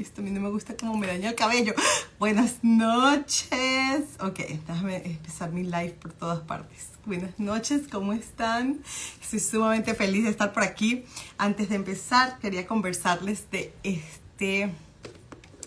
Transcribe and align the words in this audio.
Esto 0.00 0.20
a 0.20 0.24
mí 0.24 0.30
no 0.30 0.40
me 0.40 0.50
gusta 0.50 0.76
como 0.76 0.98
me 0.98 1.06
daña 1.06 1.30
el 1.30 1.34
cabello. 1.34 1.72
Buenas 2.18 2.58
noches. 2.62 4.04
Ok, 4.20 4.40
déjame 4.66 4.96
empezar 5.06 5.50
mi 5.52 5.62
live 5.62 5.96
por 5.98 6.12
todas 6.12 6.40
partes. 6.40 6.88
Buenas 7.06 7.38
noches, 7.38 7.88
¿cómo 7.90 8.12
están? 8.12 8.82
Estoy 9.22 9.40
sumamente 9.40 9.94
feliz 9.94 10.24
de 10.24 10.30
estar 10.30 10.52
por 10.52 10.64
aquí. 10.64 11.06
Antes 11.38 11.70
de 11.70 11.76
empezar, 11.76 12.38
quería 12.40 12.66
conversarles 12.66 13.50
de 13.50 13.72
este... 13.84 14.70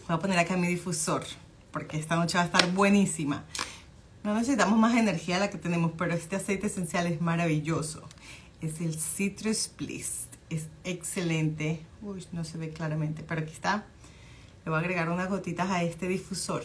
Voy 0.07 0.17
a 0.17 0.19
poner 0.19 0.37
acá 0.37 0.55
mi 0.57 0.67
difusor, 0.67 1.23
porque 1.71 1.97
esta 1.97 2.15
noche 2.15 2.37
va 2.37 2.43
a 2.43 2.45
estar 2.45 2.71
buenísima. 2.73 3.45
No 4.23 4.35
necesitamos 4.35 4.77
más 4.77 4.95
energía 4.95 5.35
de 5.35 5.41
la 5.41 5.49
que 5.49 5.57
tenemos, 5.57 5.93
pero 5.97 6.13
este 6.13 6.35
aceite 6.35 6.67
esencial 6.67 7.07
es 7.07 7.19
maravilloso. 7.19 8.07
Es 8.61 8.79
el 8.79 8.93
Citrus 8.99 9.71
Bliss. 9.75 10.27
Es 10.51 10.67
excelente. 10.83 11.83
Uy, 12.03 12.27
no 12.31 12.43
se 12.43 12.59
ve 12.59 12.69
claramente, 12.69 13.23
pero 13.27 13.41
aquí 13.41 13.53
está. 13.53 13.85
Le 14.65 14.71
voy 14.71 14.77
a 14.77 14.79
agregar 14.79 15.09
unas 15.09 15.29
gotitas 15.29 15.69
a 15.69 15.83
este 15.83 16.07
difusor. 16.07 16.63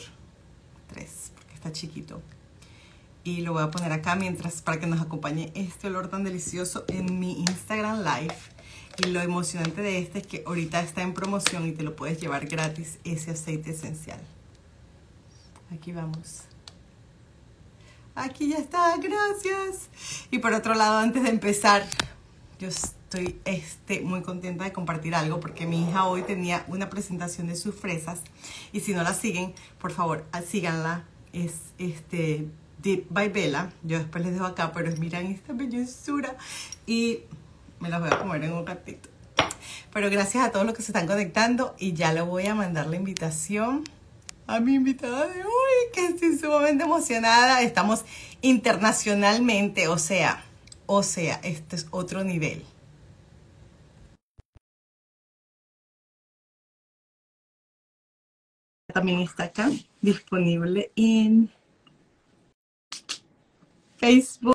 Tres, 0.89 1.33
porque 1.35 1.55
está 1.55 1.73
chiquito. 1.73 2.21
Y 3.23 3.41
lo 3.41 3.55
voy 3.55 3.63
a 3.63 3.71
poner 3.71 3.93
acá 3.93 4.17
mientras 4.17 4.61
para 4.61 4.79
que 4.79 4.87
nos 4.87 5.01
acompañe 5.01 5.51
este 5.55 5.87
olor 5.87 6.09
tan 6.09 6.25
delicioso 6.25 6.85
en 6.89 7.19
mi 7.19 7.41
Instagram 7.41 8.01
Live. 8.01 8.37
Y 8.99 9.07
lo 9.09 9.21
emocionante 9.21 9.81
de 9.83 9.99
este 9.99 10.19
es 10.19 10.27
que 10.27 10.45
ahorita 10.47 10.81
está 10.81 11.03
en 11.03 11.15
promoción 11.15 11.67
y 11.67 11.73
te 11.73 11.83
lo 11.83 11.97
puedes 11.97 12.21
llevar 12.21 12.47
gratis 12.47 12.99
ese 13.05 13.33
aceite 13.33 13.71
esencial. 13.71 14.21
Aquí 15.73 15.93
vamos. 15.93 16.43
Aquí 18.15 18.51
ya 18.51 18.59
está, 18.59 18.97
gracias. 18.99 19.89
Y 20.31 20.39
por 20.39 20.53
otro 20.53 20.75
lado, 20.75 20.99
antes 20.99 21.23
de 21.23 21.31
empezar, 21.31 21.85
yo 22.59 22.69
estoy 23.15 23.41
este, 23.45 24.01
muy 24.01 24.23
contenta 24.23 24.65
de 24.65 24.73
compartir 24.73 25.15
algo 25.15 25.39
porque 25.39 25.67
mi 25.67 25.89
hija 25.89 26.07
hoy 26.07 26.23
tenía 26.23 26.65
una 26.67 26.91
presentación 26.91 27.47
de 27.47 27.55
sus 27.55 27.75
fresas. 27.75 28.21
Y 28.73 28.81
si 28.81 28.93
no 28.93 29.05
la 29.05 29.15
siguen, 29.15 29.55
por 29.79 29.93
favor, 29.93 30.25
ah, 30.33 30.43
síganla. 30.43 31.05
Es 31.33 31.55
este 31.79 32.49
Deep 32.83 33.07
by 33.11 33.29
Bella. 33.29 33.71
Yo 33.85 33.99
después 33.99 34.25
les 34.25 34.33
dejo 34.33 34.47
acá, 34.47 34.73
pero 34.73 34.91
miren 34.97 35.27
esta 35.27 35.53
bellezura. 35.53 36.37
Y 36.87 37.21
me 37.79 37.89
las 37.89 38.01
voy 38.01 38.11
a 38.11 38.19
comer 38.19 38.43
en 38.43 38.53
un 38.53 38.67
ratito. 38.67 39.09
Pero 39.93 40.11
gracias 40.11 40.45
a 40.45 40.51
todos 40.51 40.67
los 40.67 40.75
que 40.75 40.83
se 40.83 40.91
están 40.91 41.07
conectando 41.07 41.77
y 41.79 41.93
ya 41.93 42.13
le 42.13 42.21
voy 42.21 42.47
a 42.49 42.57
mandar 42.57 42.89
la 42.89 42.97
invitación 42.97 43.85
a 44.49 44.59
mi 44.59 44.75
invitada 44.75 45.29
de 45.29 45.41
hoy, 45.41 45.93
que 45.93 46.07
estoy 46.07 46.37
sumamente 46.37 46.83
emocionada. 46.83 47.63
Estamos 47.63 48.05
internacionalmente, 48.43 49.87
o 49.87 49.99
sea, 49.99 50.45
o 50.87 51.05
sea, 51.05 51.41
este 51.45 51.77
es 51.77 51.87
otro 51.93 52.25
nivel. 52.25 52.65
También 58.95 59.21
está 59.23 59.45
acá, 59.45 59.69
disponible 60.01 60.93
en 60.95 61.53
Facebook 63.97 64.55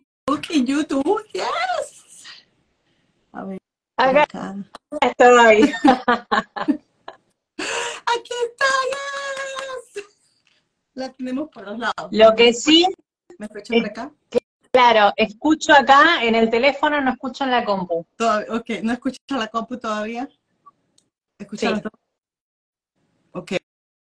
y 0.50 0.64
YouTube. 0.64 1.22
Yes. 1.34 2.24
A 3.34 3.44
ver. 3.44 3.60
Acá, 3.98 4.24
acá. 4.24 4.56
estoy. 5.02 5.64
Aquí 7.58 8.34
está, 8.46 8.66
yes. 8.88 10.06
La 10.94 11.12
tenemos 11.12 11.50
por 11.50 11.68
los 11.68 11.78
lados. 11.78 12.10
Lo 12.10 12.34
que 12.34 12.54
sí. 12.54 12.88
¿Me 13.38 13.48
escuchan 13.48 13.82
por 13.82 13.90
acá? 13.90 14.14
Claro, 14.72 15.12
escucho 15.18 15.74
acá 15.74 16.24
en 16.24 16.36
el 16.36 16.50
teléfono, 16.50 17.02
no 17.02 17.12
escucho 17.12 17.44
en 17.44 17.52
la 17.52 17.66
compu. 17.66 18.06
Todavía, 18.16 18.54
ok, 18.54 18.70
¿no 18.84 18.94
escuchas 18.94 19.20
la 19.32 19.50
compu 19.50 19.78
todavía? 19.78 20.30
¿Escuchas 21.38 21.82
Sí. 21.84 21.90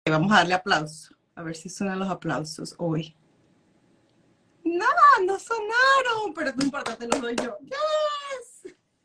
Vamos 0.09 0.31
a 0.31 0.37
darle 0.37 0.55
aplauso. 0.55 1.15
A 1.35 1.43
ver 1.43 1.55
si 1.55 1.69
suenan 1.69 1.99
los 1.99 2.09
aplausos 2.09 2.75
hoy. 2.79 3.15
No, 4.63 4.85
no 5.25 5.39
sonaron, 5.39 6.33
pero 6.35 6.53
no 6.55 6.63
importa, 6.63 6.95
te 6.95 7.07
los 7.07 7.21
doy 7.21 7.35
yo. 7.35 7.57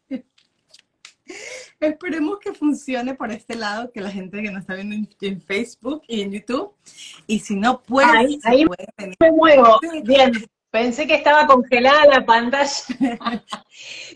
Yes. 0.09 0.25
Esperemos 1.81 2.39
que 2.39 2.53
funcione 2.55 3.15
por 3.15 3.31
este 3.31 3.57
lado, 3.57 3.91
que 3.93 4.01
la 4.01 4.11
gente 4.11 4.43
que 4.43 4.51
nos 4.51 4.63
está 4.63 4.75
viendo 4.75 4.95
en, 4.95 5.09
en 5.21 5.41
Facebook 5.43 6.03
y 6.09 6.23
en 6.23 6.33
YouTube. 6.33 6.73
Y 7.27 7.41
si 7.41 7.57
no, 7.57 7.83
pues, 7.83 8.07
Ahí- 8.07 8.41
ahí. 8.45 8.65
Me 9.21 9.33
muevo. 9.33 9.79
Bien. 10.05 10.33
Pensé 10.77 11.07
que 11.07 11.15
estaba 11.15 11.47
congelada 11.47 12.05
la 12.05 12.27
pantalla. 12.27 12.69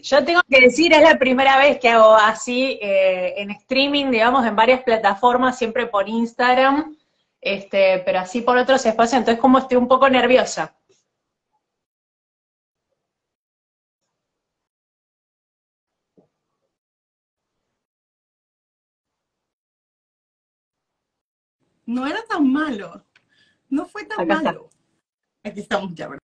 Yo 0.02 0.22
tengo 0.26 0.42
que 0.46 0.60
decir, 0.60 0.92
es 0.92 1.00
la 1.00 1.18
primera 1.18 1.56
vez 1.56 1.78
que 1.80 1.88
hago 1.88 2.12
así 2.12 2.78
eh, 2.82 3.32
en 3.38 3.50
streaming, 3.52 4.10
digamos, 4.10 4.44
en 4.44 4.54
varias 4.54 4.82
plataformas, 4.82 5.56
siempre 5.56 5.86
por 5.86 6.06
Instagram, 6.06 6.94
este, 7.40 8.00
pero 8.00 8.18
así 8.18 8.42
por 8.42 8.58
otros 8.58 8.84
espacios, 8.84 9.20
entonces 9.20 9.40
como 9.40 9.56
estoy 9.56 9.78
un 9.78 9.88
poco 9.88 10.10
nerviosa. 10.10 10.76
No 21.86 22.06
era 22.06 22.22
tan 22.28 22.52
malo. 22.52 23.06
No 23.70 23.86
fue 23.86 24.04
tan 24.04 24.20
Acá 24.20 24.34
está. 24.34 24.52
malo. 24.52 24.68
Aquí 25.42 25.60
estamos 25.60 25.94
ya, 25.94 26.08
¿verdad? 26.08 26.29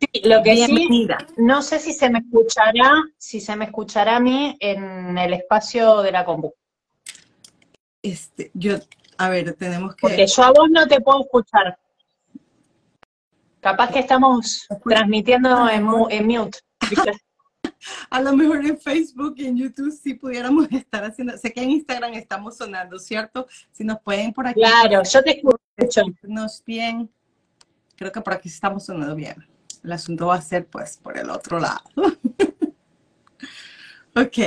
Sí, 0.00 0.20
lo 0.24 0.42
que 0.42 0.56
sí, 0.56 0.66
Bienvenida. 0.66 1.18
no 1.36 1.62
sé 1.62 1.78
si 1.78 1.92
se 1.92 2.10
me 2.10 2.18
escuchará, 2.20 2.90
si 3.16 3.40
se 3.40 3.56
me 3.56 3.66
escuchará 3.66 4.16
a 4.16 4.20
mí 4.20 4.56
en 4.60 5.16
el 5.16 5.32
espacio 5.32 6.02
de 6.02 6.12
la 6.12 6.24
compu. 6.24 6.52
Este, 8.02 8.50
yo, 8.54 8.76
a 9.16 9.28
ver, 9.30 9.54
tenemos 9.54 9.94
que. 9.96 10.00
Porque 10.02 10.26
yo 10.26 10.42
a 10.42 10.50
vos 10.52 10.68
no 10.70 10.86
te 10.86 11.00
puedo 11.00 11.22
escuchar. 11.22 11.78
Capaz 13.60 13.90
que 13.92 14.00
estamos 14.00 14.66
transmitiendo 14.86 15.68
en, 15.70 15.82
mu- 15.84 16.08
en 16.10 16.26
mute. 16.26 16.58
A 18.10 18.20
lo 18.20 18.34
mejor 18.34 18.64
en 18.64 18.78
Facebook 18.78 19.34
y 19.36 19.46
en 19.46 19.56
YouTube 19.58 19.90
sí 19.90 20.14
pudiéramos 20.14 20.66
estar 20.70 21.04
haciendo. 21.04 21.36
Sé 21.36 21.52
que 21.52 21.62
en 21.62 21.70
Instagram 21.70 22.14
estamos 22.14 22.56
sonando, 22.56 22.98
¿cierto? 22.98 23.46
Si 23.72 23.84
nos 23.84 24.00
pueden 24.00 24.32
por 24.32 24.46
aquí. 24.46 24.60
Claro, 24.60 25.02
yo 25.02 25.22
te 25.22 25.38
escucho. 25.38 26.02
Nos 26.22 26.62
bien. 26.64 27.10
Creo 27.96 28.10
que 28.10 28.20
por 28.20 28.34
aquí 28.34 28.48
estamos 28.48 28.86
sonando 28.86 29.14
bien. 29.14 29.46
El 29.82 29.92
asunto 29.92 30.26
va 30.26 30.36
a 30.36 30.42
ser, 30.42 30.66
pues, 30.66 30.96
por 30.96 31.16
el 31.16 31.30
otro 31.30 31.60
lado. 31.60 31.82
ok. 34.16 34.38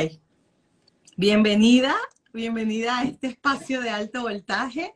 Bienvenida, 1.16 1.96
bienvenida 2.34 3.00
a 3.00 3.04
este 3.04 3.28
espacio 3.28 3.82
de 3.82 3.90
alto 3.90 4.22
voltaje. 4.22 4.96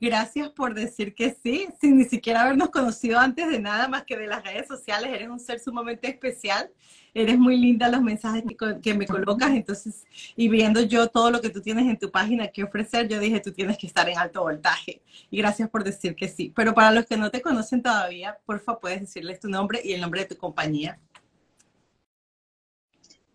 Gracias 0.00 0.48
por 0.48 0.72
decir 0.72 1.14
que 1.14 1.36
sí, 1.42 1.68
sin 1.78 1.98
ni 1.98 2.04
siquiera 2.04 2.40
habernos 2.40 2.70
conocido 2.70 3.18
antes 3.18 3.48
de 3.50 3.60
nada 3.60 3.86
más 3.86 4.04
que 4.04 4.16
de 4.16 4.26
las 4.26 4.42
redes 4.42 4.66
sociales. 4.66 5.10
Eres 5.12 5.28
un 5.28 5.38
ser 5.38 5.60
sumamente 5.60 6.08
especial. 6.08 6.70
Eres 7.12 7.38
muy 7.38 7.58
linda 7.58 7.86
los 7.90 8.00
mensajes 8.00 8.42
que, 8.82 8.94
me 8.94 9.06
colocas. 9.06 9.50
Entonces, 9.50 10.06
y 10.36 10.48
viendo 10.48 10.80
yo 10.80 11.08
todo 11.08 11.30
lo 11.30 11.42
que 11.42 11.50
tú 11.50 11.60
tienes 11.60 11.86
en 11.86 11.98
tu 11.98 12.10
página 12.10 12.48
que 12.48 12.64
ofrecer, 12.64 13.08
yo 13.08 13.20
dije, 13.20 13.40
tú 13.40 13.52
tienes 13.52 13.76
que 13.76 13.86
estar 13.86 14.08
en 14.08 14.16
alto 14.16 14.40
voltaje. 14.40 15.02
Y 15.30 15.36
gracias 15.36 15.68
por 15.68 15.84
decir 15.84 16.16
que 16.16 16.28
sí. 16.28 16.50
Pero 16.56 16.72
para 16.72 16.92
los 16.92 17.04
que 17.04 17.18
no 17.18 17.30
te 17.30 17.42
conocen 17.42 17.82
todavía, 17.82 18.38
porfa, 18.46 18.80
puedes 18.80 19.00
decirles 19.00 19.38
tu 19.38 19.50
nombre 19.50 19.82
y 19.84 19.92
el 19.92 20.00
nombre 20.00 20.22
de 20.22 20.28
tu 20.28 20.36
compañía. 20.38 20.98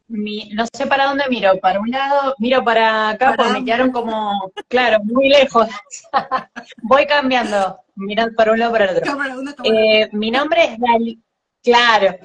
Mi- 0.07 0.49
no 0.53 0.65
sé 0.71 0.85
para 0.85 1.05
dónde 1.05 1.23
miro, 1.29 1.57
para 1.59 1.79
un 1.79 1.89
lado, 1.89 2.35
miro 2.37 2.63
para 2.63 3.09
acá, 3.09 3.25
Para 3.31 3.37
porque 3.37 3.59
me 3.59 3.65
quedaron 3.65 3.91
como, 3.91 4.51
claro, 4.67 4.99
muy 5.03 5.29
lejos. 5.29 5.67
Voy 6.83 7.07
cambiando, 7.07 7.79
mirando 7.95 8.35
para 8.35 8.51
un 8.51 8.59
lado 8.59 8.71
para 8.71 8.85
el 8.85 8.97
otro. 8.97 9.03
Cámara, 9.11 9.37
una 9.37 9.53
cámara. 9.53 9.75
Eh, 9.75 10.09
mi 10.11 10.29
nombre 10.29 10.63
es 10.65 10.79
Dalí, 10.79 11.19
claro, 11.63 12.17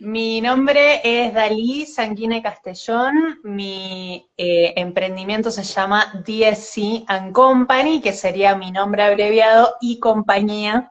mi 0.00 0.40
nombre 0.40 1.00
es 1.04 1.32
Dalí 1.32 1.86
Sanguine 1.86 2.42
Castellón, 2.42 3.38
mi 3.44 4.28
eh, 4.36 4.74
emprendimiento 4.76 5.50
se 5.50 5.62
llama 5.62 6.12
DSC 6.26 7.04
and 7.06 7.32
Company, 7.32 8.00
que 8.00 8.12
sería 8.12 8.56
mi 8.56 8.72
nombre 8.72 9.04
abreviado, 9.04 9.76
y 9.80 9.98
compañía, 10.00 10.90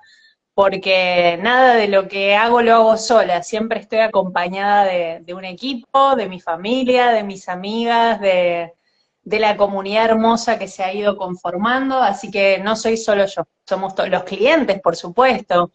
porque 0.56 1.38
nada 1.42 1.76
de 1.76 1.90
lo 1.90 2.08
que 2.08 2.36
hago 2.36 2.62
lo 2.62 2.74
hago 2.74 2.98
sola, 2.98 3.44
siempre 3.44 3.82
estoy 3.82 4.00
acompañada 4.00 4.86
de, 4.86 5.34
un 5.34 5.44
equipo, 5.44 6.16
de 6.16 6.30
mi 6.30 6.40
familia, 6.40 7.10
de 7.10 7.24
mis 7.24 7.50
amigas, 7.50 8.22
de, 8.22 8.74
la 9.26 9.58
comunidad 9.58 10.06
hermosa 10.06 10.58
que 10.58 10.70
se 10.70 10.84
ha 10.84 10.94
ido 10.94 11.18
conformando, 11.18 11.98
así 11.98 12.32
que 12.32 12.60
no 12.60 12.78
soy 12.78 12.96
solo 12.96 13.26
yo, 13.26 13.44
somos 13.68 13.94
los 14.08 14.24
clientes, 14.24 14.80
por 14.82 14.96
supuesto, 14.96 15.72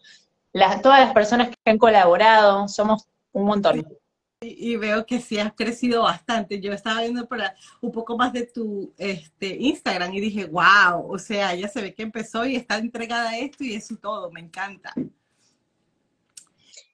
todas 0.81 0.99
las 1.01 1.13
personas 1.13 1.49
que 1.49 1.71
han 1.71 1.77
colaborado, 1.77 2.67
somos 2.67 3.07
un 3.33 3.45
montón. 3.45 4.00
Y, 4.43 4.75
veo 4.75 5.05
que 5.05 5.21
sí 5.21 5.37
has 5.37 5.53
crecido 5.53 6.01
bastante. 6.01 6.59
Yo 6.59 6.73
estaba 6.73 7.01
viendo 7.01 7.27
para 7.27 7.55
un 7.79 7.91
poco 7.91 8.17
más 8.17 8.33
de 8.33 8.47
tu 8.47 8.91
este, 8.97 9.55
Instagram 9.55 10.11
y 10.15 10.19
dije, 10.19 10.45
wow, 10.45 11.11
o 11.11 11.19
sea, 11.19 11.53
ya 11.53 11.67
se 11.67 11.79
ve 11.79 11.93
que 11.93 12.01
empezó 12.01 12.43
y 12.45 12.55
está 12.55 12.77
entregada 12.77 13.29
a 13.29 13.37
esto 13.37 13.63
y 13.63 13.75
eso 13.75 13.95
todo, 13.97 14.31
me 14.31 14.39
encanta. 14.39 14.93
Y 14.95 15.11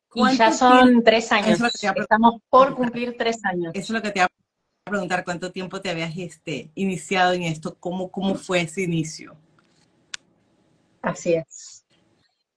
¿Cuánto 0.09 0.37
ya 0.39 0.51
son 0.51 0.83
tiempo- 0.83 1.03
tres 1.05 1.31
años, 1.31 1.61
es 1.61 1.83
a 1.85 1.91
estamos 1.91 2.41
por 2.49 2.75
cumplir 2.75 3.15
tres 3.17 3.37
años. 3.45 3.71
Eso 3.73 3.85
es 3.85 3.89
lo 3.91 4.01
que 4.01 4.11
te 4.11 4.19
iba 4.19 4.27
preguntar 4.87 5.23
cuánto 5.23 5.51
tiempo 5.51 5.79
te 5.79 5.89
habías 5.89 6.17
este, 6.17 6.71
iniciado 6.75 7.33
en 7.33 7.43
esto, 7.43 7.77
cómo, 7.79 8.09
cómo 8.09 8.35
fue 8.35 8.61
ese 8.61 8.81
inicio. 8.81 9.35
Así 11.01 11.33
es. 11.33 11.85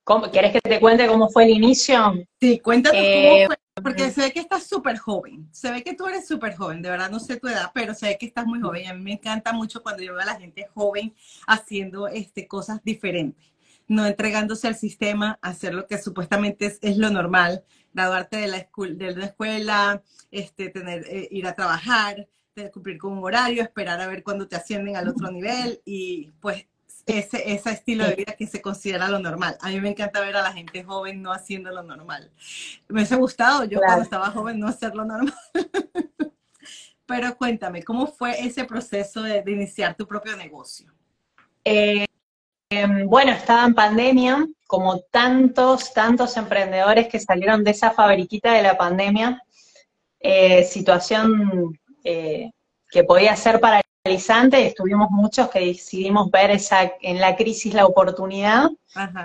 ¿Cómo, 0.04 0.30
¿Querés 0.30 0.52
que 0.52 0.60
te 0.60 0.80
cuente 0.80 1.06
cómo 1.06 1.28
fue 1.28 1.44
el 1.44 1.50
inicio? 1.50 2.14
Sí, 2.40 2.58
cuéntanos 2.58 3.00
cómo 3.00 3.36
eh, 3.36 3.46
fue, 3.46 3.56
porque 3.82 4.10
se 4.10 4.22
ve 4.22 4.32
que 4.32 4.40
estás 4.40 4.64
súper 4.64 4.98
joven, 4.98 5.48
se 5.52 5.70
ve 5.70 5.82
que 5.82 5.94
tú 5.94 6.06
eres 6.06 6.26
súper 6.26 6.56
joven, 6.56 6.82
de 6.82 6.90
verdad 6.90 7.10
no 7.10 7.20
sé 7.20 7.36
tu 7.36 7.48
edad, 7.48 7.70
pero 7.74 7.94
se 7.94 8.06
ve 8.06 8.18
que 8.18 8.26
estás 8.26 8.46
muy 8.46 8.60
joven. 8.60 8.88
A 8.88 8.94
mí 8.94 9.02
me 9.02 9.12
encanta 9.12 9.52
mucho 9.52 9.82
cuando 9.82 10.02
yo 10.02 10.12
veo 10.12 10.22
a 10.22 10.26
la 10.26 10.40
gente 10.40 10.66
joven 10.74 11.14
haciendo 11.46 12.08
este, 12.08 12.46
cosas 12.48 12.82
diferentes, 12.84 13.52
no 13.88 14.06
entregándose 14.06 14.68
al 14.68 14.76
sistema, 14.76 15.38
hacer 15.42 15.74
lo 15.74 15.86
que 15.86 15.98
supuestamente 15.98 16.66
es, 16.66 16.78
es 16.82 16.96
lo 16.96 17.10
normal, 17.10 17.64
graduarte 17.92 18.36
de 18.36 18.48
la, 18.48 18.68
de 18.94 19.16
la 19.16 19.26
escuela, 19.26 20.02
este, 20.30 20.70
tener, 20.70 21.04
eh, 21.08 21.28
ir 21.30 21.46
a 21.46 21.54
trabajar, 21.54 22.28
cumplir 22.68 22.98
con 22.98 23.12
un 23.12 23.24
horario, 23.24 23.62
esperar 23.62 24.00
a 24.00 24.06
ver 24.06 24.22
cuándo 24.22 24.46
te 24.46 24.56
ascienden 24.56 24.96
al 24.96 25.08
otro 25.08 25.30
nivel 25.30 25.80
y 25.84 26.32
pues 26.40 26.66
ese, 27.18 27.52
ese 27.52 27.70
estilo 27.70 28.04
de 28.04 28.14
vida 28.14 28.34
que 28.36 28.46
se 28.46 28.60
considera 28.60 29.08
lo 29.08 29.18
normal. 29.18 29.56
A 29.60 29.68
mí 29.68 29.80
me 29.80 29.90
encanta 29.90 30.20
ver 30.20 30.36
a 30.36 30.42
la 30.42 30.52
gente 30.52 30.84
joven 30.84 31.22
no 31.22 31.32
haciendo 31.32 31.70
lo 31.70 31.82
normal. 31.82 32.30
Me 32.88 32.96
hubiese 32.96 33.16
gustado 33.16 33.64
yo 33.64 33.78
cuando 33.78 34.02
estaba 34.02 34.30
joven 34.30 34.58
no 34.58 34.68
hacer 34.68 34.94
lo 34.94 35.04
normal. 35.04 35.34
Pero 37.06 37.36
cuéntame, 37.36 37.82
¿cómo 37.82 38.06
fue 38.06 38.40
ese 38.40 38.64
proceso 38.64 39.22
de, 39.22 39.42
iniciar 39.46 39.96
tu 39.96 40.06
propio 40.06 40.36
negocio? 40.36 40.92
Eh, 41.64 42.06
em, 42.70 43.08
bueno, 43.08 43.32
estaba 43.32 43.66
en 43.66 43.74
pandemia, 43.74 44.46
como 44.68 45.00
tantos, 45.10 45.92
tantos 45.92 46.36
emprendedores 46.36 47.08
que 47.08 47.18
salieron 47.18 47.64
de 47.64 47.72
esa 47.72 47.90
fabriquita 47.90 48.52
de 48.52 48.62
la 48.62 48.78
pandemia, 48.78 49.42
eh, 50.20 50.62
situación 50.62 51.76
eh, 52.04 52.52
que 52.88 53.02
podía 53.02 53.34
ser 53.34 53.58
paralizante, 54.02 54.66
estuvimos 54.66 55.10
muchos 55.10 55.50
que 55.50 55.60
decidimos 55.60 56.30
ver 56.30 56.50
esa, 56.50 56.92
en 57.02 57.20
la 57.20 57.36
crisis 57.36 57.74
la 57.74 57.86
oportunidad. 57.86 58.70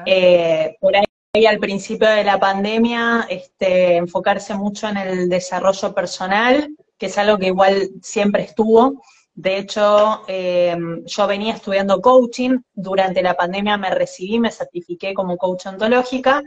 Eh, 0.05 0.75
por 0.79 0.95
ahí 0.95 1.45
al 1.45 1.59
principio 1.59 2.09
de 2.09 2.23
la 2.23 2.39
pandemia, 2.39 3.27
este, 3.29 3.97
enfocarse 3.97 4.53
mucho 4.53 4.87
en 4.87 4.97
el 4.97 5.29
desarrollo 5.29 5.93
personal, 5.93 6.75
que 6.97 7.07
es 7.07 7.17
algo 7.17 7.37
que 7.37 7.47
igual 7.47 7.89
siempre 8.01 8.43
estuvo. 8.43 9.01
De 9.33 9.57
hecho, 9.57 10.21
yo 10.27 11.27
venía 11.27 11.53
estudiando 11.53 12.01
coaching, 12.01 12.59
durante 12.73 13.21
la 13.21 13.33
pandemia 13.33 13.77
me 13.77 13.89
recibí, 13.89 14.39
me 14.39 14.49
certifiqué 14.49 15.13
como 15.13 15.35
coach 15.35 15.65
ontológica, 15.65 16.41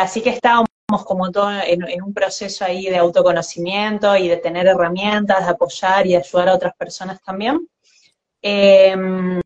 así 0.00 0.20
que 0.20 0.30
estábamos 0.30 0.68
como 0.86 1.32
todo 1.32 1.50
en, 1.50 2.02
un 2.02 2.14
proceso 2.14 2.64
ahí 2.64 2.86
de 2.86 2.96
autoconocimiento 2.96 4.16
y 4.16 4.28
de 4.28 4.36
tener 4.36 4.66
herramientas, 4.68 5.44
de 5.44 5.50
apoyar 5.50 6.06
y 6.06 6.14
ayudar 6.14 6.48
a 6.48 6.54
otras 6.54 6.74
personas 6.76 7.20
también. 7.22 7.68
Em, 8.40 9.40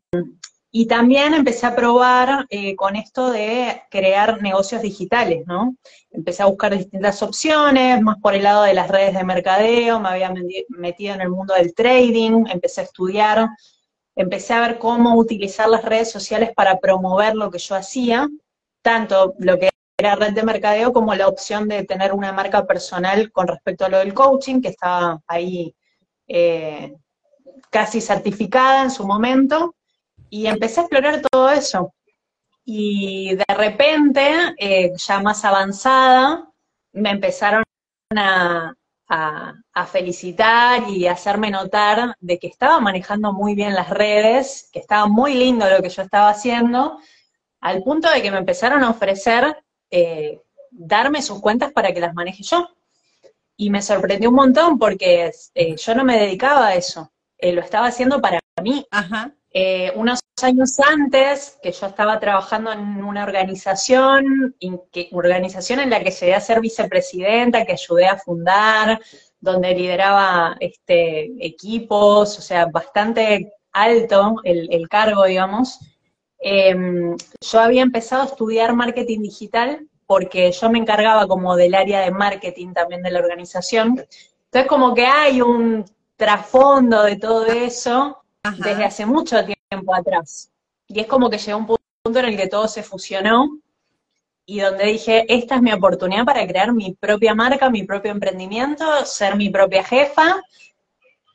y 0.73 0.87
también 0.87 1.35
empecé 1.35 1.67
a 1.67 1.75
probar 1.75 2.47
eh, 2.51 2.77
con 2.77 2.95
esto 2.95 3.31
de 3.31 3.83
crear 3.91 4.41
negocios 4.43 4.83
digitales, 4.83 5.45
¿no? 5.47 5.77
Empecé 6.11 6.43
a 6.43 6.47
buscar 6.47 6.77
distintas 6.77 7.23
opciones, 7.23 8.01
más 8.03 8.19
por 8.21 8.35
el 8.35 8.43
lado 8.45 8.65
de 8.65 8.75
las 8.75 8.89
redes 8.89 9.15
de 9.15 9.25
mercadeo, 9.25 9.99
me 9.99 10.11
había 10.11 10.33
metido 10.69 11.15
en 11.15 11.23
el 11.23 11.31
mundo 11.31 11.55
del 11.55 11.75
trading, 11.75 12.45
empecé 12.49 12.83
a 12.83 12.85
estudiar, 12.85 13.49
empecé 14.15 14.53
a 14.55 14.61
ver 14.61 14.79
cómo 14.79 15.17
utilizar 15.17 15.69
las 15.69 15.85
redes 15.85 16.11
sociales 16.11 16.51
para 16.55 16.79
promover 16.79 17.35
lo 17.35 17.51
que 17.51 17.59
yo 17.59 17.75
hacía, 17.75 18.29
tanto 18.83 19.35
lo 19.39 19.59
que 19.59 19.70
era 20.01 20.17
red 20.17 20.33
de 20.33 20.43
mercadeo 20.43 20.93
como 20.93 21.15
la 21.15 21.29
opción 21.29 21.69
de 21.69 21.85
tener 21.85 22.13
una 22.13 22.33
marca 22.33 22.67
personal 22.67 23.31
con 23.31 23.47
respecto 23.47 23.85
a 23.85 23.89
lo 23.89 23.99
del 23.99 24.15
coaching, 24.15 24.61
que 24.61 24.69
estaba 24.69 25.21
ahí 25.27 25.75
eh, 26.27 26.95
casi 27.71 28.01
certificada 28.01 28.83
en 28.83 28.91
su 28.91 29.07
momento, 29.07 29.77
y 30.31 30.47
empecé 30.47 30.81
a 30.81 30.83
explorar 30.85 31.23
todo 31.31 31.51
eso. 31.51 31.95
Y 32.65 33.35
de 33.37 33.55
repente, 33.55 34.55
eh, 34.59 34.93
ya 34.97 35.21
más 35.21 35.45
avanzada, 35.45 36.49
me 36.93 37.11
empezaron 37.11 37.65
a, 38.17 38.75
a, 39.11 39.87
felicitar 39.87 40.89
y 40.89 41.07
a 41.07 41.13
hacerme 41.13 41.51
notar 41.51 42.15
de 42.21 42.39
que 42.39 42.47
estaba 42.47 42.81
manejando 42.81 43.33
muy 43.33 43.55
bien 43.55 43.75
las 43.75 43.91
redes, 43.91 44.69
que 44.73 44.79
estaba 44.79 45.07
muy 45.07 45.35
lindo 45.35 45.69
lo 45.69 45.83
que 45.83 45.89
yo 45.89 46.03
estaba 46.03 46.31
haciendo, 46.31 46.99
al 47.61 47.83
punto 47.83 48.11
de 48.11 48.23
que 48.23 48.31
me 48.31 48.39
empezaron 48.39 48.85
a 48.85 48.91
ofrecer 48.91 49.57
eh, 49.91 50.41
darme 50.71 51.23
sus 51.23 51.41
cuentas 51.41 51.73
para 51.73 51.93
que 51.93 52.01
las 52.01 52.15
maneje 52.15 52.43
yo. 52.43 52.69
Y 53.57 53.71
me 53.71 53.83
sorprendió 53.83 54.31
un 54.31 54.37
montón 54.37 54.79
porque 54.79 55.31
eh, 55.55 55.77
yo 55.77 55.95
no 55.95 56.05
me 56.05 56.19
dedicaba 56.19 56.69
a 56.69 56.75
eso, 56.75 57.13
eh, 57.39 57.53
lo 57.53 57.61
estaba 57.61 57.89
haciendo 57.89 58.21
para 58.21 58.41
mí. 58.63 58.87
unos 59.97 60.21
años 60.43 60.79
antes, 60.81 61.59
que 61.63 61.73
yo 61.73 61.87
estaba 61.87 62.19
trabajando 62.19 62.73
en 62.73 63.05
una 63.05 63.25
organización, 63.25 64.57
que, 64.93 65.09
organización 65.13 65.81
en 65.81 65.91
la 65.91 66.03
que 66.03 66.11
llegué 66.11 66.35
a 66.35 66.41
ser 66.41 66.61
vicepresidenta, 66.61 67.65
que 67.65 67.73
ayudé 67.73 68.07
a 68.07 68.17
fundar, 68.17 69.01
donde 69.41 69.75
lideraba 69.75 70.57
este, 70.61 71.31
equipos, 71.45 72.39
o 72.39 72.43
sea, 72.43 72.67
bastante 72.67 73.53
alto 73.73 74.37
el, 74.45 74.69
el 74.73 74.89
cargo, 74.89 75.25
digamos. 75.25 75.79
Em, 76.41 77.17
yo 77.41 77.61
había 77.61 77.83
empezado 77.83 78.23
a 78.23 78.27
estudiar 78.27 78.75
marketing 78.75 79.21
digital 79.21 79.87
porque 80.07 80.51
yo 80.51 80.71
me 80.71 80.79
encargaba 80.79 81.29
como 81.29 81.55
del 81.55 81.75
área 81.75 82.01
de 82.01 82.11
marketing 82.11 82.73
también 82.73 83.03
de 83.03 83.11
la 83.11 83.21
organización. 83.21 84.05
Entonces 84.47 84.69
como 84.69 84.95
que 84.95 85.07
hay 85.07 85.41
un 85.43 85.85
trasfondo 86.17 87.03
de 87.03 87.17
todo 87.17 87.47
eso 87.47 88.23
desde 88.59 88.85
hace 88.85 89.07
mucho 89.07 89.37
tiempo 89.45 89.95
atrás. 89.95 90.51
Y 90.89 91.01
es 91.01 91.07
como 91.07 91.31
que 91.31 91.39
llegó 91.39 91.59
un 91.59 91.67
punto 91.67 92.19
en 92.19 92.25
el 92.25 92.37
que 92.37 92.49
todo 92.49 92.67
se 92.67 92.83
fusionó 92.83 93.61
y 94.47 94.61
donde 94.61 94.87
dije, 94.87 95.25
esta 95.29 95.55
es 95.57 95.63
mi 95.63 95.73
oportunidad 95.73 96.25
para 96.25 96.45
crear 96.47 96.73
mi 96.73 96.95
propia 96.95 97.35
marca, 97.35 97.71
mi 97.71 97.85
propio 97.85 98.11
emprendimiento, 98.11 99.05
ser 99.05 99.37
mi 99.37 99.51
propia 99.51 99.85
jefa 99.85 100.41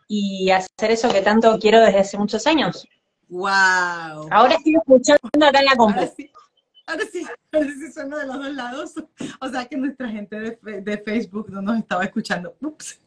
y 0.08 0.52
hacer 0.52 0.92
eso 0.92 1.10
que 1.10 1.22
tanto 1.22 1.58
quiero 1.60 1.80
desde 1.80 2.00
hace 2.00 2.18
muchos 2.18 2.46
años. 2.46 2.86
Wow. 3.30 4.28
Ahora 4.32 4.56
estoy 4.56 4.76
escuchando 4.76 5.46
acá 5.46 5.60
en 5.60 5.66
la 5.66 5.76
compu. 5.76 6.00
Ahora 6.00 7.04
sí, 7.12 7.26
ahora 7.52 7.68
sí, 7.68 7.92
suena 7.92 8.20
de 8.20 8.28
los 8.28 8.36
dos 8.38 8.54
lados. 8.54 8.94
O 9.42 9.50
sea 9.50 9.66
que 9.66 9.78
nuestra 9.78 10.10
gente 10.10 10.40
de, 10.40 10.82
de 10.82 10.98
Facebook 11.00 11.50
no 11.50 11.62
nos 11.62 11.80
estaba 11.80 12.04
escuchando. 12.04 12.56
Ups. 12.62 13.00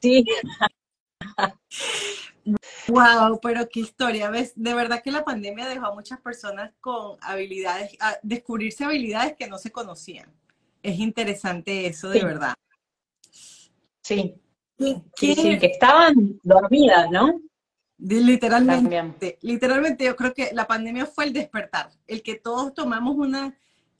Sí. 0.00 0.24
Wow, 2.88 3.40
pero 3.40 3.66
qué 3.68 3.80
historia, 3.80 4.28
¿ves? 4.30 4.52
De 4.54 4.74
verdad 4.74 5.02
que 5.02 5.10
la 5.10 5.24
pandemia 5.24 5.66
dejó 5.66 5.86
a 5.86 5.94
muchas 5.94 6.20
personas 6.20 6.72
con 6.80 7.16
habilidades, 7.22 7.96
a 8.00 8.18
descubrirse 8.22 8.84
habilidades 8.84 9.34
que 9.36 9.48
no 9.48 9.58
se 9.58 9.72
conocían. 9.72 10.30
Es 10.82 10.98
interesante 10.98 11.86
eso, 11.86 12.10
de 12.10 12.22
verdad. 12.22 12.54
Sí. 14.02 14.34
Sí, 14.78 15.02
sí, 15.16 15.58
que 15.58 15.66
estaban 15.66 16.38
dormidas, 16.42 17.08
¿no? 17.10 17.40
Literalmente, 17.98 19.38
literalmente 19.40 20.04
yo 20.04 20.16
creo 20.16 20.34
que 20.34 20.50
la 20.52 20.66
pandemia 20.66 21.06
fue 21.06 21.24
el 21.24 21.32
despertar, 21.32 21.90
el 22.06 22.22
que 22.22 22.34
todos 22.34 22.74
tomamos 22.74 23.16
una, 23.16 23.56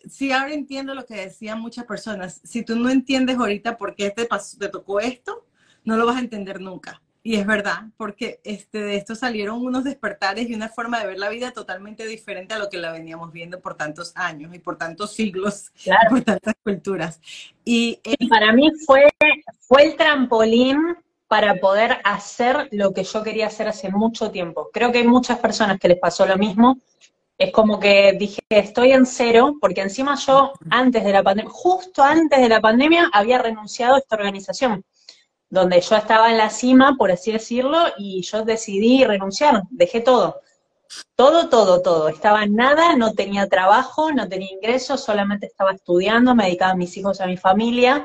sí 0.08 0.32
ahora 0.32 0.52
entiendo 0.52 0.94
lo 0.94 1.06
que 1.06 1.14
decían 1.14 1.60
muchas 1.60 1.84
personas, 1.84 2.40
si 2.44 2.64
tú 2.64 2.76
no 2.76 2.90
entiendes 2.90 3.36
ahorita 3.36 3.76
por 3.78 3.94
qué 3.94 4.10
te, 4.10 4.26
pasó, 4.26 4.58
te 4.58 4.68
tocó 4.68 5.00
esto, 5.00 5.46
no 5.84 5.96
lo 5.96 6.06
vas 6.06 6.16
a 6.16 6.20
entender 6.20 6.60
nunca. 6.60 7.00
Y 7.26 7.36
es 7.36 7.46
verdad, 7.46 7.84
porque 7.96 8.38
este, 8.44 8.82
de 8.82 8.96
esto 8.96 9.14
salieron 9.14 9.64
unos 9.64 9.82
despertares 9.82 10.50
y 10.50 10.54
una 10.54 10.68
forma 10.68 11.00
de 11.00 11.06
ver 11.06 11.18
la 11.18 11.30
vida 11.30 11.52
totalmente 11.52 12.06
diferente 12.06 12.52
a 12.52 12.58
lo 12.58 12.68
que 12.68 12.76
la 12.76 12.92
veníamos 12.92 13.32
viendo 13.32 13.60
por 13.60 13.78
tantos 13.78 14.12
años 14.14 14.54
y 14.54 14.58
por 14.58 14.76
tantos 14.76 15.14
siglos, 15.14 15.72
por 16.10 16.20
tantas 16.20 16.54
culturas. 16.62 17.22
Y, 17.64 17.98
para 18.28 18.52
mí 18.52 18.70
fue, 18.84 19.08
fue 19.60 19.84
el 19.84 19.96
trampolín 19.96 20.76
para 21.28 21.56
poder 21.56 21.98
hacer 22.04 22.68
lo 22.72 22.92
que 22.92 23.04
yo 23.04 23.22
quería 23.22 23.46
hacer 23.46 23.68
hace 23.68 23.90
mucho 23.90 24.30
tiempo. 24.30 24.70
Creo 24.72 24.92
que 24.92 24.98
hay 24.98 25.06
muchas 25.06 25.38
personas 25.38 25.78
que 25.78 25.88
les 25.88 25.98
pasó 25.98 26.26
lo 26.26 26.36
mismo. 26.36 26.78
Es 27.36 27.50
como 27.50 27.80
que 27.80 28.12
dije, 28.18 28.40
estoy 28.48 28.92
en 28.92 29.06
cero, 29.06 29.56
porque 29.60 29.80
encima 29.80 30.16
yo 30.16 30.52
antes 30.70 31.02
de 31.02 31.12
la 31.12 31.22
pandemia, 31.22 31.50
justo 31.52 32.02
antes 32.02 32.40
de 32.40 32.48
la 32.48 32.60
pandemia, 32.60 33.10
había 33.12 33.38
renunciado 33.38 33.96
a 33.96 33.98
esta 33.98 34.16
organización, 34.16 34.84
donde 35.50 35.80
yo 35.80 35.96
estaba 35.96 36.30
en 36.30 36.38
la 36.38 36.50
cima, 36.50 36.94
por 36.96 37.10
así 37.10 37.32
decirlo, 37.32 37.78
y 37.98 38.22
yo 38.22 38.44
decidí 38.44 39.04
renunciar, 39.04 39.62
dejé 39.70 40.00
todo. 40.00 40.40
Todo, 41.16 41.48
todo, 41.48 41.82
todo. 41.82 42.08
Estaba 42.08 42.46
nada, 42.46 42.94
no 42.96 43.14
tenía 43.14 43.48
trabajo, 43.48 44.12
no 44.12 44.28
tenía 44.28 44.52
ingresos, 44.52 45.02
solamente 45.02 45.46
estaba 45.46 45.72
estudiando, 45.72 46.34
me 46.34 46.44
dedicaba 46.44 46.72
a 46.72 46.76
mis 46.76 46.96
hijos, 46.96 47.20
a 47.20 47.26
mi 47.26 47.36
familia, 47.36 48.04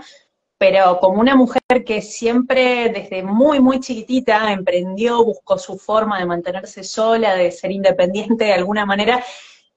pero 0.59 0.99
como 0.99 1.21
una 1.21 1.35
mujer 1.35 1.61
que 1.85 2.01
siempre 2.01 2.89
desde 2.89 3.23
muy, 3.23 3.61
muy 3.61 3.79
chiquitita 3.79 4.51
emprendió, 4.51 5.23
buscó 5.23 5.57
su 5.57 5.77
forma 5.77 6.19
de 6.19 6.25
mantenerse 6.25 6.83
sola, 6.83 7.33
de 7.35 7.49
ser 7.49 7.71
independiente 7.71 8.43
de 8.43 8.53
alguna 8.53 8.85
manera, 8.85 9.23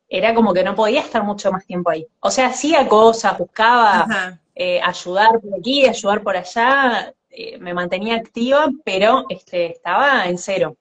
era 0.08 0.34
como 0.34 0.52
que 0.52 0.64
no 0.64 0.74
podía 0.74 1.00
estar 1.00 1.22
mucho 1.22 1.52
más 1.52 1.64
tiempo 1.64 1.88
ahí. 1.88 2.04
O 2.18 2.32
sea, 2.32 2.48
hacía 2.48 2.88
cosas, 2.88 3.38
buscaba 3.38 4.40
eh, 4.56 4.80
ayudar 4.82 5.40
por 5.40 5.54
aquí, 5.56 5.86
ayudar 5.86 6.20
por 6.20 6.36
allá, 6.36 7.14
eh, 7.30 7.58
me 7.58 7.74
mantenía 7.74 8.16
activa, 8.16 8.68
pero 8.84 9.24
este, 9.28 9.66
estaba 9.66 10.26
en 10.26 10.36
cero. 10.36 10.76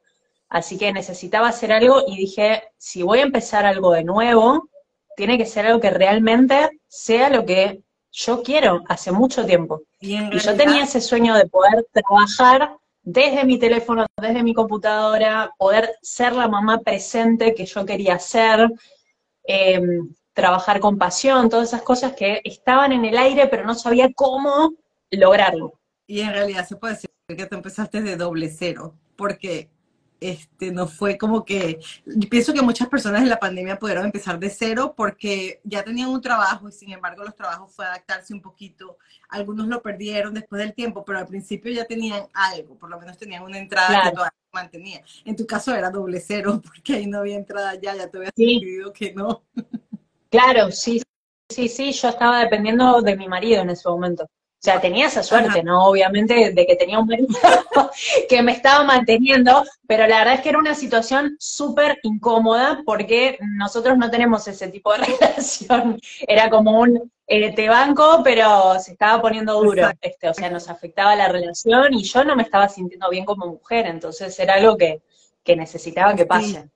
Así 0.49 0.79
que 0.79 0.91
necesitaba 0.91 1.49
hacer 1.49 1.71
algo 1.71 2.03
y 2.07 2.17
dije, 2.17 2.63
si 2.75 3.03
voy 3.03 3.19
a 3.19 3.23
empezar 3.23 3.67
algo 3.67 3.91
de 3.93 4.03
nuevo, 4.03 4.67
tiene 5.15 5.37
que 5.37 5.45
ser 5.45 5.67
algo 5.67 5.79
que 5.79 5.91
realmente 5.91 6.71
sea 6.87 7.29
lo 7.29 7.45
que 7.45 7.83
yo 8.11 8.43
quiero 8.43 8.83
hace 8.87 9.11
mucho 9.11 9.45
tiempo. 9.45 9.81
Y, 9.99 10.17
yo 10.37 10.55
tenía 10.55 10.83
ese 10.83 11.01
sueño 11.01 11.35
de 11.35 11.47
poder 11.47 11.85
trabajar 11.91 12.77
desde 13.03 13.45
mi 13.45 13.57
teléfono, 13.57 14.05
desde 14.19 14.43
mi 14.43 14.53
computadora, 14.53 15.51
poder 15.57 15.95
ser 16.01 16.33
la 16.33 16.47
mamá 16.47 16.79
presente 16.79 17.55
que 17.55 17.65
yo 17.65 17.85
quería 17.85 18.19
ser, 18.19 18.69
em, 19.43 20.13
trabajar 20.33 20.79
con 20.79 20.97
pasión, 20.97 21.49
todas 21.49 21.69
esas 21.69 21.81
cosas 21.81 22.13
que 22.13 22.41
estaban 22.43 22.91
en 22.91 23.05
el 23.05 23.17
aire, 23.17 23.47
pero 23.47 23.65
no 23.65 23.75
sabía 23.75 24.09
cómo 24.13 24.73
lograrlo. 25.09 25.73
Y 26.05 26.21
en 26.21 26.31
realidad 26.31 26.67
se 26.67 26.75
puede 26.75 26.93
decir 26.93 27.09
que 27.27 27.45
te 27.45 27.55
empezaste 27.55 28.01
de 28.01 28.17
doble 28.17 28.49
cero, 28.49 28.95
porque 29.15 29.69
este, 30.21 30.71
no 30.71 30.87
fue 30.87 31.17
como 31.17 31.43
que, 31.43 31.79
yo 32.05 32.29
pienso 32.29 32.53
que 32.53 32.61
muchas 32.61 32.87
personas 32.87 33.23
en 33.23 33.29
la 33.29 33.39
pandemia 33.39 33.79
pudieron 33.79 34.05
empezar 34.05 34.37
de 34.37 34.51
cero 34.51 34.93
porque 34.95 35.59
ya 35.63 35.83
tenían 35.83 36.09
un 36.09 36.21
trabajo 36.21 36.69
y 36.69 36.71
sin 36.71 36.91
embargo 36.91 37.23
los 37.23 37.35
trabajos 37.35 37.73
fue 37.73 37.85
adaptarse 37.85 38.31
un 38.31 38.41
poquito. 38.41 38.99
Algunos 39.29 39.67
lo 39.67 39.81
perdieron 39.81 40.35
después 40.35 40.61
del 40.61 40.75
tiempo, 40.75 41.03
pero 41.03 41.17
al 41.17 41.27
principio 41.27 41.71
ya 41.71 41.85
tenían 41.85 42.27
algo, 42.33 42.77
por 42.77 42.91
lo 42.91 42.99
menos 42.99 43.17
tenían 43.17 43.41
una 43.41 43.57
entrada 43.57 44.03
que 44.03 44.11
todavía 44.11 44.37
mantenía. 44.53 45.01
En 45.25 45.35
tu 45.35 45.47
caso 45.47 45.73
era 45.73 45.89
doble 45.89 46.19
cero 46.19 46.61
porque 46.63 46.93
ahí 46.93 47.07
no 47.07 47.17
había 47.17 47.35
entrada 47.35 47.73
ya, 47.73 47.95
ya 47.95 48.07
te 48.07 48.17
había 48.17 48.29
decidido 48.35 48.93
que 48.93 49.13
no. 49.13 49.43
Claro, 50.29 50.71
sí, 50.71 51.01
sí, 51.49 51.67
sí, 51.67 51.91
yo 51.91 52.09
estaba 52.09 52.41
dependiendo 52.41 53.01
de 53.01 53.17
mi 53.17 53.27
marido 53.27 53.63
en 53.63 53.71
ese 53.71 53.89
momento. 53.89 54.29
O 54.61 54.63
sea, 54.63 54.79
tenía 54.79 55.07
esa 55.07 55.23
suerte, 55.23 55.63
¿no? 55.63 55.87
Obviamente, 55.87 56.51
de 56.51 56.65
que 56.67 56.75
tenía 56.75 56.99
un 56.99 57.07
marido 57.07 57.29
que 58.29 58.43
me 58.43 58.51
estaba 58.51 58.83
manteniendo, 58.83 59.63
pero 59.87 60.05
la 60.05 60.19
verdad 60.19 60.35
es 60.35 60.41
que 60.41 60.49
era 60.49 60.59
una 60.59 60.75
situación 60.75 61.35
súper 61.39 61.97
incómoda 62.03 62.83
porque 62.85 63.39
nosotros 63.57 63.97
no 63.97 64.11
tenemos 64.11 64.47
ese 64.47 64.67
tipo 64.67 64.93
de 64.93 64.99
relación. 65.19 65.99
Era 66.27 66.51
como 66.51 66.79
un 66.79 67.11
eh, 67.25 67.55
te 67.55 67.69
banco, 67.69 68.21
pero 68.23 68.79
se 68.79 68.91
estaba 68.91 69.19
poniendo 69.19 69.59
duro. 69.59 69.89
Este, 69.99 70.29
o 70.29 70.33
sea, 70.35 70.51
nos 70.51 70.69
afectaba 70.69 71.15
la 71.15 71.27
relación 71.27 71.95
y 71.95 72.03
yo 72.03 72.23
no 72.23 72.35
me 72.35 72.43
estaba 72.43 72.69
sintiendo 72.69 73.09
bien 73.09 73.25
como 73.25 73.47
mujer, 73.47 73.87
entonces 73.87 74.37
era 74.37 74.53
algo 74.53 74.77
que, 74.77 75.01
que 75.43 75.55
necesitaba 75.55 76.15
que 76.15 76.27
pase. 76.27 76.69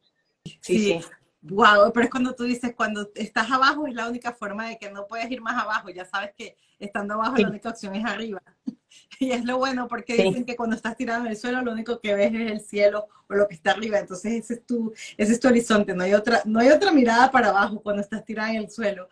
sí. 0.43 0.59
sí. 0.61 1.01
Wow, 1.47 1.91
pero 1.93 2.05
es 2.05 2.09
cuando 2.09 2.33
tú 2.33 2.43
dices, 2.43 2.73
cuando 2.75 3.11
estás 3.13 3.51
abajo 3.51 3.85
es 3.85 3.93
la 3.93 4.09
única 4.09 4.33
forma 4.33 4.67
de 4.67 4.79
que 4.79 4.89
no 4.89 5.05
puedes 5.05 5.29
ir 5.29 5.41
más 5.41 5.61
abajo, 5.61 5.89
ya 5.89 6.03
sabes 6.03 6.31
que 6.35 6.57
estando 6.79 7.13
abajo 7.13 7.37
la 7.37 7.49
única 7.49 7.69
opción 7.69 7.95
es 7.95 8.05
arriba. 8.05 8.41
Y 9.19 9.31
es 9.31 9.43
lo 9.43 9.57
bueno 9.57 9.89
porque 9.89 10.15
dicen 10.15 10.45
que 10.45 10.55
cuando 10.55 10.73
estás 10.73 10.95
tirado 10.95 11.25
en 11.25 11.31
el 11.31 11.37
suelo 11.37 11.61
lo 11.61 11.73
único 11.73 11.99
que 11.99 12.15
ves 12.15 12.33
es 12.33 12.51
el 12.51 12.61
cielo 12.61 13.07
o 13.29 13.33
lo 13.33 13.45
que 13.45 13.55
está 13.55 13.71
arriba, 13.71 13.99
entonces 13.99 14.31
ese 14.31 14.53
es 14.53 14.65
tu, 14.65 14.93
ese 15.17 15.33
es 15.33 15.39
tu 15.39 15.49
horizonte, 15.49 15.93
no 15.93 16.03
hay 16.03 16.13
otra, 16.13 16.41
no 16.45 16.61
hay 16.61 16.69
otra 16.69 16.93
mirada 16.93 17.29
para 17.29 17.49
abajo 17.49 17.81
cuando 17.81 18.01
estás 18.01 18.23
tirada 18.23 18.51
en 18.51 18.57
el 18.57 18.69
suelo. 18.69 19.09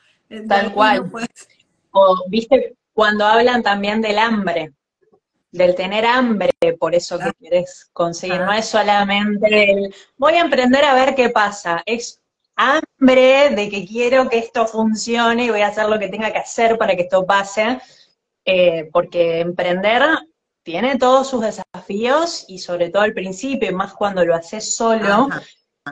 Tal 0.47 0.73
cual. 0.73 1.11
O 1.95 2.25
viste 2.27 2.75
cuando 2.93 3.23
hablan 3.23 3.61
también 3.61 4.01
del 4.01 4.17
hambre, 4.17 4.73
del 5.51 5.75
tener 5.75 6.05
hambre, 6.05 6.51
por 6.79 6.95
eso 6.95 7.19
que 7.19 7.31
quieres 7.33 7.89
conseguir, 7.93 8.39
no 8.39 8.51
es 8.51 8.65
solamente 8.65 9.71
el 9.71 9.93
voy 10.17 10.33
a 10.33 10.41
emprender 10.41 10.83
a 10.85 10.95
ver 10.95 11.13
qué 11.13 11.29
pasa, 11.29 11.83
es 11.85 12.22
hambre 12.63 13.49
de 13.51 13.69
que 13.69 13.85
quiero 13.85 14.29
que 14.29 14.39
esto 14.39 14.65
funcione 14.67 15.45
y 15.45 15.49
voy 15.49 15.61
a 15.61 15.67
hacer 15.67 15.87
lo 15.87 15.99
que 15.99 16.09
tenga 16.09 16.31
que 16.31 16.39
hacer 16.39 16.77
para 16.77 16.95
que 16.95 17.03
esto 17.03 17.25
pase, 17.25 17.79
eh, 18.45 18.89
porque 18.91 19.39
emprender 19.39 20.03
tiene 20.63 20.97
todos 20.97 21.29
sus 21.29 21.41
desafíos 21.41 22.45
y 22.47 22.59
sobre 22.59 22.89
todo 22.89 23.03
al 23.03 23.13
principio, 23.13 23.69
y 23.69 23.73
más 23.73 23.93
cuando 23.93 24.25
lo 24.25 24.33
haces 24.33 24.75
solo, 24.75 25.27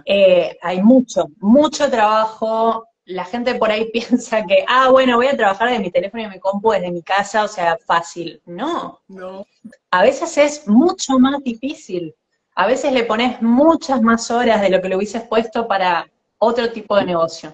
eh, 0.05 0.57
hay 0.61 0.81
mucho, 0.81 1.27
mucho 1.39 1.89
trabajo. 1.89 2.85
La 3.05 3.25
gente 3.25 3.55
por 3.55 3.69
ahí 3.69 3.89
piensa 3.93 4.45
que, 4.45 4.63
ah, 4.67 4.89
bueno, 4.89 5.17
voy 5.17 5.27
a 5.27 5.35
trabajar 5.35 5.69
de 5.69 5.79
mi 5.79 5.91
teléfono 5.91 6.23
y 6.23 6.27
mi 6.27 6.39
compu 6.39 6.71
desde 6.71 6.91
mi 6.91 7.03
casa, 7.03 7.43
o 7.43 7.47
sea, 7.47 7.77
fácil. 7.85 8.41
No. 8.45 9.01
no. 9.07 9.45
A 9.91 10.03
veces 10.03 10.37
es 10.37 10.67
mucho 10.67 11.19
más 11.19 11.43
difícil. 11.43 12.15
A 12.55 12.67
veces 12.67 12.93
le 12.93 13.03
pones 13.03 13.41
muchas 13.41 14.01
más 14.01 14.31
horas 14.31 14.61
de 14.61 14.69
lo 14.69 14.81
que 14.81 14.89
le 14.89 14.97
hubieses 14.97 15.23
puesto 15.23 15.67
para 15.67 16.09
otro 16.41 16.71
tipo 16.71 16.95
de 16.95 17.05
negocio. 17.05 17.53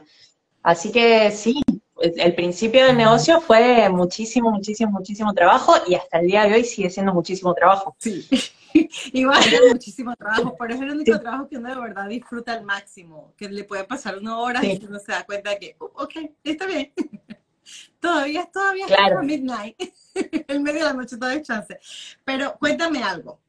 Así 0.63 0.91
que 0.91 1.29
sí, 1.32 1.62
el 2.00 2.36
principio 2.36 2.86
del 2.86 2.98
negocio 2.98 3.41
fue 3.41 3.89
muchísimo, 3.89 4.51
muchísimo, 4.51 4.91
muchísimo 4.91 5.34
trabajo 5.34 5.74
y 5.88 5.96
hasta 5.96 6.20
el 6.20 6.27
día 6.27 6.44
de 6.44 6.53
hoy 6.53 6.63
sigue 6.63 6.89
siendo 6.89 7.13
muchísimo 7.13 7.53
trabajo. 7.53 7.96
Sí, 8.00 8.27
igual 9.13 9.41
es 9.44 9.62
muchísimo 9.74 10.15
trabajo, 10.15 10.56
pero 10.58 10.74
es 10.74 10.82
el 10.82 10.91
único 10.91 11.20
trabajo 11.20 11.50
que 11.50 11.58
uno 11.58 11.70
de 11.70 11.82
verdad 11.82 12.08
disfruta 12.08 12.53
al 12.53 12.63
máximo, 12.63 13.34
que 13.38 13.50
le 13.50 13.65
puede 13.65 13.84
pasar 13.84 14.17
una 14.17 14.39
hora 14.39 14.65
y 14.65 14.79
uno 14.86 15.00
se 15.00 15.12
da 15.12 15.25
cuenta 15.25 15.50
de 15.51 15.60
que, 15.60 15.75
uh, 15.79 15.86
ok, 15.86 16.13
está 16.44 16.65
bien. 16.65 16.94
todavía, 18.00 18.46
todavía 18.46 18.86
claro. 18.86 19.22
midnight, 19.22 19.75
el 20.48 20.62
medio 20.62 20.79
de 20.79 20.86
la 20.86 20.94
noche 20.94 21.17
todavía 21.17 21.39
hay 21.39 21.44
chance. 21.44 21.77
Pero 22.24 22.56
cuéntame 22.58 23.03
algo, 23.03 23.41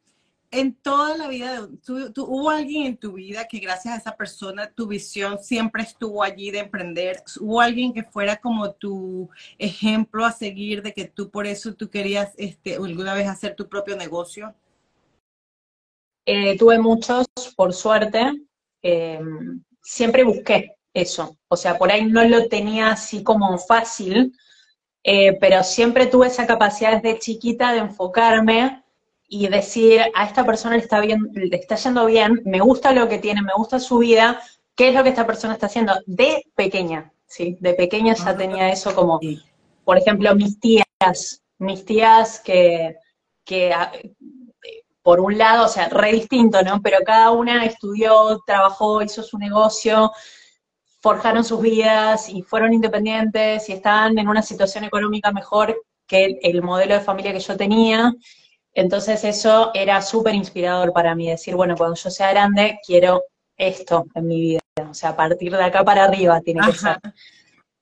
en 0.51 0.75
toda 0.75 1.17
la 1.17 1.29
vida, 1.29 1.69
¿tú, 1.85 2.13
hubo 2.25 2.49
alguien 2.51 2.87
en 2.87 2.97
tu 2.97 3.13
vida 3.13 3.47
que 3.47 3.59
gracias 3.59 3.95
a 3.95 3.99
esa 3.99 4.17
persona 4.17 4.71
tu 4.71 4.87
visión 4.87 5.39
siempre 5.43 5.83
estuvo 5.83 6.23
allí 6.23 6.51
de 6.51 6.61
emprender? 6.61 7.23
¿Hubo 7.41 7.61
alguien 7.61 7.93
que 7.93 8.03
fuera 8.03 8.37
como 8.37 8.73
tu 8.73 9.29
ejemplo 9.59 10.25
a 10.25 10.33
seguir 10.33 10.83
de 10.83 10.95
que 10.95 11.05
tú 11.05 11.31
por 11.31 11.47
eso 11.47 11.75
tú 11.75 11.91
querías 11.91 12.33
este, 12.39 12.77
alguna 12.77 13.15
vez 13.15 13.29
hacer 13.29 13.55
tu 13.55 13.69
propio 13.69 13.97
negocio? 13.97 14.55
Eh, 16.25 16.57
tuve 16.57 16.79
muchos, 16.79 17.27
por 17.57 17.75
suerte. 17.75 18.33
Em, 18.83 19.63
siempre 19.83 20.25
busqué 20.25 20.77
eso. 20.95 21.39
O 21.49 21.57
sea, 21.57 21.77
por 21.77 21.91
ahí 21.93 22.07
no 22.07 22.25
lo 22.25 22.49
tenía 22.49 22.93
así 22.93 23.23
como 23.23 23.59
fácil, 23.59 24.35
eh, 25.05 25.37
pero 25.41 25.63
siempre 25.63 26.07
tuve 26.07 26.29
esa 26.29 26.47
capacidad 26.47 27.03
desde 27.03 27.19
chiquita 27.19 27.73
de 27.73 27.79
enfocarme 27.81 28.83
y 29.29 29.49
decir, 29.49 30.01
a 30.15 30.25
esta 30.25 30.45
persona 30.45 30.77
le 30.77 30.83
está, 30.83 31.01
bien, 31.01 31.31
le 31.35 31.57
está 31.57 31.77
yendo 31.77 32.07
bien, 32.07 32.41
me 32.45 32.61
gusta 32.61 32.93
lo 32.93 33.09
que 33.09 33.19
tiene, 33.19 33.43
me 33.43 33.53
gusta 33.55 33.79
su 33.79 33.99
vida, 33.99 34.41
¿qué 34.75 34.89
es 34.89 34.95
lo 34.95 35.03
que 35.03 35.11
esta 35.11 35.27
persona 35.27 35.53
está 35.53 35.67
haciendo? 35.67 35.93
De 36.07 36.47
pequeña, 36.55 37.13
¿sí? 37.27 37.59
De 37.61 37.75
pequeña 37.75 38.15
ya 38.15 38.37
tenía 38.37 38.71
eso 38.71 38.95
como, 38.95 39.21
por 39.85 39.99
ejemplo, 39.99 40.35
mis 40.35 40.59
tías, 40.59 41.43
mis 41.59 41.85
tías 41.85 42.41
que, 42.41 42.97
que 43.45 43.73
ah, 43.73 43.93
por 45.03 45.21
un 45.21 45.37
lado, 45.37 45.67
o 45.67 45.69
sea, 45.69 45.89
re 45.89 46.13
distinto, 46.13 46.63
¿no? 46.63 46.81
Pero 46.83 46.99
cada 47.05 47.31
una 47.31 47.65
estudió, 47.65 48.41
trabajó, 48.47 49.03
hizo 49.03 49.23
su 49.23 49.39
negocio, 49.39 50.13
forjaron 51.01 51.45
sus 51.45 51.61
vidas 51.61 52.29
y 52.29 52.43
fueron 52.43 52.73
independientes 52.75 53.69
y 53.69 53.73
estaban 53.73 54.19
en 54.19 54.29
una 54.29 54.43
situación 54.43 54.85
económica 54.85 55.33
mejor 55.33 55.83
que 56.07 56.39
el 56.43 56.63
modelo 56.63 56.95
de 56.95 57.01
familia 57.01 57.33
que 57.33 57.41
yo 57.41 57.57
tenía. 57.57 58.13
Entonces 58.79 59.25
eso 59.25 59.73
era 59.75 60.01
súper 60.01 60.37
inspirador 60.37 60.93
para 60.93 61.17
mí, 61.17 61.29
decir, 61.29 61.57
bueno, 61.57 61.75
cuando 61.77 61.97
yo 61.97 62.11
sea 62.11 62.31
grande, 62.31 62.79
quiero 62.87 63.25
esto 63.57 64.07
en 64.15 64.27
mi 64.29 64.41
vida. 64.41 64.61
O 64.89 64.95
sea, 64.95 65.11
a 65.11 65.17
partir 65.17 65.51
de 65.51 65.65
acá 65.65 65.83
para 65.83 66.05
arriba 66.05 66.41
tiene 66.43 66.61
que 66.65 66.73
ser. 66.75 66.97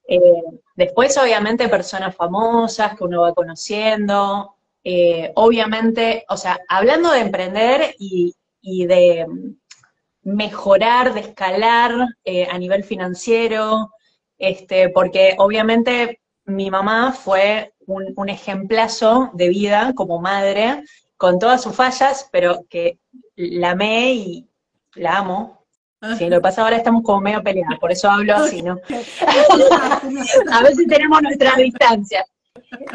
Eh, 0.09 0.43
después, 0.77 1.19
obviamente, 1.19 1.69
personas 1.69 2.15
famosas 2.15 2.97
que 2.97 3.03
uno 3.03 3.23
va 3.23 3.35
conociendo. 3.35 4.55
Eh, 4.85 5.33
obviamente, 5.35 6.25
o 6.29 6.37
sea, 6.37 6.61
hablando 6.69 7.11
de 7.11 7.21
emprender 7.21 7.95
y, 7.99 8.33
de 8.63 9.27
mejorar, 10.23 11.13
de 11.13 11.21
escalar 11.21 11.93
eh, 12.25 12.47
a 12.49 12.57
nivel 12.57 12.85
financiero, 12.85 13.91
este, 14.39 14.91
porque 14.91 15.35
obviamente 15.39 16.21
mi 16.45 16.71
mamá 16.71 17.13
fue 17.13 17.75
un, 17.87 18.29
ejemplazo 18.29 19.31
de 19.35 19.49
vida 19.49 19.93
como 19.95 20.21
madre, 20.21 20.85
con 21.17 21.39
todas 21.39 21.63
sus 21.63 21.75
fallas, 21.75 22.29
pero 22.31 22.65
que 22.69 22.99
la 23.37 23.71
amé 23.71 24.13
y 24.15 24.47
la 24.95 25.19
amo. 25.19 25.65
Sí, 26.19 26.29
lo 26.29 26.37
que 26.37 26.43
pasa 26.43 26.63
ahora 26.63 26.77
estamos 26.77 27.03
como 27.03 27.21
medio 27.21 27.43
peleados, 27.43 27.79
por 27.81 27.91
eso 27.91 28.09
hablo 28.09 28.37
así, 28.37 28.63
¿no? 28.63 28.79
a 30.53 30.67
si 30.67 30.87
tenemos 30.87 31.23
nuestras 31.23 31.57
distancias. 31.57 32.27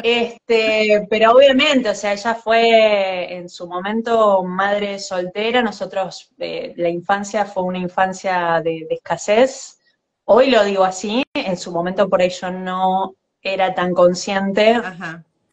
Este, 0.02 1.06
pero 1.10 1.32
obviamente, 1.32 1.90
o 1.90 1.94
sea, 1.94 2.12
ella 2.12 2.34
fue 2.34 3.34
en 3.34 3.48
su 3.48 3.66
momento 3.66 4.42
madre 4.44 4.98
soltera, 4.98 5.62
nosotros, 5.62 6.30
eh, 6.38 6.74
la 6.76 6.88
infancia 6.88 7.44
fue 7.44 7.64
una 7.64 7.78
infancia 7.78 8.60
de, 8.62 8.86
de, 8.88 8.94
escasez. 8.94 9.78
Hoy 10.24 10.50
lo 10.50 10.64
digo 10.64 10.84
así, 10.84 11.22
en 11.34 11.56
su 11.56 11.72
momento 11.72 12.08
por 12.08 12.22
ello 12.22 12.50
no 12.50 13.16
era 13.42 13.74
tan 13.74 13.92
consciente, 13.92 14.80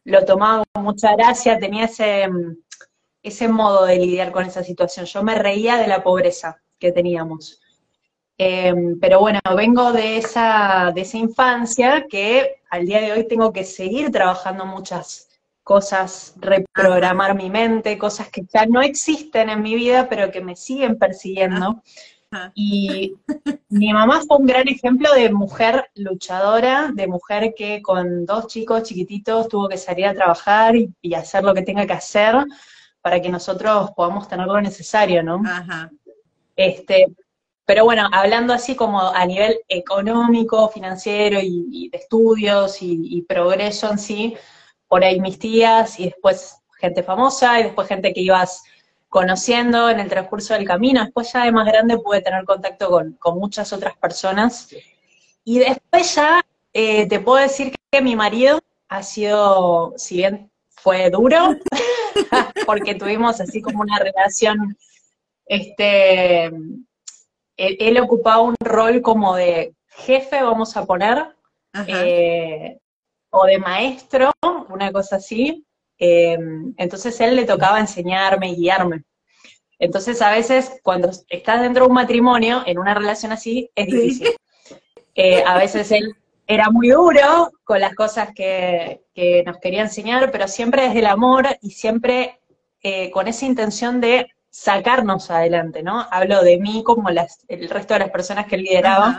lo 0.04 0.24
tomaba 0.24 0.64
con 0.72 0.84
mucha 0.84 1.14
gracia, 1.14 1.58
tenía 1.58 1.84
ese, 1.84 2.28
ese 3.22 3.48
modo 3.48 3.84
de 3.86 3.96
lidiar 3.96 4.32
con 4.32 4.44
esa 4.44 4.62
situación. 4.62 5.06
Yo 5.06 5.22
me 5.22 5.34
reía 5.34 5.76
de 5.76 5.86
la 5.88 6.02
pobreza 6.02 6.62
que 6.78 6.92
teníamos. 6.92 7.60
Em, 8.38 8.98
pero 8.98 9.20
bueno, 9.20 9.38
vengo 9.54 9.92
de 9.92 10.16
esa, 10.16 10.92
de 10.94 11.02
esa 11.02 11.18
infancia 11.18 12.06
que 12.08 12.62
al 12.70 12.86
día 12.86 13.00
de 13.00 13.12
hoy 13.12 13.28
tengo 13.28 13.52
que 13.52 13.64
seguir 13.64 14.10
trabajando 14.10 14.64
muchas 14.64 15.28
cosas, 15.62 16.34
reprogramar 16.38 17.34
mi 17.34 17.50
mente, 17.50 17.98
cosas 17.98 18.30
que 18.30 18.42
ya 18.52 18.64
no 18.66 18.80
existen 18.80 19.50
en 19.50 19.60
mi 19.60 19.74
vida, 19.74 20.08
pero 20.08 20.30
que 20.30 20.40
me 20.40 20.56
siguen 20.56 20.98
persiguiendo. 20.98 21.82
Y 22.54 23.16
mi 23.68 23.92
mamá 23.92 24.22
fue 24.26 24.36
un 24.36 24.46
gran 24.46 24.68
ejemplo 24.68 25.12
de 25.14 25.30
mujer 25.32 25.90
luchadora, 25.94 26.90
de 26.94 27.08
mujer 27.08 27.54
que 27.56 27.82
con 27.82 28.24
dos 28.24 28.46
chicos 28.46 28.84
chiquititos 28.84 29.48
tuvo 29.48 29.68
que 29.68 29.76
salir 29.76 30.06
a 30.06 30.14
trabajar 30.14 30.74
y, 30.76 31.14
hacer 31.14 31.42
lo 31.42 31.54
que 31.54 31.62
tenga 31.62 31.86
que 31.86 31.92
hacer 31.92 32.36
para 33.00 33.20
que 33.20 33.28
nosotros 33.28 33.90
podamos 33.96 34.28
tener 34.28 34.46
lo 34.46 34.60
necesario, 34.60 35.22
¿no? 35.22 35.42
Este, 36.54 37.06
pero 37.64 37.84
bueno, 37.84 38.08
hablando 38.12 38.52
así 38.52 38.76
como 38.76 39.00
a 39.00 39.24
nivel 39.26 39.58
económico, 39.68 40.68
financiero 40.68 41.38
y, 41.42 41.88
de 41.88 41.98
estudios 41.98 42.78
y, 42.80 43.22
progreso 43.28 43.90
en 43.90 43.98
sí, 43.98 44.36
por 44.86 45.04
ahí 45.04 45.20
mis 45.20 45.38
tías 45.38 45.98
y 45.98 46.06
después 46.06 46.56
gente 46.78 47.02
famosa 47.02 47.60
y 47.60 47.64
después 47.64 47.88
gente 47.88 48.12
que 48.12 48.22
ibas 48.22 48.62
conociendo 49.10 49.90
en 49.90 50.00
el 50.00 50.08
transcurso 50.08 50.54
del 50.54 50.66
camino. 50.66 51.04
Después 51.04 51.30
ya 51.32 51.44
de 51.44 51.52
más 51.52 51.66
grande 51.66 51.98
pude 51.98 52.22
tener 52.22 52.44
contacto 52.44 52.88
con, 52.88 53.38
muchas 53.38 53.72
otras 53.72 53.96
personas. 53.98 54.68
Y 55.44 55.58
después 55.58 56.14
ya 56.14 56.42
eh, 56.72 57.06
te 57.06 57.20
puedo 57.20 57.42
decir 57.42 57.74
que 57.90 58.00
mi 58.00 58.14
marido 58.14 58.60
ha 58.88 59.02
sido, 59.02 59.92
si 59.96 60.18
bien 60.18 60.50
fue 60.68 61.10
duro, 61.10 61.56
porque 62.66 62.94
tuvimos 62.94 63.40
así 63.40 63.60
como 63.60 63.80
una 63.80 63.98
relación, 63.98 64.78
este, 65.44 66.44
él, 67.56 68.00
ocupaba 68.00 68.40
un 68.42 68.54
rol 68.60 69.02
como 69.02 69.34
de 69.34 69.74
jefe, 69.88 70.40
vamos 70.40 70.76
a 70.76 70.86
poner, 70.86 71.34
eh, 71.88 72.78
o 73.30 73.44
de 73.44 73.58
maestro, 73.58 74.30
una 74.68 74.92
cosa 74.92 75.16
así, 75.16 75.66
Em, 76.02 76.72
entonces 76.78 77.20
él 77.20 77.36
le 77.36 77.44
tocaba 77.44 77.78
enseñarme 77.78 78.50
y 78.50 78.56
guiarme. 78.56 79.04
Entonces 79.78 80.22
a 80.22 80.30
veces 80.30 80.80
cuando 80.82 81.10
estás 81.28 81.60
dentro 81.60 81.84
de 81.84 81.88
un 81.88 81.94
matrimonio, 81.94 82.62
en 82.66 82.78
una 82.78 82.94
relación 82.94 83.32
así, 83.32 83.70
es 83.74 83.86
difícil. 83.86 84.28
Eh, 85.14 85.42
a 85.44 85.58
veces 85.58 85.92
él 85.92 86.14
era 86.46 86.70
muy 86.70 86.88
duro 86.88 87.50
con 87.64 87.80
las 87.80 87.94
cosas 87.94 88.30
que, 88.34 89.02
nos 89.44 89.58
quería 89.58 89.82
enseñar, 89.82 90.30
pero 90.30 90.48
siempre 90.48 90.84
desde 90.84 91.00
el 91.00 91.06
amor 91.06 91.46
y 91.60 91.72
siempre 91.72 92.40
eh, 92.82 93.10
con 93.10 93.28
esa 93.28 93.44
intención 93.44 94.00
de 94.00 94.28
sacarnos 94.48 95.30
adelante, 95.30 95.82
¿no? 95.82 96.06
Hablo 96.10 96.42
de 96.42 96.56
mí 96.56 96.82
como 96.82 97.10
las, 97.10 97.44
el 97.48 97.68
resto 97.68 97.92
de 97.94 98.00
las 98.00 98.10
personas 98.10 98.46
que 98.46 98.56
lideraba. 98.56 99.18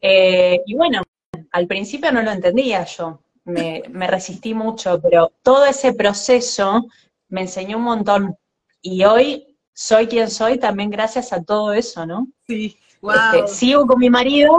Eh, 0.00 0.60
y 0.64 0.74
bueno, 0.76 1.02
al 1.50 1.66
principio 1.66 2.12
no 2.12 2.22
lo 2.22 2.30
entendía 2.30 2.84
yo 2.84 3.23
me, 3.44 4.06
resistí 4.06 4.54
mucho, 4.54 5.00
pero 5.00 5.32
todo 5.42 5.64
ese 5.66 5.92
proceso 5.92 6.86
me 7.28 7.42
enseñó 7.42 7.76
un 7.76 7.84
montón. 7.84 8.36
Y 8.80 9.04
hoy 9.04 9.56
soy 9.72 10.06
quien 10.06 10.30
soy 10.30 10.58
también 10.58 10.90
gracias 10.90 11.32
a 11.32 11.42
todo 11.42 11.72
eso, 11.72 12.06
¿no? 12.06 12.28
Sí, 12.46 12.78
wow. 13.00 13.14
Este, 13.34 13.48
sigo 13.48 13.86
con 13.86 13.98
mi 13.98 14.10
marido, 14.10 14.56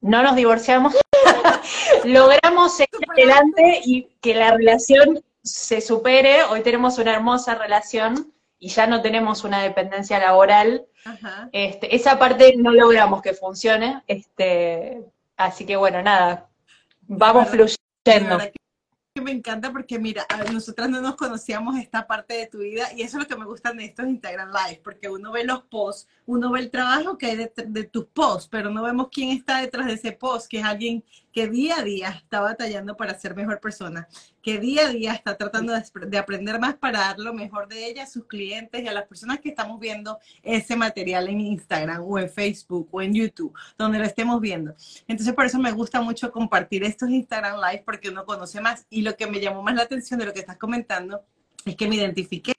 no 0.00 0.22
nos 0.22 0.36
divorciamos, 0.36 0.94
logramos 2.04 2.76
seguir 2.76 3.10
adelante 3.10 3.80
y 3.84 4.08
que 4.20 4.34
la 4.34 4.52
relación 4.52 5.22
se 5.42 5.80
supere. 5.80 6.42
Hoy 6.44 6.62
tenemos 6.62 6.98
una 6.98 7.14
hermosa 7.14 7.54
relación 7.54 8.32
y 8.58 8.68
ya 8.68 8.86
no 8.86 9.02
tenemos 9.02 9.44
una 9.44 9.62
dependencia 9.62 10.18
laboral. 10.18 10.86
Este, 11.52 11.94
esa 11.94 12.18
parte 12.18 12.54
no 12.56 12.72
logramos 12.72 13.22
que 13.22 13.34
funcione. 13.34 14.02
Este, 14.06 15.02
así 15.36 15.64
que 15.64 15.76
bueno, 15.76 16.02
nada, 16.02 16.48
vamos 17.02 17.48
fluyendo 17.48 17.85
que 19.14 19.22
me 19.22 19.30
encanta 19.30 19.72
porque 19.72 19.98
mira, 19.98 20.26
nosotras 20.52 20.90
no 20.90 21.00
nos 21.00 21.16
conocíamos 21.16 21.78
esta 21.78 22.06
parte 22.06 22.34
de 22.34 22.46
tu 22.46 22.58
vida 22.58 22.92
y 22.94 23.00
eso 23.00 23.16
es 23.16 23.24
lo 23.24 23.28
que 23.28 23.36
me 23.36 23.46
gusta 23.46 23.72
de 23.72 23.86
estos 23.86 24.06
Instagram 24.06 24.50
Live, 24.50 24.82
porque 24.84 25.08
uno 25.08 25.32
ve 25.32 25.42
los 25.42 25.62
posts, 25.62 26.06
uno 26.26 26.52
ve 26.52 26.60
el 26.60 26.70
trabajo 26.70 27.16
que 27.16 27.26
hay 27.26 27.36
de, 27.36 27.52
de 27.66 27.84
tus 27.84 28.04
posts, 28.06 28.46
pero 28.48 28.68
no 28.68 28.82
vemos 28.82 29.08
quién 29.10 29.30
está 29.30 29.62
detrás 29.62 29.86
de 29.86 29.94
ese 29.94 30.12
post, 30.12 30.48
que 30.48 30.58
es 30.58 30.64
alguien 30.64 31.02
que 31.36 31.48
día 31.48 31.76
a 31.80 31.82
día 31.82 32.08
está 32.08 32.40
batallando 32.40 32.96
para 32.96 33.18
ser 33.18 33.36
mejor 33.36 33.60
persona, 33.60 34.08
que 34.40 34.58
día 34.58 34.86
a 34.86 34.88
día 34.88 35.12
está 35.12 35.36
tratando 35.36 35.74
de, 35.74 36.16
aprender 36.16 36.58
más 36.58 36.76
para 36.76 37.00
dar 37.00 37.18
lo 37.18 37.34
mejor 37.34 37.68
de 37.68 37.84
ella 37.84 38.04
a 38.04 38.06
sus 38.06 38.24
clientes 38.24 38.82
y 38.82 38.88
a 38.88 38.92
las 38.94 39.06
personas 39.06 39.40
que 39.40 39.50
estamos 39.50 39.78
viendo 39.78 40.18
ese 40.42 40.76
material 40.76 41.28
en 41.28 41.42
Instagram 41.42 42.02
o 42.02 42.18
en 42.18 42.30
Facebook 42.30 42.88
o 42.90 43.02
en 43.02 43.12
YouTube, 43.12 43.52
donde 43.76 43.98
lo 43.98 44.06
estemos 44.06 44.40
viendo. 44.40 44.74
Entonces, 45.06 45.34
por 45.34 45.44
eso 45.44 45.58
me 45.58 45.72
gusta 45.72 46.00
mucho 46.00 46.32
compartir 46.32 46.82
estos 46.84 47.10
Instagram 47.10 47.60
Live 47.60 47.82
porque 47.84 48.08
uno 48.08 48.24
conoce 48.24 48.62
más. 48.62 48.86
Y 48.88 49.02
lo 49.02 49.14
que 49.14 49.26
me 49.26 49.38
llamó 49.38 49.62
más 49.62 49.74
la 49.74 49.82
atención 49.82 50.18
de 50.18 50.24
lo 50.24 50.32
que 50.32 50.40
estás 50.40 50.56
comentando 50.56 51.22
es 51.66 51.76
que 51.76 51.86
me 51.86 51.96
identifiqué 51.96 52.54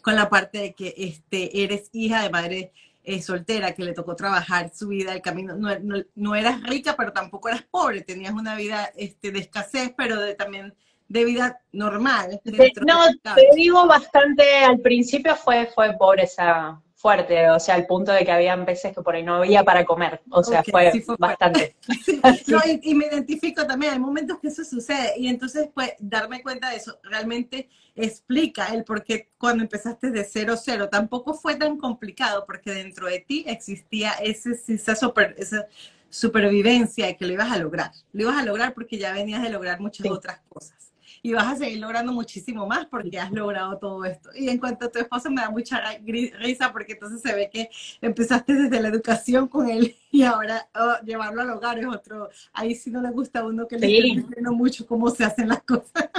con 0.00 0.14
la 0.14 0.30
parte 0.30 0.56
de 0.56 0.72
que 0.72 0.94
este, 0.96 1.62
eres 1.62 1.90
hija 1.92 2.22
de 2.22 2.30
madre 2.30 2.72
eh, 3.08 3.22
soltera 3.22 3.72
que 3.72 3.84
le 3.84 3.94
tocó 3.94 4.14
trabajar 4.14 4.70
su 4.74 4.88
vida, 4.88 5.14
el 5.14 5.22
camino, 5.22 5.56
no, 5.56 5.70
no, 6.14 6.34
eras 6.34 6.62
rica, 6.62 6.94
pero 6.94 7.10
tampoco 7.10 7.48
eras 7.48 7.62
pobre, 7.62 8.02
tenías 8.02 8.34
una 8.34 8.54
vida 8.54 8.92
este, 8.96 9.32
de 9.32 9.38
escasez, 9.38 9.94
pero 9.96 10.20
de, 10.20 10.34
también 10.34 10.74
de 11.08 11.24
vida 11.24 11.58
normal. 11.72 12.38
no, 12.44 13.34
te 13.34 13.48
digo 13.54 13.86
bastante, 13.86 14.58
al 14.62 14.80
principio 14.80 15.34
fue, 15.36 15.70
fue 15.74 15.96
pobreza 15.96 16.82
fuerte, 16.98 17.48
o 17.48 17.60
sea, 17.60 17.76
al 17.76 17.86
punto 17.86 18.10
de 18.10 18.24
que 18.24 18.32
habían 18.32 18.64
veces 18.64 18.92
que 18.92 19.02
por 19.02 19.14
ahí 19.14 19.22
no 19.22 19.36
había 19.36 19.62
para 19.62 19.84
comer, 19.84 20.20
o 20.30 20.42
sea, 20.42 20.64
fue, 20.64 20.90
bastante. 21.16 21.76
y, 22.82 22.94
me 22.96 23.06
identifico 23.06 23.64
también, 23.64 23.92
hay 23.92 23.98
momentos 24.00 24.40
que 24.40 24.48
eso 24.48 24.64
sucede, 24.64 25.14
y 25.16 25.28
entonces, 25.28 25.68
pues, 25.72 25.92
darme 26.00 26.42
cuenta 26.42 26.70
de 26.70 26.76
eso, 26.76 26.98
realmente 27.04 27.68
explica 27.94 28.66
el 28.74 28.82
por 28.82 29.04
qué 29.04 29.28
cuando 29.38 29.62
empezaste 29.62 30.10
de 30.10 30.24
cero, 30.24 30.56
cero, 30.60 30.88
tampoco 30.90 31.34
fue 31.34 31.54
tan 31.54 31.78
complicado, 31.78 32.44
porque 32.44 32.72
dentro 32.72 33.06
de 33.06 33.20
ti 33.20 33.44
existía 33.46 34.14
ese, 34.14 34.58
esa, 34.66 34.96
super, 34.96 35.36
esa 35.38 35.66
supervivencia 36.10 37.06
de 37.06 37.16
que 37.16 37.26
lo 37.26 37.32
ibas 37.32 37.52
a 37.52 37.58
lograr, 37.58 37.92
lo 38.12 38.22
ibas 38.22 38.38
a 38.38 38.44
lograr 38.44 38.74
porque 38.74 38.98
ya 38.98 39.12
venías 39.12 39.40
de 39.40 39.50
lograr 39.50 39.78
muchas 39.78 40.10
otras 40.10 40.40
cosas 40.48 40.87
y 41.22 41.32
vas 41.32 41.46
a 41.46 41.56
seguir 41.56 41.78
logrando 41.80 42.12
muchísimo 42.12 42.66
más 42.66 42.86
porque 42.86 43.18
has 43.18 43.30
logrado 43.30 43.78
todo 43.78 44.04
esto. 44.04 44.30
Y 44.34 44.48
en 44.48 44.58
cuanto 44.58 44.86
a 44.86 44.90
tu 44.90 44.98
esposo, 44.98 45.30
me 45.30 45.40
da 45.40 45.50
mucha 45.50 45.82
risa 46.02 46.72
porque 46.72 46.92
entonces 46.92 47.20
se 47.20 47.34
ve 47.34 47.50
que 47.52 47.70
empezaste 48.00 48.54
desde 48.54 48.80
la 48.80 48.88
educación 48.88 49.48
con 49.48 49.68
él 49.68 49.96
y 50.10 50.22
ahora 50.22 50.68
oh, 50.74 51.04
llevarlo 51.04 51.42
al 51.42 51.50
hogar 51.50 51.78
es 51.78 51.86
otro. 51.86 52.28
Ahí 52.52 52.74
sí 52.74 52.90
no 52.90 53.02
le 53.02 53.10
gusta 53.10 53.40
a 53.40 53.46
uno 53.46 53.66
que 53.66 53.78
le 53.78 53.86
sí. 53.86 54.24
mucho 54.52 54.86
cómo 54.86 55.10
se 55.10 55.24
hacen 55.24 55.48
las 55.48 55.62
cosas. 55.62 56.10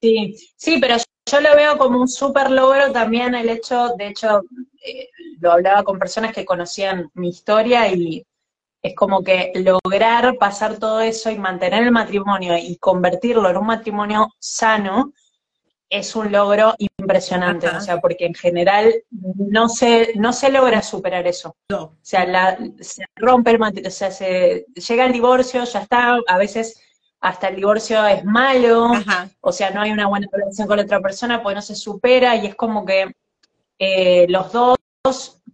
Sí, 0.00 0.36
sí, 0.56 0.78
pero 0.80 0.96
yo 1.30 1.40
lo 1.40 1.56
veo 1.56 1.78
como 1.78 2.00
un 2.00 2.08
súper 2.08 2.50
logro 2.50 2.92
también 2.92 3.34
el 3.34 3.48
hecho, 3.48 3.94
de 3.96 4.08
hecho, 4.08 4.42
eh, 4.84 5.08
lo 5.40 5.52
hablaba 5.52 5.82
con 5.82 5.98
personas 5.98 6.32
que 6.32 6.44
conocían 6.44 7.10
mi 7.14 7.30
historia 7.30 7.92
y 7.92 8.24
es 8.86 8.94
como 8.94 9.22
que 9.22 9.52
lograr 9.54 10.36
pasar 10.38 10.78
todo 10.78 11.00
eso 11.00 11.30
y 11.30 11.38
mantener 11.38 11.82
el 11.84 11.92
matrimonio 11.92 12.56
y 12.56 12.76
convertirlo 12.76 13.48
en 13.50 13.56
un 13.56 13.66
matrimonio 13.66 14.28
sano 14.38 15.12
es 15.88 16.16
un 16.16 16.32
logro 16.32 16.74
impresionante, 16.78 17.68
o 17.68 17.80
sea, 17.80 18.00
porque 18.00 18.26
en 18.26 18.34
general 18.34 18.92
no 19.10 19.68
se, 19.68 20.12
no 20.16 20.32
se 20.32 20.50
logra 20.50 20.82
superar 20.82 21.26
eso. 21.26 21.56
O 21.72 21.92
sea, 22.02 22.58
se 22.80 23.04
rompe 23.14 23.52
el 23.52 23.58
matrimonio, 23.58 23.88
o 23.88 23.92
sea, 23.92 24.10
se, 24.10 24.66
llega 24.74 25.06
el 25.06 25.12
divorcio, 25.12 25.62
ya 25.64 25.80
está, 25.80 26.18
a 26.26 26.38
veces 26.38 26.80
hasta 27.20 27.48
el 27.48 27.56
divorcio 27.56 28.04
es 28.06 28.24
malo, 28.24 28.90
o 29.40 29.52
sea, 29.52 29.70
no 29.70 29.80
hay 29.80 29.92
una 29.92 30.08
buena 30.08 30.26
relación 30.30 30.66
con 30.66 30.76
la 30.76 30.82
otra 30.82 31.00
persona, 31.00 31.42
pues 31.42 31.54
no 31.54 31.62
se 31.62 31.76
supera 31.76 32.34
y 32.36 32.46
es 32.46 32.54
como 32.56 32.84
que 32.84 33.12
eh, 33.78 34.26
los 34.28 34.52
dos 34.52 34.76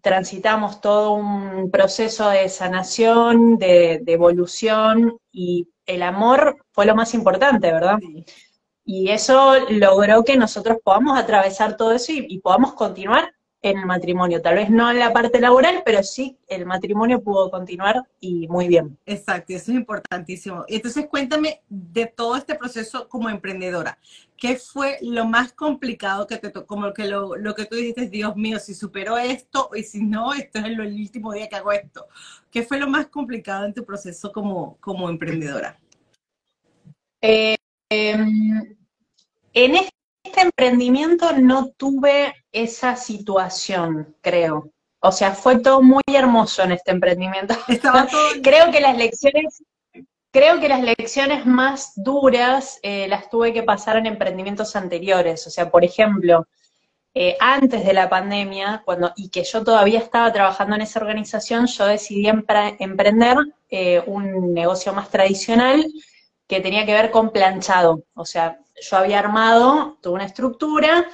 transitamos 0.02 0.80
todo 0.80 1.12
un 1.12 1.70
proceso 1.70 2.28
de 2.28 2.48
sanación, 2.48 3.56
de, 3.56 4.02
evolución, 4.06 5.16
y 5.30 5.68
el 5.86 6.02
amor 6.02 6.66
fue 6.72 6.86
lo 6.86 6.94
más 6.94 7.14
importante, 7.14 7.72
¿verdad? 7.72 7.98
Y 8.84 9.10
eso 9.10 9.54
logró 9.70 10.24
que 10.24 10.36
nosotros 10.36 10.78
podamos 10.82 11.18
atravesar 11.18 11.76
todo 11.76 11.92
eso 11.92 12.12
y, 12.12 12.38
podamos 12.40 12.74
continuar 12.74 13.32
en 13.62 13.79
el 13.79 13.87
matrimonio. 13.87 14.42
Tal 14.42 14.57
vez 14.57 14.70
no 14.70 14.90
en 14.90 14.98
la 14.98 15.12
parte 15.12 15.40
laboral, 15.40 15.83
pero 15.85 16.03
sí 16.03 16.37
el 16.48 16.66
matrimonio 16.66 17.22
pudo 17.22 17.51
continuar 17.51 18.03
y 18.20 18.48
muy 18.48 18.66
bien. 18.66 18.98
Exacto, 19.07 19.53
eso 19.55 19.70
es 19.70 19.79
importantísimo. 19.79 20.64
Entonces 20.68 21.07
cuéntame 21.07 21.62
de 21.68 22.07
todo 22.07 22.37
este 22.37 22.57
proceso 22.57 23.09
como 23.09 23.31
emprendedora. 23.31 23.98
¿Qué 24.37 24.57
fue 24.57 24.98
lo 25.03 25.25
más 25.25 25.53
complicado 25.53 26.27
que 26.27 26.37
te 26.37 26.51
tocó? 26.51 26.66
Como 26.66 26.92
que 26.92 27.07
lo, 27.07 27.37
lo, 27.37 27.55
que 27.55 27.64
tú 27.64 27.77
dijiste, 27.77 28.09
Dios 28.09 28.35
mío, 28.35 28.59
si 28.59 28.75
superó 28.75 29.16
esto 29.16 29.70
y 29.75 29.85
si 29.85 30.03
no, 30.03 30.35
esto 30.35 30.59
es 30.59 30.64
el, 30.64 30.81
último 30.81 31.33
día 31.33 31.48
que 31.48 31.57
hago 31.57 31.70
esto. 31.70 32.09
¿Qué 32.51 32.64
fue 32.64 32.81
lo 32.81 32.88
más 32.88 33.07
complicado 33.07 33.64
en 33.66 33.75
tu 33.75 33.85
proceso 33.85 34.33
como, 34.33 34.79
como 34.81 35.09
emprendedora? 35.09 35.79
Eh, 37.20 37.55
em, 37.88 38.77
en 39.53 39.77
este 39.77 40.01
emprendimiento 40.40 41.32
no 41.34 41.68
tuve 41.76 42.34
esa 42.50 42.96
situación, 42.96 44.16
creo. 44.22 44.70
O 45.00 45.12
sea, 45.12 45.32
fue 45.34 45.58
todo 45.58 45.82
muy 45.82 46.02
hermoso 46.06 46.62
en 46.62 46.72
este 46.72 46.92
emprendimiento. 46.92 47.54
Todo... 47.82 48.06
creo 48.42 48.70
que 48.70 48.80
las 48.80 48.96
lecciones 48.96 49.62
creo 50.32 50.58
que 50.60 50.68
las 50.68 50.82
lecciones 50.82 51.46
más 51.46 51.92
duras 51.94 52.80
eh, 52.82 53.06
las 53.06 53.28
tuve 53.28 53.52
que 53.52 53.62
pasar 53.62 53.96
en 53.96 54.06
emprendimientos 54.06 54.74
anteriores. 54.74 55.46
O 55.46 55.50
sea, 55.50 55.70
por 55.70 55.84
ejemplo, 55.84 56.46
eh, 57.14 57.36
antes 57.38 57.84
de 57.84 57.92
la 57.92 58.08
pandemia, 58.08 58.82
cuando, 58.84 59.12
y 59.16 59.28
que 59.28 59.44
yo 59.44 59.62
todavía 59.62 59.98
estaba 59.98 60.32
trabajando 60.32 60.74
en 60.74 60.82
esa 60.82 61.00
organización, 61.00 61.66
yo 61.66 61.86
decidí 61.86 62.26
emprender 62.26 63.36
eh, 63.70 64.02
un 64.06 64.54
negocio 64.54 64.94
más 64.94 65.10
tradicional 65.10 65.84
que 66.48 66.60
tenía 66.60 66.86
que 66.86 66.94
ver 66.94 67.10
con 67.10 67.30
planchado. 67.30 68.04
O 68.14 68.24
sea, 68.24 68.58
yo 68.82 68.96
había 68.96 69.18
armado 69.18 69.98
toda 70.00 70.16
una 70.16 70.24
estructura, 70.26 71.06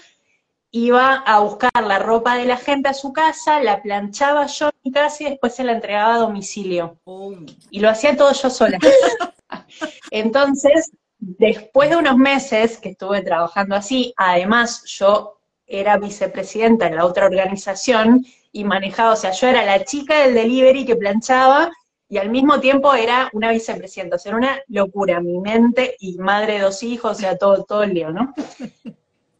iba 0.70 1.14
a 1.14 1.40
buscar 1.40 1.70
la 1.82 1.98
ropa 1.98 2.36
de 2.36 2.44
la 2.44 2.56
gente 2.56 2.88
a 2.88 2.94
su 2.94 3.12
casa, 3.12 3.62
la 3.62 3.82
planchaba 3.82 4.46
yo 4.46 4.66
en 4.66 4.80
mi 4.84 4.92
casa 4.92 5.22
y 5.22 5.30
después 5.30 5.54
se 5.54 5.64
la 5.64 5.72
entregaba 5.72 6.14
a 6.14 6.18
domicilio. 6.18 6.98
Oh. 7.04 7.34
Y 7.70 7.80
lo 7.80 7.88
hacía 7.88 8.16
todo 8.16 8.32
yo 8.32 8.50
sola. 8.50 8.78
Entonces, 10.10 10.90
después 11.18 11.90
de 11.90 11.96
unos 11.96 12.16
meses 12.16 12.78
que 12.78 12.90
estuve 12.90 13.22
trabajando 13.22 13.76
así, 13.76 14.12
además 14.16 14.84
yo 14.84 15.40
era 15.66 15.98
vicepresidenta 15.98 16.86
en 16.86 16.96
la 16.96 17.04
otra 17.04 17.26
organización 17.26 18.24
y 18.52 18.64
manejaba, 18.64 19.12
o 19.12 19.16
sea, 19.16 19.32
yo 19.32 19.46
era 19.46 19.64
la 19.64 19.84
chica 19.84 20.20
del 20.20 20.34
delivery 20.34 20.86
que 20.86 20.96
planchaba 20.96 21.70
y 22.08 22.18
al 22.18 22.30
mismo 22.30 22.60
tiempo 22.60 22.94
era 22.94 23.28
una 23.32 23.50
vicepresidenta, 23.50 24.16
o 24.16 24.18
sea, 24.18 24.30
era 24.30 24.38
una 24.38 24.58
locura, 24.68 25.20
mi 25.20 25.38
mente 25.38 25.96
y 25.98 26.18
madre 26.18 26.54
de 26.54 26.60
dos 26.60 26.82
hijos, 26.82 27.18
o 27.18 27.20
sea, 27.20 27.36
todo, 27.36 27.64
todo 27.64 27.82
el 27.82 27.94
lío, 27.94 28.10
¿no? 28.10 28.34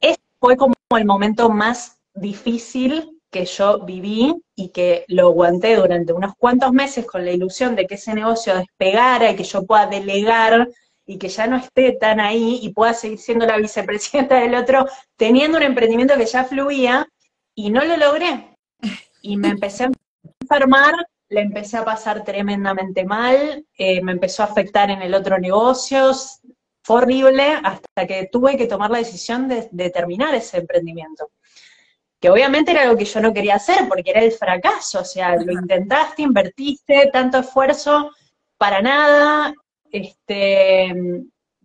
Ese 0.01 0.19
fue 0.39 0.57
como 0.57 0.75
el 0.97 1.05
momento 1.05 1.49
más 1.51 1.99
difícil 2.15 3.19
que 3.31 3.45
yo 3.45 3.85
viví 3.85 4.35
y 4.55 4.69
que 4.71 5.05
lo 5.09 5.29
aguanté 5.29 5.77
durante 5.77 6.13
unos 6.13 6.33
cuantos 6.39 6.73
meses 6.73 7.07
con 7.07 7.25
la 7.25 7.33
ilusión 7.33 7.77
de 7.77 7.87
que 7.87 7.95
ese 7.97 8.15
negocio 8.15 8.57
despegara 8.57 9.31
y 9.31 9.37
que 9.37 9.45
yo 9.45 9.65
pueda 9.65 9.87
delegar 9.87 10.69
y 11.07 11.19
que 11.19 11.29
ya 11.29 11.47
no 11.47 11.57
esté 11.57 11.93
tan 11.93 12.21
ahí 12.21 12.61
y 12.63 12.73
pueda 12.73 12.93
seguir 12.93 13.19
siendo 13.19 13.47
la 13.47 13.57
vicepresidenta 13.57 14.41
del 14.41 14.55
otro, 14.55 14.87
teniendo 15.17 15.57
un 15.57 15.65
emprendimiento 15.65 16.17
que 16.17 16.27
ya 16.27 16.45
fluía, 16.45 17.07
y 17.59 17.71
no 17.71 17.85
lo 17.85 17.97
logré. 17.97 18.57
Y 19.21 19.37
me 19.37 19.49
empecé 19.49 19.85
a 19.85 19.91
enfermar, 20.41 20.95
le 21.31 21.41
empecé 21.41 21.77
a 21.77 21.85
pasar 21.85 22.25
tremendamente 22.25 23.05
mal, 23.05 23.65
eh, 23.77 24.03
me 24.03 24.13
empezó 24.13 24.43
a 24.43 24.47
afectar 24.47 24.91
en 24.91 25.03
el 25.03 25.15
otro 25.15 25.39
negocio, 25.39 26.13
fue 26.83 26.97
horrible 26.97 27.59
hasta 27.63 28.07
que 28.07 28.29
tuve 28.33 28.57
que 28.57 28.67
tomar 28.67 28.91
la 28.91 28.99
decisión 28.99 29.49
de, 29.49 29.69
de 29.71 29.91
terminar 29.91 30.35
ese 30.35 30.59
emprendimiento 30.59 31.31
que 32.21 32.31
obviamente 32.31 32.73
era 32.73 32.83
algo 32.83 32.97
que 32.97 33.05
yo 33.05 33.21
no 33.21 33.33
quería 33.33 33.57
hacer 33.57 33.89
porque 33.89 34.11
era 34.11 34.21
el 34.21 34.33
fracaso, 34.33 35.01
o 35.01 35.05
sea, 35.05 35.37
lo 35.37 35.53
intentaste, 35.53 36.23
invertiste 36.23 37.11
tanto 37.13 37.39
esfuerzo 37.39 38.11
para 38.57 38.83
nada, 38.83 39.55
este, 39.91 40.93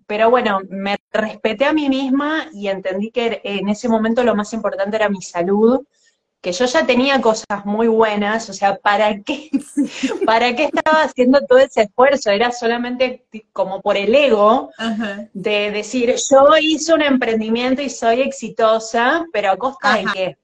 pero 0.06 0.30
bueno, 0.30 0.60
me 0.69 0.97
respeté 1.12 1.65
a 1.65 1.73
mí 1.73 1.89
misma 1.89 2.47
y 2.54 2.67
entendí 2.67 3.10
que 3.10 3.41
en 3.43 3.69
ese 3.69 3.89
momento 3.89 4.23
lo 4.23 4.36
más 4.36 4.54
importante 4.54 4.95
era 4.95 5.10
mi 5.10 5.21
salud, 5.21 5.82
que 6.44 6.52
yo 6.52 6.66
ya 6.66 6.86
tenía 6.86 7.22
cosas 7.22 7.64
muy 7.64 7.88
buenas, 7.88 8.50
o 8.50 8.54
sea, 8.54 8.76
¿para 8.76 9.18
qué? 9.22 9.50
¿Para 10.26 10.54
qué 10.54 10.66
estaba 10.66 11.04
haciendo 11.04 11.40
todo 11.48 11.58
ese 11.60 11.84
esfuerzo? 11.84 12.32
Era 12.32 12.52
solamente 12.52 13.26
como 13.54 13.82
por 13.82 13.96
el 13.96 14.14
ego 14.14 14.70
de 15.32 15.72
decir, 15.72 16.14
yo 16.30 16.58
hice 16.60 16.94
un 16.94 17.02
emprendimiento 17.02 17.82
y 17.82 17.90
soy 17.90 18.22
exitosa, 18.22 19.26
pero 19.32 19.52
a 19.52 19.58
costa 19.58 19.96
de 19.96 20.06
qué? 20.14 20.38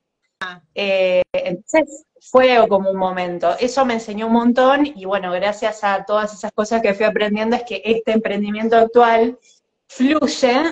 Eh, 0.74 1.22
entonces 1.34 2.06
fue 2.22 2.66
como 2.70 2.92
un 2.92 2.98
momento. 2.98 3.58
Eso 3.60 3.84
me 3.86 3.96
enseñó 3.96 4.28
un 4.28 4.34
montón 4.34 4.86
y 4.86 5.04
bueno, 5.04 5.34
gracias 5.34 5.84
a 5.84 6.06
todas 6.06 6.34
esas 6.34 6.54
cosas 6.54 6.82
que 6.82 6.94
fui 6.94 7.06
aprendiendo 7.06 7.58
es 7.58 7.64
que 7.64 7.82
este 7.84 8.14
emprendimiento 8.14 8.78
actual 8.78 9.38
fluye 9.90 10.72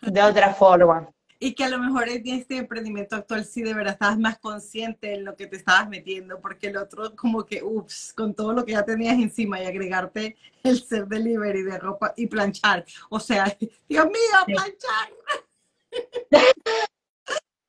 de 0.00 0.22
otra 0.22 0.54
forma. 0.54 1.10
Y 1.38 1.54
que 1.54 1.64
a 1.64 1.68
lo 1.68 1.78
mejor 1.78 2.08
en 2.08 2.26
este 2.28 2.56
emprendimiento 2.56 3.16
actual 3.16 3.44
sí 3.44 3.62
de 3.62 3.74
verdad 3.74 3.94
estabas 3.94 4.18
más 4.18 4.38
consciente 4.38 5.14
en 5.14 5.24
lo 5.24 5.36
que 5.36 5.46
te 5.46 5.56
estabas 5.56 5.88
metiendo, 5.88 6.40
porque 6.40 6.68
el 6.68 6.76
otro 6.76 7.14
como 7.14 7.44
que, 7.44 7.62
ups, 7.62 8.12
con 8.16 8.34
todo 8.34 8.52
lo 8.52 8.64
que 8.64 8.72
ya 8.72 8.84
tenías 8.84 9.14
encima 9.14 9.60
y 9.60 9.66
agregarte 9.66 10.36
el 10.62 10.82
ser 10.82 11.06
delivery 11.06 11.62
de 11.62 11.78
ropa 11.78 12.14
y 12.16 12.26
planchar. 12.26 12.84
O 13.10 13.20
sea, 13.20 13.44
Dios 13.88 14.06
mío, 14.06 14.46
planchar. 14.46 15.12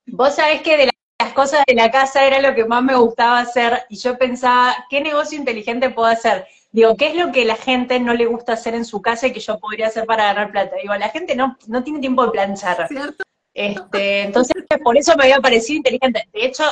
Vos 0.08 0.36
sabés 0.36 0.62
que 0.62 0.77
de 0.77 0.86
la 0.88 0.91
las 1.19 1.34
cosas 1.34 1.63
de 1.65 1.73
la 1.73 1.89
casa 1.89 2.25
era 2.25 2.39
lo 2.41 2.53
que 2.53 2.65
más 2.65 2.84
me 2.84 2.95
gustaba 2.95 3.39
hacer 3.39 3.86
y 3.89 3.97
yo 3.97 4.17
pensaba, 4.17 4.75
¿qué 4.89 5.01
negocio 5.01 5.38
inteligente 5.38 5.89
puedo 5.89 6.08
hacer? 6.08 6.45
Digo, 6.71 6.95
¿qué 6.95 7.08
es 7.08 7.15
lo 7.15 7.32
que 7.32 7.43
la 7.43 7.56
gente 7.56 7.99
no 7.99 8.13
le 8.13 8.27
gusta 8.27 8.53
hacer 8.53 8.75
en 8.75 8.86
su 8.86 9.01
casa 9.01 9.27
y 9.27 9.34
que 9.34 9.39
yo 9.39 9.60
podría 9.60 9.88
hacer 9.88 10.06
para 10.06 10.25
ganar 10.25 10.51
plata? 10.51 10.75
Digo, 10.80 10.93
la 10.95 11.10
gente 11.10 11.36
no, 11.36 11.58
no 11.67 11.84
tiene 11.84 11.99
tiempo 11.99 12.23
de 12.23 12.32
planchar. 12.32 12.88
¿Cierto? 12.88 13.23
Este, 13.57 14.21
entonces, 14.21 14.63
por 14.83 14.95
eso 14.97 15.15
me 15.17 15.23
había 15.23 15.39
parecido 15.39 15.77
inteligente. 15.77 16.29
De 16.31 16.45
hecho, 16.45 16.63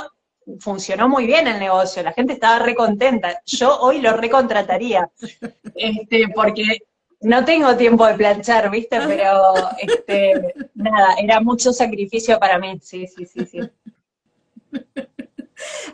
funcionó 0.60 1.10
muy 1.10 1.26
bien 1.26 1.48
el 1.48 1.60
negocio, 1.60 2.04
la 2.04 2.14
gente 2.14 2.34
estaba 2.34 2.60
recontenta. 2.60 3.42
Yo 3.48 3.80
hoy 3.80 4.02
lo 4.02 4.16
recontrataría, 4.16 5.10
este, 5.74 6.28
porque 6.36 6.78
no 7.22 7.44
tengo 7.44 7.76
tiempo 7.76 8.06
de 8.06 8.14
planchar, 8.14 8.70
¿viste? 8.70 9.00
Pero, 9.02 9.42
este, 9.80 10.54
nada, 10.76 11.16
era 11.18 11.40
mucho 11.40 11.74
sacrificio 11.74 12.38
para 12.38 12.60
mí, 12.60 12.80
sí, 12.84 13.08
sí, 13.08 13.26
sí, 13.26 13.46
sí. 13.48 13.60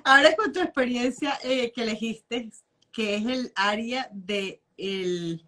Ahora 0.04 0.36
con 0.36 0.52
tu 0.52 0.60
experiencia 0.60 1.40
eh, 1.44 1.72
que 1.72 1.84
elegiste, 1.84 2.50
que 2.92 3.16
es 3.16 3.26
el 3.28 3.54
área 3.56 4.10
de 4.12 4.62
el, 4.76 5.42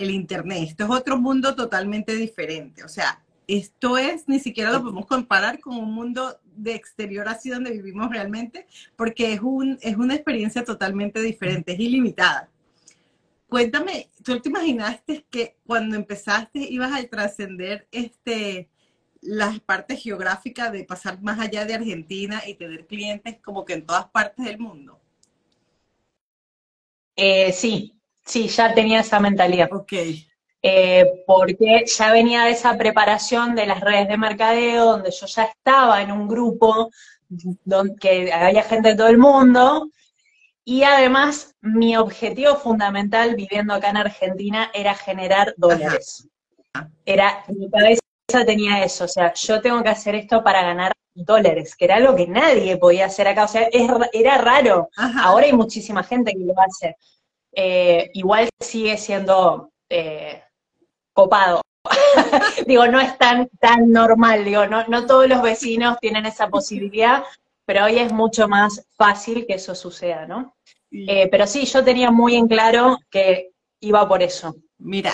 Internet. 0.00 0.70
Esto 0.70 0.84
es 0.84 0.90
otro 0.90 1.18
mundo 1.18 1.54
totalmente 1.54 2.16
diferente. 2.16 2.82
O 2.82 2.88
sea, 2.88 3.22
esto 3.48 3.96
es, 3.96 4.28
ni 4.28 4.38
siquiera 4.38 4.70
lo 4.70 4.82
podemos 4.82 5.06
comparar 5.06 5.58
con 5.58 5.76
un 5.76 5.92
mundo 5.92 6.38
de 6.54 6.74
exterior 6.74 7.26
así 7.28 7.48
donde 7.48 7.70
vivimos 7.70 8.10
realmente, 8.10 8.66
porque 8.94 9.32
es, 9.32 9.40
un, 9.40 9.78
es 9.80 9.96
una 9.96 10.14
experiencia 10.14 10.62
totalmente 10.64 11.20
diferente, 11.22 11.72
es 11.72 11.80
ilimitada. 11.80 12.50
Cuéntame, 13.48 14.10
¿tú 14.22 14.38
te 14.38 14.50
imaginaste 14.50 15.24
que 15.30 15.56
cuando 15.66 15.96
empezaste 15.96 16.58
ibas 16.58 16.92
a 16.92 17.02
trascender 17.08 17.88
este, 17.90 18.68
las 19.22 19.58
partes 19.60 20.02
geográficas 20.02 20.70
de 20.70 20.84
pasar 20.84 21.22
más 21.22 21.40
allá 21.40 21.64
de 21.64 21.72
Argentina 21.72 22.42
y 22.46 22.54
tener 22.54 22.86
clientes 22.86 23.38
como 23.42 23.64
que 23.64 23.72
en 23.72 23.86
todas 23.86 24.10
partes 24.10 24.44
del 24.44 24.58
mundo? 24.58 25.00
Eh, 27.16 27.50
sí, 27.52 27.98
sí, 28.26 28.48
ya 28.48 28.74
tenía 28.74 29.00
esa 29.00 29.18
mentalidad. 29.18 29.70
Ok. 29.72 29.94
Eh, 30.60 31.22
porque 31.26 31.84
ya 31.86 32.12
venía 32.12 32.44
de 32.44 32.50
esa 32.50 32.76
preparación 32.76 33.54
de 33.54 33.66
las 33.66 33.80
redes 33.80 34.08
de 34.08 34.18
mercadeo, 34.18 34.84
donde 34.86 35.10
yo 35.10 35.26
ya 35.26 35.44
estaba 35.44 36.02
en 36.02 36.10
un 36.10 36.26
grupo 36.26 36.90
donde 37.28 38.32
había 38.32 38.62
gente 38.62 38.90
de 38.90 38.96
todo 38.96 39.08
el 39.08 39.18
mundo, 39.18 39.88
y 40.64 40.82
además 40.82 41.54
mi 41.60 41.96
objetivo 41.96 42.56
fundamental 42.56 43.36
viviendo 43.36 43.74
acá 43.74 43.90
en 43.90 43.98
Argentina 43.98 44.70
era 44.74 44.94
generar 44.94 45.54
dólares. 45.56 46.28
Era 47.04 47.44
mi 47.48 47.70
cabeza 47.70 48.00
tenía 48.44 48.84
eso, 48.84 49.04
o 49.04 49.08
sea, 49.08 49.32
yo 49.32 49.60
tengo 49.62 49.82
que 49.82 49.88
hacer 49.88 50.14
esto 50.14 50.44
para 50.44 50.62
ganar 50.62 50.92
dólares, 51.14 51.74
que 51.74 51.86
era 51.86 51.96
algo 51.96 52.14
que 52.14 52.26
nadie 52.26 52.76
podía 52.76 53.06
hacer 53.06 53.28
acá, 53.28 53.44
o 53.44 53.48
sea, 53.48 53.68
era 54.12 54.38
raro. 54.38 54.90
Ahora 54.96 55.46
hay 55.46 55.52
muchísima 55.52 56.02
gente 56.02 56.32
que 56.32 56.44
lo 56.44 56.54
hace. 56.60 56.96
Eh, 57.52 58.10
igual 58.12 58.48
sigue 58.60 58.96
siendo 58.98 59.72
eh, 59.88 60.42
copado. 61.18 61.62
digo, 62.68 62.86
no 62.86 63.00
es 63.00 63.18
tan, 63.18 63.48
tan 63.58 63.90
normal, 63.90 64.44
digo, 64.44 64.68
no, 64.68 64.86
no 64.86 65.04
todos 65.04 65.28
los 65.28 65.42
vecinos 65.42 65.98
tienen 66.00 66.26
esa 66.26 66.48
posibilidad, 66.48 67.24
pero 67.64 67.86
hoy 67.86 67.98
es 67.98 68.12
mucho 68.12 68.46
más 68.46 68.86
fácil 68.96 69.44
que 69.44 69.54
eso 69.54 69.74
suceda, 69.74 70.26
¿no? 70.26 70.54
Eh, 70.92 71.26
pero 71.28 71.48
sí, 71.48 71.64
yo 71.64 71.82
tenía 71.82 72.12
muy 72.12 72.36
en 72.36 72.46
claro 72.46 72.98
que 73.10 73.50
iba 73.80 74.06
por 74.06 74.22
eso. 74.22 74.54
Mira, 74.78 75.12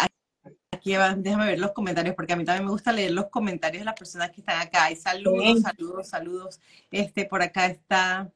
déjame 1.17 1.47
ver 1.47 1.59
los 1.59 1.73
comentarios, 1.73 2.15
porque 2.15 2.35
a 2.35 2.37
mí 2.37 2.45
también 2.45 2.67
me 2.67 2.73
gusta 2.73 2.93
leer 2.93 3.13
los 3.13 3.31
comentarios 3.31 3.81
de 3.81 3.87
las 3.87 3.99
personas 3.99 4.31
que 4.31 4.43
están 4.43 4.61
acá. 4.61 4.91
Y 4.91 4.97
saludos, 4.97 5.63
saludos, 5.63 6.09
saludos. 6.09 6.61
Este, 6.91 7.25
por 7.25 7.41
acá 7.41 7.65
está 7.65 8.31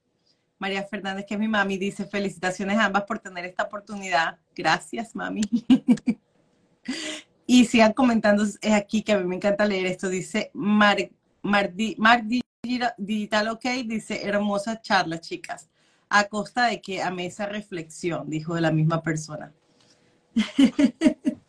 María 0.58 0.84
Fernández, 0.84 1.26
que 1.26 1.34
es 1.34 1.40
mi 1.40 1.48
mami, 1.48 1.76
dice, 1.76 2.06
felicitaciones 2.06 2.78
a 2.78 2.86
ambas 2.86 3.02
por 3.02 3.18
tener 3.18 3.44
esta 3.44 3.64
oportunidad. 3.64 4.38
Gracias, 4.56 5.14
mami. 5.14 5.42
y 7.50 7.64
sigan 7.64 7.94
comentando 7.94 8.44
es 8.44 8.72
aquí, 8.74 9.02
que 9.02 9.12
a 9.12 9.18
mí 9.18 9.24
me 9.24 9.36
encanta 9.36 9.64
leer 9.64 9.86
esto. 9.86 10.10
Dice 10.10 10.50
Mar, 10.52 10.98
Mar, 11.40 11.72
Digital 12.98 13.48
OK, 13.48 13.64
dice, 13.86 14.26
hermosa 14.26 14.82
charla, 14.82 15.18
chicas. 15.18 15.70
A 16.10 16.24
costa 16.24 16.66
de 16.66 16.82
que 16.82 17.02
a 17.02 17.08
esa 17.08 17.46
reflexión, 17.46 18.28
dijo 18.28 18.60
la 18.60 18.70
misma 18.70 19.02
persona. 19.02 19.52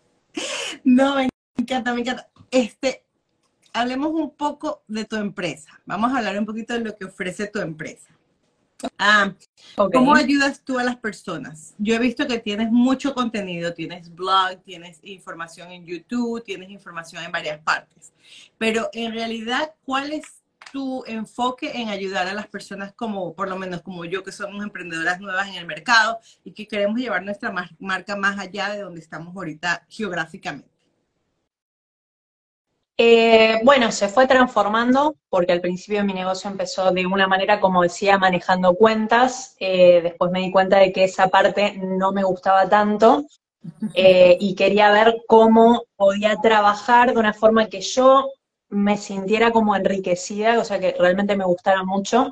No, 0.86 1.16
me 1.16 1.28
encanta, 1.58 1.94
me 1.94 2.00
encanta. 2.00 2.30
Este, 2.50 3.04
hablemos 3.74 4.14
un 4.14 4.32
poco 4.32 4.84
de 4.88 5.04
tu 5.04 5.18
empresa. 5.18 5.82
Vamos 5.86 6.14
a 6.14 6.20
hablar 6.20 6.40
un 6.40 6.46
poquito 6.46 6.74
de 6.74 6.80
lo 6.80 6.96
que 6.96 7.06
ofrece 7.06 7.48
tu 7.48 7.60
empresa. 7.60 8.10
Ah, 8.98 9.34
¿Cómo 9.76 10.16
ayudas 10.16 10.62
tú 10.64 10.80
a 10.80 10.84
las 10.84 10.96
personas? 10.96 11.76
Yo 11.78 11.96
he 11.96 12.00
visto 12.00 12.28
que 12.28 12.40
tienes 12.40 12.72
mucho 12.72 13.14
contenido, 13.14 13.74
tienes 13.74 14.14
blog, 14.14 14.62
tienes 14.64 15.00
información 15.04 15.72
en 15.72 15.86
YouTube, 15.86 16.44
tienes 16.44 16.70
información 16.70 17.24
en 17.24 17.32
varias 17.32 17.60
partes, 17.60 18.14
pero 18.58 18.90
en 18.94 19.14
realidad, 19.14 19.74
¿cuál 19.86 20.14
es 20.14 20.44
tu 20.72 21.04
enfoque 21.06 21.82
en 21.82 21.90
ayudar 21.90 22.28
a 22.28 22.34
las 22.34 22.48
personas 22.48 22.94
como, 22.94 23.34
por 23.34 23.50
lo 23.50 23.58
menos 23.58 23.82
como 23.82 24.06
yo, 24.06 24.24
que 24.24 24.32
somos 24.32 24.64
emprendedoras 24.64 25.20
nuevas 25.20 25.48
en 25.48 25.56
el 25.56 25.66
mercado 25.66 26.20
y 26.44 26.52
que 26.52 26.68
queremos 26.68 27.00
llevar 27.00 27.24
nuestra 27.24 27.54
marca 27.80 28.16
más 28.16 28.40
allá 28.40 28.70
de 28.70 28.82
donde 28.82 29.02
estamos 29.02 29.36
ahorita 29.36 29.86
geográficamente? 29.90 30.79
Eh, 33.02 33.62
bueno, 33.64 33.94
se 33.94 34.10
fue 34.10 34.28
transformando 34.28 35.16
porque 35.30 35.54
al 35.54 35.62
principio 35.62 36.04
mi 36.04 36.12
negocio 36.12 36.50
empezó 36.50 36.92
de 36.92 37.06
una 37.06 37.28
manera, 37.30 37.62
como 37.62 37.82
decía, 37.82 38.18
manejando 38.18 38.76
cuentas. 38.76 39.56
Eh, 39.62 40.02
después 40.04 40.32
me 40.32 40.42
di 40.42 40.52
cuenta 40.52 40.80
de 40.80 40.92
que 40.92 41.06
esa 41.06 41.30
parte 41.30 41.78
no 41.78 42.12
me 42.12 42.26
gustaba 42.26 42.68
tanto 42.68 43.24
eh, 43.94 44.36
y 44.42 44.54
quería 44.54 44.92
ver 44.92 45.16
cómo 45.30 45.84
podía 45.96 46.36
trabajar 46.42 47.14
de 47.14 47.20
una 47.20 47.34
forma 47.34 47.68
que 47.68 47.80
yo 47.80 48.32
me 48.68 48.98
sintiera 48.98 49.52
como 49.52 49.78
enriquecida, 49.78 50.60
o 50.60 50.66
sea, 50.66 50.82
que 50.82 50.94
realmente 51.00 51.38
me 51.38 51.46
gustara 51.46 51.84
mucho. 51.86 52.32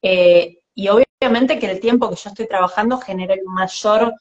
y 0.00 0.88
obviamente 0.88 1.58
que 1.58 1.70
el 1.70 1.80
tiempo 1.80 2.08
que 2.10 2.16
yo 2.16 2.30
estoy 2.30 2.46
trabajando 2.46 2.98
genere 2.98 3.34
el 3.34 3.44
mayor 3.46 4.14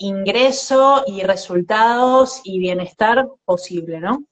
ingreso 0.00 1.04
y 1.06 1.22
resultados 1.22 2.40
y 2.44 2.58
bienestar 2.58 3.28
posible, 3.44 4.00
¿no? 4.00 4.24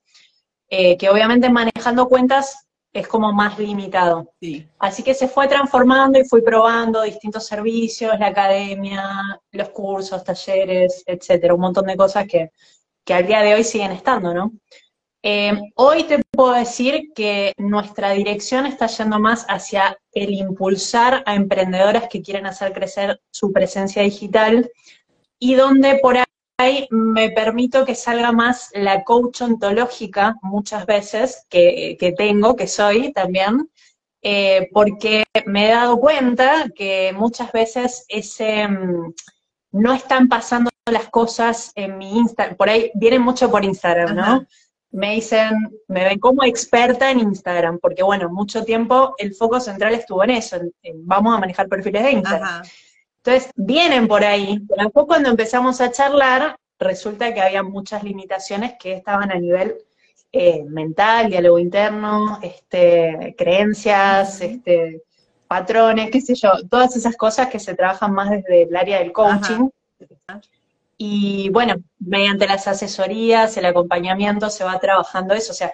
Eh, 0.74 0.96
que 0.96 1.10
obviamente 1.10 1.50
manejando 1.50 2.08
cuentas 2.08 2.66
es 2.94 3.06
como 3.06 3.30
más 3.30 3.58
limitado. 3.58 4.32
Así 4.78 5.02
que 5.02 5.12
se 5.12 5.28
fue 5.28 5.46
transformando 5.46 6.18
y 6.18 6.24
fui 6.24 6.40
probando 6.40 7.02
distintos 7.02 7.46
servicios, 7.46 8.18
la 8.18 8.28
academia, 8.28 9.38
los 9.50 9.68
cursos, 9.68 10.24
talleres, 10.24 11.04
etcétera, 11.06 11.52
un 11.52 11.60
montón 11.60 11.84
de 11.84 11.96
cosas 11.98 12.26
que, 12.26 12.52
al 13.12 13.26
día 13.26 13.42
de 13.42 13.54
hoy 13.54 13.64
siguen 13.64 13.92
estando, 13.92 14.32
¿no? 14.32 14.50
Eh, 15.22 15.52
hoy 15.76 16.04
te 16.04 16.22
puedo 16.30 16.54
decir 16.54 17.12
que 17.14 17.52
nuestra 17.58 18.12
dirección 18.12 18.64
está 18.64 18.86
yendo 18.86 19.18
más 19.18 19.44
hacia 19.50 19.98
el 20.14 20.32
impulsar 20.32 21.22
a 21.26 21.34
emprendedoras 21.34 22.08
que 22.08 22.22
quieren 22.22 22.46
hacer 22.46 22.72
crecer 22.72 23.20
su 23.30 23.52
presencia 23.52 24.00
digital 24.00 24.70
y 25.38 25.54
donde 25.54 25.98
por 25.98 26.16
ahí 26.62 26.88
me 26.90 27.30
permito 27.30 27.84
que 27.84 27.94
salga 27.94 28.32
más 28.32 28.70
la 28.74 29.04
coach 29.04 29.42
ontológica 29.42 30.36
muchas 30.42 30.86
veces 30.86 31.46
que, 31.48 32.14
tengo, 32.16 32.56
que 32.56 32.66
soy 32.66 33.12
también, 33.12 33.70
eh, 34.22 34.68
porque 34.72 35.24
me 35.46 35.66
he 35.66 35.70
dado 35.70 35.98
cuenta 35.98 36.66
que 36.74 37.12
muchas 37.14 37.52
veces 37.52 38.04
ese 38.08 38.68
mm, 38.68 39.12
no 39.72 39.92
están 39.92 40.28
pasando 40.28 40.70
las 40.90 41.08
cosas 41.08 41.72
en 41.74 41.98
mi 41.98 42.18
Instagram, 42.18 42.56
por 42.56 42.68
ahí 42.68 42.90
vienen 42.94 43.22
mucho 43.22 43.50
por 43.50 43.64
Instagram, 43.64 44.14
¿no? 44.14 44.46
Me 44.90 45.14
dicen, 45.14 45.50
me 45.88 46.04
ven 46.04 46.18
como 46.18 46.44
experta 46.44 47.10
en 47.10 47.20
Instagram, 47.20 47.78
porque 47.78 48.02
bueno, 48.02 48.28
mucho 48.28 48.64
tiempo 48.64 49.14
el 49.16 49.34
foco 49.34 49.58
central 49.58 49.94
estuvo 49.94 50.22
en 50.24 50.30
eso, 50.30 50.56
en, 50.82 51.06
vamos 51.06 51.34
a 51.34 51.40
manejar 51.40 51.68
perfiles 51.68 52.02
de 52.02 52.12
Instagram. 52.12 52.62
Entonces, 53.24 53.52
vienen 53.54 54.08
por 54.08 54.24
ahí, 54.24 54.60
pero 54.68 54.84
después 54.84 55.06
cuando 55.06 55.30
empezamos 55.30 55.80
a 55.80 55.92
charlar, 55.92 56.56
resulta 56.78 57.32
que 57.32 57.40
había 57.40 57.62
muchas 57.62 58.02
limitaciones 58.02 58.74
que 58.80 58.94
estaban 58.94 59.30
a 59.30 59.38
nivel 59.38 59.76
eh, 60.32 60.64
mental, 60.64 61.30
diálogo 61.30 61.58
interno, 61.58 62.40
este, 62.42 63.34
creencias, 63.38 64.40
este, 64.40 65.02
patrones, 65.46 66.10
qué 66.10 66.20
sé 66.20 66.34
yo, 66.34 66.50
todas 66.68 66.96
esas 66.96 67.16
cosas 67.16 67.48
que 67.48 67.60
se 67.60 67.74
trabajan 67.74 68.12
más 68.12 68.30
desde 68.30 68.62
el 68.62 68.74
área 68.74 68.98
del 68.98 69.12
coaching. 69.12 69.68
Y 70.96 71.48
bueno, 71.50 71.76
mediante 72.00 72.46
las 72.46 72.66
asesorías, 72.66 73.56
el 73.56 73.66
acompañamiento, 73.66 74.50
se 74.50 74.64
va 74.64 74.80
trabajando 74.80 75.34
eso. 75.34 75.52
O 75.52 75.54
sea, 75.54 75.72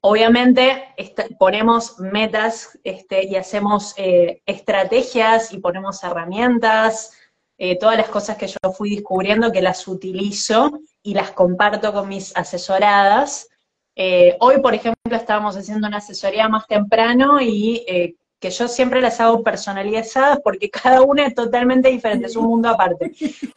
Obviamente 0.00 0.94
ponemos 1.38 1.98
metas 1.98 2.78
este, 2.84 3.26
y 3.26 3.34
hacemos 3.34 3.94
eh, 3.96 4.42
estrategias 4.46 5.52
y 5.52 5.58
ponemos 5.58 6.04
herramientas, 6.04 7.12
eh, 7.58 7.76
todas 7.78 7.96
las 7.96 8.08
cosas 8.08 8.36
que 8.36 8.46
yo 8.46 8.72
fui 8.72 8.94
descubriendo 8.94 9.50
que 9.50 9.60
las 9.60 9.88
utilizo 9.88 10.80
y 11.02 11.14
las 11.14 11.32
comparto 11.32 11.92
con 11.92 12.08
mis 12.08 12.36
asesoradas. 12.36 13.48
Eh, 13.96 14.36
hoy, 14.38 14.60
por 14.60 14.72
ejemplo, 14.72 15.16
estábamos 15.16 15.56
haciendo 15.56 15.88
una 15.88 15.96
asesoría 15.96 16.48
más 16.48 16.68
temprano 16.68 17.40
y 17.40 18.14
que 18.38 18.50
yo 18.50 18.68
siempre 18.68 19.00
las 19.00 19.20
hago 19.20 19.42
personalizadas 19.42 20.38
porque 20.44 20.70
cada 20.70 21.02
una 21.02 21.26
es 21.26 21.34
totalmente 21.34 21.88
diferente, 21.88 22.26
es 22.26 22.36
un 22.36 22.46
mundo 22.46 22.68
aparte. 22.68 23.10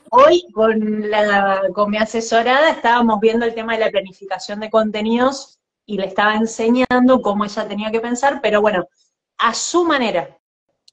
Hoy 0.10 0.44
con, 0.52 1.06
con 1.76 1.92
mi 1.92 1.98
asesorada 1.98 2.72
estábamos 2.72 3.20
viendo 3.20 3.46
el 3.46 3.54
tema 3.54 3.74
de 3.74 3.86
la 3.86 3.92
planificación 3.92 4.60
de 4.60 4.72
contenidos 4.72 5.61
y 5.92 5.98
le 5.98 6.06
estaba 6.06 6.36
enseñando 6.36 7.22
cómo 7.22 7.44
ella 7.44 7.68
tenía 7.68 7.92
que 7.92 8.00
pensar, 8.00 8.40
pero 8.42 8.62
bueno, 8.62 8.88
a 9.38 9.54
su 9.54 9.84
manera, 9.84 10.38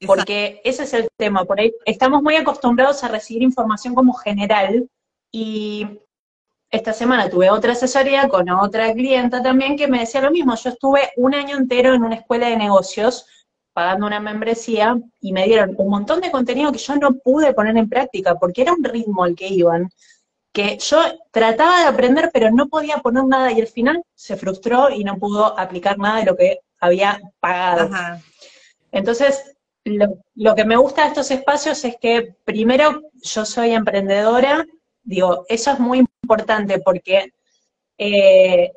porque 0.04 0.60
ese 0.64 0.82
es 0.82 0.92
el 0.92 1.08
tema, 1.16 1.44
por 1.44 1.60
ahí 1.60 1.72
estamos 1.86 2.20
muy 2.20 2.34
acostumbrados 2.34 3.04
a 3.04 3.08
recibir 3.08 3.44
información 3.44 3.94
como 3.94 4.12
general 4.12 4.90
y 5.30 5.86
esta 6.68 6.92
semana 6.92 7.30
tuve 7.30 7.48
otra 7.48 7.74
asesoría 7.74 8.28
con 8.28 8.50
otra 8.50 8.92
clienta 8.92 9.40
también 9.40 9.76
que 9.76 9.86
me 9.86 10.00
decía 10.00 10.20
lo 10.20 10.32
mismo, 10.32 10.56
yo 10.56 10.70
estuve 10.70 11.12
un 11.16 11.32
año 11.32 11.56
entero 11.56 11.94
en 11.94 12.02
una 12.02 12.16
escuela 12.16 12.48
de 12.48 12.56
negocios 12.56 13.24
pagando 13.72 14.04
una 14.04 14.18
membresía 14.18 14.98
y 15.20 15.32
me 15.32 15.44
dieron 15.44 15.76
un 15.78 15.90
montón 15.90 16.20
de 16.20 16.32
contenido 16.32 16.72
que 16.72 16.78
yo 16.78 16.96
no 16.96 17.12
pude 17.18 17.54
poner 17.54 17.76
en 17.76 17.88
práctica 17.88 18.34
porque 18.34 18.62
era 18.62 18.72
un 18.72 18.82
ritmo 18.82 19.22
al 19.22 19.36
que 19.36 19.46
iban 19.46 19.90
que 20.52 20.78
yo 20.78 20.98
trataba 21.30 21.80
de 21.80 21.86
aprender, 21.86 22.30
pero 22.32 22.50
no 22.50 22.68
podía 22.68 22.98
poner 22.98 23.24
nada 23.24 23.52
y 23.52 23.60
al 23.60 23.66
final 23.66 24.02
se 24.14 24.36
frustró 24.36 24.90
y 24.90 25.04
no 25.04 25.18
pudo 25.18 25.58
aplicar 25.58 25.98
nada 25.98 26.20
de 26.20 26.26
lo 26.26 26.36
que 26.36 26.58
había 26.80 27.20
pagado. 27.40 27.90
Entonces, 28.90 29.56
lo, 29.84 30.54
que 30.54 30.64
me 30.64 30.76
gusta 30.76 31.02
de 31.02 31.08
estos 31.08 31.30
espacios 31.30 31.84
es 31.84 31.96
que 32.00 32.34
primero 32.44 33.02
yo 33.22 33.44
soy 33.44 33.72
emprendedora, 33.72 34.66
digo, 35.02 35.44
eso 35.48 35.72
es 35.72 35.78
muy 35.78 36.04
importante 36.22 36.78
porque 36.80 37.32
eh, 37.96 38.72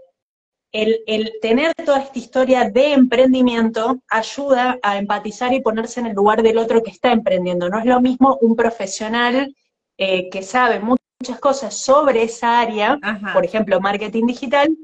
el, 0.71 1.01
el, 1.05 1.33
tener 1.41 1.73
toda 1.75 1.99
esta 1.99 2.17
historia 2.17 2.69
de 2.69 2.93
emprendimiento 2.93 4.01
ayuda 4.07 4.79
a 4.81 4.97
empatizar 4.97 5.53
y 5.53 5.61
ponerse 5.61 5.99
en 5.99 6.07
el 6.07 6.15
lugar 6.15 6.43
del 6.43 6.57
otro 6.57 6.81
que 6.81 6.91
está 6.91 7.11
emprendiendo. 7.11 7.69
No 7.69 7.79
es 7.79 7.85
lo 7.85 7.99
mismo 7.99 8.37
un 8.41 8.55
profesional 8.55 9.53
eh, 9.97 10.29
que 10.29 10.43
sabe 10.43 10.79
mucho 10.79 11.00
muchas 11.21 11.39
cosas 11.39 11.77
sobre 11.77 12.23
esa 12.23 12.59
área, 12.59 12.97
por 13.31 13.45
ejemplo, 13.45 13.79
marketing 13.79 14.25
digital, 14.25 14.75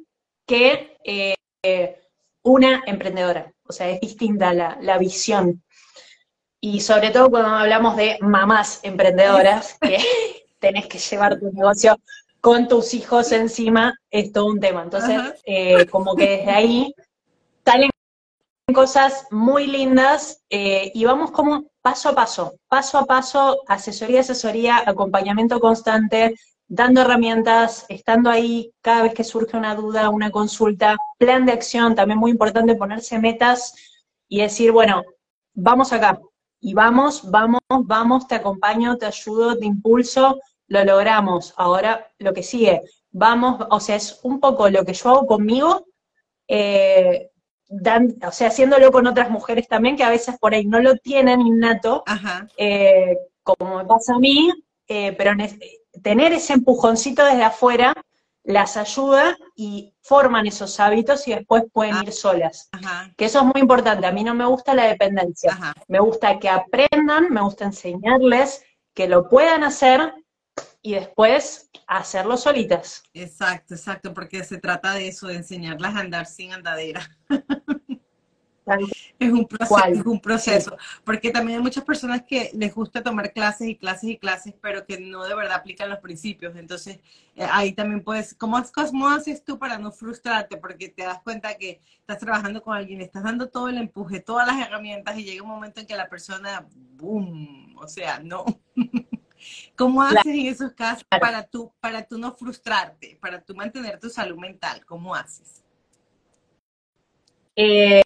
que 0.46 0.96
eh, 1.04 2.00
una 2.44 2.84
emprendedora. 2.86 3.52
O 3.68 3.74
sea, 3.74 3.90
es 3.90 4.00
distinta 4.02 4.54
la, 4.54 4.98
visión. 5.00 5.64
Y 6.62 6.82
sobre 6.82 7.10
todo 7.10 7.32
cuando 7.32 7.50
hablamos 7.50 7.96
de 7.98 8.20
mamás 8.22 8.82
emprendedoras, 8.84 9.80
que 9.82 9.98
tenés 10.60 10.86
que 10.86 11.00
llevar 11.00 11.40
tu 11.40 11.52
negocio 11.52 11.98
con 12.40 12.68
tus 12.68 12.94
hijos 12.94 13.32
encima, 13.32 13.96
es 14.12 14.32
todo 14.32 14.46
un 14.46 14.60
tema. 14.60 14.84
Entonces, 14.84 15.20
eh, 15.44 15.88
como 15.88 16.16
que 16.16 16.38
desde 16.38 16.52
ahí 16.52 16.94
salen 17.66 17.90
cosas 18.76 19.26
muy 19.32 19.66
lindas 19.66 20.44
eh, 20.52 20.92
y 20.94 21.04
vamos 21.04 21.32
como 21.32 21.66
paso 21.88 22.10
a 22.10 22.16
paso, 22.16 22.60
paso 22.68 22.98
a 22.98 23.06
paso, 23.06 23.64
asesoría, 23.66 24.20
asesoría, 24.20 24.84
acompañamiento 24.86 25.62
constante, 25.62 26.36
dando 26.68 27.00
herramientas, 27.00 27.86
estando 27.88 28.30
ahí 28.30 28.74
cada 28.82 29.04
vez 29.04 29.14
que 29.14 29.24
surge 29.24 29.56
una 29.56 29.74
duda, 29.74 30.10
una 30.10 30.30
consulta, 30.30 30.98
plan 31.18 31.46
de 31.46 31.54
acción, 31.54 31.96
también 31.96 32.20
muy 32.20 32.32
importante 32.32 32.76
ponerse 32.76 33.20
metas 33.20 33.74
y 34.28 34.42
decir, 34.42 34.74
bueno, 34.74 35.02
vamos 35.54 35.94
acá, 35.94 36.20
y 36.60 36.74
vamos, 36.74 37.32
vamos, 37.32 37.62
vamos, 37.70 38.28
te 38.28 38.36
acompaño, 38.36 38.98
te 38.98 39.06
ayudo, 39.06 39.58
te 39.58 39.66
impulso, 39.66 40.42
lo 40.68 40.84
logramos. 40.84 41.54
Ahora 41.56 42.12
lo 42.20 42.34
que 42.34 42.44
sigue, 42.44 42.82
vamos, 43.12 43.66
o 43.70 43.80
sea, 43.80 43.96
es 43.96 44.20
un 44.24 44.42
poco 44.42 44.70
lo 44.70 44.84
que 44.84 44.94
yo 44.94 45.10
hago 45.10 45.26
conmigo, 45.26 45.86
eh, 46.50 47.32
o 47.70 48.32
sea, 48.32 48.48
haciéndolo 48.48 48.92
con 48.92 49.08
otras 49.08 49.30
mujeres 49.30 49.68
también, 49.68 49.96
que 49.96 50.04
a 50.04 50.10
veces 50.10 50.38
por 50.40 50.54
ahí 50.54 50.66
no 50.66 50.80
lo 50.80 50.96
tienen 50.96 51.42
innato, 51.42 52.04
eh, 52.58 53.18
como 53.44 53.78
me 53.78 53.86
pasa 53.86 54.16
a 54.16 54.20
mí, 54.20 54.52
eh, 54.88 55.14
pero 55.18 55.32
tener 56.02 56.34
ese 56.34 56.54
empujoncito 56.54 57.26
desde 57.26 57.44
afuera 57.44 57.94
las 58.44 58.78
ayuda 58.78 59.38
y 59.56 59.94
forman 60.02 60.48
esos 60.48 60.80
hábitos 60.80 61.28
y 61.28 61.36
después 61.36 61.64
pueden 61.74 61.96
ah. 61.96 62.04
ir 62.06 62.14
solas. 62.14 62.70
Que 63.18 63.26
eso 63.26 63.40
es 63.40 63.46
muy 63.46 63.60
importante. 63.60 64.08
A 64.08 64.12
mí 64.14 64.24
no 64.24 64.34
me 64.34 64.46
gusta 64.46 64.74
la 64.74 64.86
dependencia. 64.86 65.58
Me 65.90 66.00
gusta 66.00 66.40
que 66.40 66.48
aprendan, 66.48 67.28
me 67.30 67.42
gusta 67.42 67.66
enseñarles 67.66 68.64
que 68.94 69.10
lo 69.10 69.28
puedan 69.28 69.66
hacer 69.66 70.14
y 70.82 70.94
después 70.94 71.70
hacerlo 71.88 72.38
solitas. 72.38 73.04
Exacto, 73.14 73.76
exacto, 73.76 74.14
porque 74.14 74.44
se 74.44 74.58
trata 74.58 74.94
de 74.94 75.08
eso, 75.10 75.28
de 75.28 75.36
enseñarlas 75.36 75.96
a 75.96 76.00
andar 76.00 76.26
sin 76.26 76.54
andadera. 76.54 77.10
Es 79.18 79.32
un 79.32 79.48
proceso, 79.48 79.86
es 79.86 80.06
un 80.06 80.20
proceso, 80.20 80.78
porque 81.06 81.32
también 81.32 81.58
hay 81.58 81.64
muchas 81.64 81.86
personas 81.86 82.24
que 82.24 82.52
les 82.54 82.76
gusta 82.76 83.02
tomar 83.02 83.32
clases 83.32 83.70
y 83.70 83.78
clases 83.78 84.10
y 84.10 84.18
clases, 84.18 84.54
pero 84.62 84.86
que 84.86 85.00
no 85.00 85.24
de 85.24 85.36
verdad 85.36 85.56
aplican 85.56 85.90
los 85.90 86.00
principios. 86.00 86.56
Entonces, 86.58 87.00
eh, 87.36 87.48
ahí 87.50 87.72
también 87.72 88.04
puedes, 88.04 88.34
¿cómo, 88.34 88.62
¿cómo 88.74 89.08
haces 89.08 89.44
tú 89.44 89.58
para 89.58 89.78
no 89.78 89.92
frustrarte? 89.92 90.58
Porque 90.58 90.90
te 90.90 91.04
das 91.04 91.22
cuenta 91.22 91.58
que 91.58 91.82
estás 92.00 92.18
trabajando 92.18 92.62
con 92.62 92.76
alguien, 92.76 93.00
estás 93.00 93.24
dando 93.24 93.48
todo 93.48 93.70
el 93.70 93.78
empuje, 93.78 94.20
todas 94.20 94.46
las 94.46 94.60
herramientas 94.60 95.18
y 95.18 95.24
llega 95.24 95.44
un 95.44 95.50
momento 95.50 95.80
en 95.80 95.88
que 95.88 95.96
la 95.96 96.10
persona, 96.10 96.68
¡boom! 96.96 97.76
O 97.78 97.88
sea, 97.88 98.20
no. 98.20 98.44
¿Cómo 99.76 100.02
haces 100.02 100.26
en 100.26 100.48
esos 100.48 100.72
casos 100.74 101.06
para 101.10 101.44
tú, 101.44 101.72
para 101.80 102.04
tú 102.04 102.18
no 102.18 102.34
frustrarte, 102.34 103.18
para 103.22 103.42
tú 103.42 103.56
mantener 103.56 104.00
tu 104.00 104.10
salud 104.10 104.38
mental? 104.38 104.86
¿Cómo 104.86 105.14
haces? 105.16 105.64
Eh, 107.56 108.02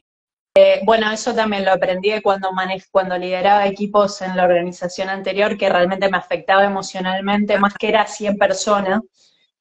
eh, 0.53 0.81
bueno, 0.83 1.09
eso 1.11 1.33
también 1.33 1.63
lo 1.63 1.71
aprendí 1.71 2.21
cuando, 2.21 2.49
cuando 2.91 3.17
lideraba 3.17 3.67
equipos 3.67 4.21
en 4.21 4.35
la 4.35 4.43
organización 4.43 5.09
anterior, 5.09 5.57
que 5.57 5.69
realmente 5.69 6.09
me 6.09 6.17
afectaba 6.17 6.65
emocionalmente, 6.65 7.57
más 7.57 7.73
que 7.73 7.89
era 7.89 8.05
100 8.05 8.37
personas, 8.37 9.01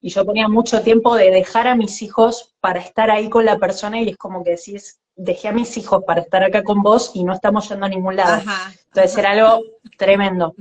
y 0.01 0.09
yo 0.09 0.25
ponía 0.25 0.47
mucho 0.47 0.81
tiempo 0.81 1.15
de 1.15 1.31
dejar 1.31 1.67
a 1.67 1.75
mis 1.75 2.01
hijos 2.01 2.55
para 2.59 2.79
estar 2.79 3.09
ahí 3.09 3.29
con 3.29 3.45
la 3.45 3.57
persona, 3.57 4.01
y 4.01 4.09
es 4.09 4.17
como 4.17 4.43
que 4.43 4.51
decís, 4.51 4.99
dejé 5.15 5.49
a 5.49 5.53
mis 5.53 5.77
hijos 5.77 6.03
para 6.05 6.21
estar 6.21 6.43
acá 6.43 6.63
con 6.63 6.81
vos 6.81 7.11
y 7.13 7.23
no 7.23 7.33
estamos 7.33 7.69
yendo 7.69 7.85
a 7.85 7.89
ningún 7.89 8.15
lado. 8.15 8.41
Entonces 8.87 9.17
era 9.17 9.31
algo 9.31 9.61
tremendo. 9.97 10.53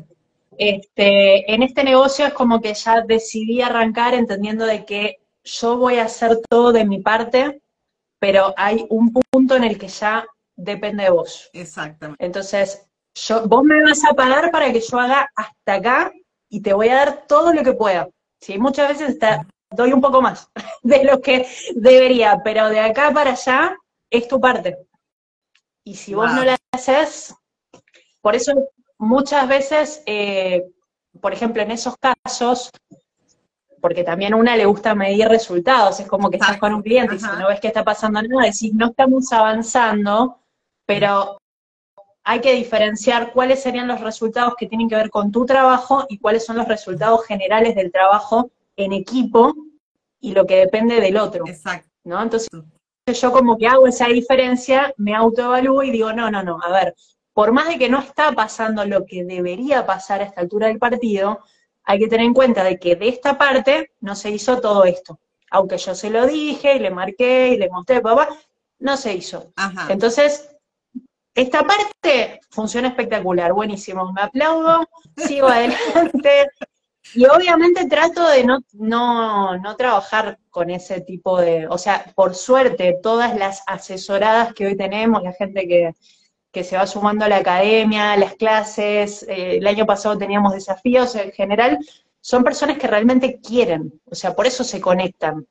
Este, 0.62 1.50
en 1.50 1.62
este 1.62 1.82
negocio 1.84 2.26
es 2.26 2.34
como 2.34 2.60
que 2.60 2.74
ya 2.74 3.00
decidí 3.00 3.62
arrancar 3.62 4.12
entendiendo 4.12 4.66
de 4.66 4.84
que 4.84 5.16
yo 5.42 5.78
voy 5.78 5.96
a 5.96 6.04
hacer 6.04 6.38
todo 6.50 6.70
de 6.70 6.84
mi 6.84 7.00
parte, 7.00 7.62
pero 8.18 8.52
hay 8.58 8.84
un 8.90 9.10
punto 9.10 9.56
en 9.56 9.64
el 9.64 9.78
que 9.78 9.88
ya 9.88 10.26
depende 10.54 11.04
de 11.04 11.10
vos. 11.10 11.48
Exactamente. 11.54 12.22
Entonces, 12.22 12.86
yo, 13.14 13.48
vos 13.48 13.62
me 13.64 13.82
vas 13.82 14.04
a 14.04 14.12
pagar 14.12 14.50
para 14.50 14.70
que 14.70 14.82
yo 14.82 14.98
haga 14.98 15.30
hasta 15.34 15.74
acá 15.74 16.12
y 16.50 16.60
te 16.60 16.74
voy 16.74 16.90
a 16.90 16.96
dar 16.96 17.26
todo 17.26 17.54
lo 17.54 17.62
que 17.62 17.72
pueda. 17.72 18.10
Sí, 18.38 18.58
muchas 18.58 18.90
veces 18.90 19.18
doy 19.70 19.94
un 19.94 20.02
poco 20.02 20.20
más 20.20 20.50
de 20.82 21.04
lo 21.04 21.22
que 21.22 21.48
debería, 21.74 22.38
pero 22.44 22.68
de 22.68 22.80
acá 22.80 23.10
para 23.14 23.30
allá 23.30 23.74
es 24.10 24.28
tu 24.28 24.38
parte. 24.38 24.76
Y 25.84 25.94
si 25.94 26.12
vos 26.12 26.30
no 26.34 26.44
la 26.44 26.58
haces, 26.74 27.34
por 28.20 28.36
eso 28.36 28.52
muchas 29.00 29.48
veces, 29.48 30.02
eh, 30.06 30.70
por 31.20 31.32
ejemplo, 31.32 31.62
en 31.62 31.70
esos 31.70 31.96
casos, 31.96 32.70
porque 33.80 34.04
también 34.04 34.34
a 34.34 34.36
una 34.36 34.56
le 34.56 34.66
gusta 34.66 34.94
medir 34.94 35.26
resultados, 35.26 36.00
es 36.00 36.06
como 36.06 36.30
que 36.30 36.36
estás 36.36 36.58
con 36.58 36.74
un 36.74 36.82
cliente 36.82 37.14
y 37.14 37.18
si 37.18 37.26
no 37.26 37.48
ves 37.48 37.60
que 37.60 37.68
está 37.68 37.82
pasando 37.82 38.20
nada, 38.22 38.44
decís, 38.44 38.74
no 38.74 38.88
estamos 38.88 39.32
avanzando, 39.32 40.38
pero 40.84 41.38
hay 42.24 42.40
que 42.40 42.52
diferenciar 42.52 43.32
cuáles 43.32 43.62
serían 43.62 43.88
los 43.88 44.02
resultados 44.02 44.54
que 44.58 44.66
tienen 44.66 44.88
que 44.88 44.96
ver 44.96 45.08
con 45.08 45.32
tu 45.32 45.46
trabajo 45.46 46.04
y 46.10 46.18
cuáles 46.18 46.44
son 46.44 46.58
los 46.58 46.68
resultados 46.68 47.24
generales 47.24 47.74
del 47.74 47.90
trabajo 47.90 48.50
en 48.76 48.92
equipo 48.92 49.54
y 50.20 50.32
lo 50.34 50.44
que 50.44 50.56
depende 50.56 51.00
del 51.00 51.16
otro. 51.16 51.44
Exacto. 51.46 51.88
¿no? 52.04 52.22
Entonces, 52.22 52.50
yo 53.18 53.32
como 53.32 53.56
que 53.56 53.66
hago 53.66 53.86
esa 53.86 54.08
diferencia, 54.08 54.92
me 54.98 55.14
autoevalúo 55.14 55.82
y 55.82 55.90
digo, 55.90 56.12
no, 56.12 56.30
no, 56.30 56.42
no, 56.42 56.58
a 56.62 56.70
ver, 56.70 56.94
por 57.40 57.52
más 57.52 57.68
de 57.68 57.78
que 57.78 57.88
no 57.88 58.00
está 58.00 58.32
pasando 58.32 58.84
lo 58.84 59.06
que 59.06 59.24
debería 59.24 59.86
pasar 59.86 60.20
a 60.20 60.24
esta 60.24 60.42
altura 60.42 60.66
del 60.66 60.78
partido, 60.78 61.40
hay 61.84 61.98
que 61.98 62.06
tener 62.06 62.26
en 62.26 62.34
cuenta 62.34 62.62
de 62.62 62.78
que 62.78 62.96
de 62.96 63.08
esta 63.08 63.38
parte 63.38 63.92
no 64.02 64.14
se 64.14 64.30
hizo 64.30 64.60
todo 64.60 64.84
esto. 64.84 65.18
Aunque 65.50 65.78
yo 65.78 65.94
se 65.94 66.10
lo 66.10 66.26
dije 66.26 66.76
y 66.76 66.80
le 66.80 66.90
marqué 66.90 67.48
y 67.48 67.56
le 67.56 67.70
mostré, 67.70 68.02
papá, 68.02 68.28
no 68.80 68.94
se 68.98 69.14
hizo. 69.14 69.54
Entonces, 69.88 70.50
esta 71.34 71.62
parte 71.62 72.42
funciona 72.50 72.88
espectacular, 72.88 73.54
buenísimo. 73.54 74.12
Me 74.12 74.20
aplaudo, 74.20 74.86
sigo 75.16 75.48
adelante. 75.48 76.46
Y 77.14 77.24
obviamente 77.24 77.86
trato 77.86 78.28
de 78.28 78.44
no, 78.44 78.58
no, 78.74 79.56
no 79.56 79.76
trabajar 79.76 80.38
con 80.50 80.68
ese 80.68 81.00
tipo 81.00 81.40
de, 81.40 81.66
o 81.68 81.78
sea, 81.78 82.04
por 82.14 82.34
suerte, 82.34 82.98
todas 83.02 83.34
las 83.34 83.62
asesoradas 83.66 84.52
que 84.52 84.66
hoy 84.66 84.76
tenemos, 84.76 85.22
la 85.22 85.32
gente 85.32 85.66
que, 85.66 85.94
que 86.52 86.64
se 86.64 86.76
va 86.76 86.86
sumando 86.86 87.24
a 87.24 87.28
la 87.28 87.36
academia, 87.36 88.16
las 88.16 88.34
clases, 88.34 89.22
eh, 89.24 89.58
el 89.58 89.66
año 89.66 89.86
pasado 89.86 90.18
teníamos 90.18 90.52
desafíos 90.52 91.14
en 91.14 91.32
general, 91.32 91.78
son 92.20 92.44
personas 92.44 92.78
que 92.78 92.86
realmente 92.86 93.40
quieren, 93.40 94.00
o 94.04 94.14
sea, 94.14 94.34
por 94.34 94.46
eso 94.46 94.64
se 94.64 94.80
conectan 94.80 95.46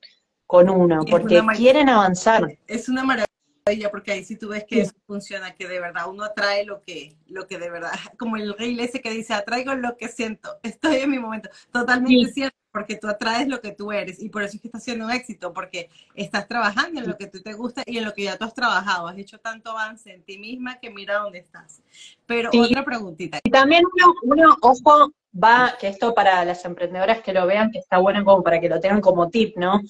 con 0.46 0.68
uno, 0.68 1.04
porque 1.10 1.42
quieren 1.56 1.88
avanzar. 1.88 2.58
Es 2.66 2.88
una 2.88 3.04
maravilla 3.04 3.90
porque 3.90 4.12
ahí 4.12 4.24
sí 4.24 4.36
tú 4.36 4.48
ves 4.48 4.64
que 4.64 4.80
eso 4.80 4.92
funciona, 5.06 5.54
que 5.54 5.68
de 5.68 5.80
verdad 5.80 6.08
uno 6.08 6.24
atrae 6.24 6.64
lo 6.64 6.82
que, 6.82 7.16
lo 7.26 7.46
que 7.46 7.58
de 7.58 7.70
verdad, 7.70 7.92
como 8.18 8.36
el 8.36 8.54
rey 8.54 8.78
ese 8.80 9.00
que 9.00 9.10
dice, 9.10 9.32
atraigo 9.34 9.74
lo 9.74 9.96
que 9.96 10.08
siento, 10.08 10.58
estoy 10.62 10.96
en 10.96 11.10
mi 11.10 11.18
momento, 11.18 11.48
totalmente 11.72 12.32
cierto, 12.32 12.56
porque 12.72 12.96
tú 12.96 13.08
atraes 13.08 13.48
lo 13.48 13.60
que 13.60 13.72
tú 13.72 13.92
eres, 13.92 14.22
y 14.22 14.28
por 14.28 14.42
eso 14.42 14.56
es 14.56 14.62
que 14.62 14.68
estás 14.68 14.84
siendo 14.84 15.04
un 15.04 15.10
éxito, 15.10 15.52
porque 15.52 15.90
estás 16.14 16.46
trabajando 16.46 17.00
en 17.00 17.08
lo 17.08 17.16
que 17.16 17.26
tú 17.26 17.40
te 17.40 17.52
gusta 17.52 17.82
y 17.86 17.98
en 17.98 18.04
lo 18.04 18.14
que 18.14 18.24
ya 18.24 18.36
tú 18.36 18.44
has 18.44 18.54
trabajado, 18.54 19.08
has 19.08 19.18
hecho 19.18 19.38
tanto 19.38 19.70
avance 19.70 20.12
en 20.12 20.22
ti 20.22 20.38
misma 20.38 20.78
que 20.78 20.90
mira 20.90 21.18
dónde 21.18 21.38
estás. 21.38 21.82
Pero 22.26 22.50
otra 22.52 22.84
preguntita. 22.84 23.40
Y 23.42 23.50
también 23.50 23.84
uno, 23.94 24.14
uno, 24.22 24.56
ojo, 24.62 25.12
va, 25.32 25.76
que 25.78 25.88
esto 25.88 26.14
para 26.14 26.44
las 26.44 26.64
emprendedoras 26.64 27.20
que 27.20 27.32
lo 27.32 27.46
vean, 27.46 27.70
que 27.70 27.78
está 27.78 27.98
bueno 27.98 28.24
como 28.24 28.42
para 28.42 28.60
que 28.60 28.68
lo 28.68 28.80
tengan 28.80 29.00
como 29.00 29.28
tip, 29.28 29.56
¿no? 29.56 29.80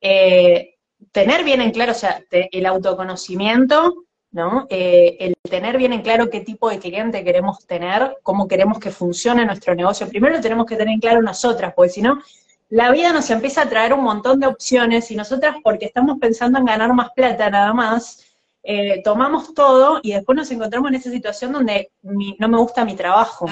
Eh, 0.00 0.76
tener 1.12 1.44
bien 1.44 1.60
en 1.60 1.72
claro, 1.72 1.92
o 1.92 1.94
sea, 1.94 2.22
el 2.30 2.66
autoconocimiento, 2.66 4.05
¿no? 4.32 4.66
Eh, 4.70 5.16
el 5.20 5.34
tener 5.48 5.78
bien 5.78 5.92
en 5.92 6.02
claro 6.02 6.30
qué 6.30 6.40
tipo 6.40 6.68
de 6.68 6.78
cliente 6.78 7.24
queremos 7.24 7.66
tener, 7.66 8.18
cómo 8.22 8.48
queremos 8.48 8.78
que 8.78 8.90
funcione 8.90 9.44
nuestro 9.44 9.74
negocio. 9.74 10.08
Primero 10.08 10.36
lo 10.36 10.40
tenemos 10.40 10.66
que 10.66 10.76
tener 10.76 10.94
en 10.94 11.00
claro 11.00 11.22
nosotras, 11.22 11.72
porque 11.74 11.92
si 11.92 12.02
no, 12.02 12.20
la 12.68 12.90
vida 12.90 13.12
nos 13.12 13.30
empieza 13.30 13.62
a 13.62 13.68
traer 13.68 13.92
un 13.92 14.02
montón 14.02 14.40
de 14.40 14.46
opciones 14.46 15.10
y 15.10 15.16
nosotras, 15.16 15.56
porque 15.62 15.86
estamos 15.86 16.18
pensando 16.20 16.58
en 16.58 16.64
ganar 16.64 16.92
más 16.92 17.10
plata 17.14 17.48
nada 17.48 17.72
más, 17.72 18.26
eh, 18.68 19.00
tomamos 19.04 19.54
todo 19.54 20.00
y 20.02 20.12
después 20.12 20.34
nos 20.34 20.50
encontramos 20.50 20.90
en 20.90 20.96
esa 20.96 21.10
situación 21.10 21.52
donde 21.52 21.92
no 22.02 22.48
me 22.48 22.58
gusta 22.58 22.84
mi 22.84 22.96
trabajo. 22.96 23.46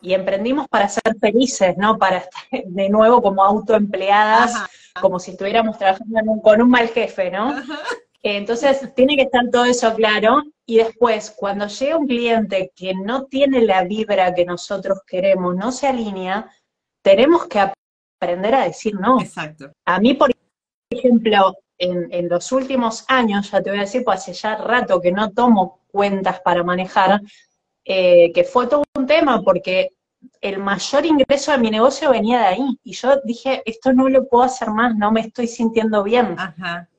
Y 0.00 0.14
emprendimos 0.14 0.68
para 0.68 0.88
ser 0.88 1.02
felices, 1.20 1.76
¿no? 1.76 1.98
Para 1.98 2.18
estar 2.18 2.42
de 2.64 2.88
nuevo 2.88 3.20
como 3.20 3.44
autoempleadas, 3.44 4.54
como 4.98 5.18
si 5.18 5.32
estuviéramos 5.32 5.76
trabajando 5.76 6.40
con 6.42 6.62
un 6.62 6.70
mal 6.70 6.88
jefe, 6.88 7.30
¿no? 7.30 7.54
Entonces, 8.26 8.90
tiene 8.94 9.16
que 9.16 9.22
estar 9.24 9.50
todo 9.52 9.66
eso 9.66 9.94
claro. 9.94 10.42
Y 10.66 10.78
después, 10.78 11.30
cuando 11.30 11.66
llega 11.66 11.98
un 11.98 12.06
cliente 12.06 12.72
que 12.74 12.94
no 12.94 13.26
tiene 13.26 13.60
la 13.60 13.84
vibra 13.84 14.34
que 14.34 14.46
nosotros 14.46 15.00
queremos, 15.06 15.54
no 15.54 15.70
se 15.70 15.88
alinea, 15.88 16.50
tenemos 17.02 17.46
que 17.46 17.60
aprender 17.60 18.54
a 18.54 18.64
decir 18.64 18.94
no. 18.94 19.20
Exacto. 19.20 19.70
A 19.84 20.00
mí, 20.00 20.14
por 20.14 20.30
ejemplo, 20.90 21.54
en, 21.76 22.28
los 22.30 22.50
últimos 22.50 23.04
años, 23.08 23.50
ya 23.50 23.62
te 23.62 23.68
voy 23.68 23.80
a 23.80 23.82
decir, 23.82 24.02
pues 24.02 24.20
hace 24.20 24.32
ya 24.32 24.56
rato 24.56 25.02
que 25.02 25.12
no 25.12 25.30
tomo 25.32 25.80
cuentas 25.88 26.40
para 26.40 26.62
manejar, 26.62 27.20
eh, 27.84 28.32
que 28.32 28.44
fue 28.44 28.66
todo 28.68 28.84
un 28.96 29.06
tema 29.06 29.42
porque 29.42 29.90
el 30.40 30.58
mayor 30.58 31.06
ingreso 31.06 31.52
de 31.52 31.58
mi 31.58 31.70
negocio 31.70 32.10
venía 32.10 32.38
de 32.40 32.46
ahí. 32.46 32.78
Y 32.82 32.92
yo 32.92 33.20
dije, 33.24 33.62
esto 33.64 33.92
no 33.92 34.08
lo 34.08 34.26
puedo 34.28 34.44
hacer 34.44 34.70
más, 34.70 34.94
no 34.96 35.10
me 35.12 35.20
estoy 35.20 35.46
sintiendo 35.46 36.02
bien. 36.02 36.36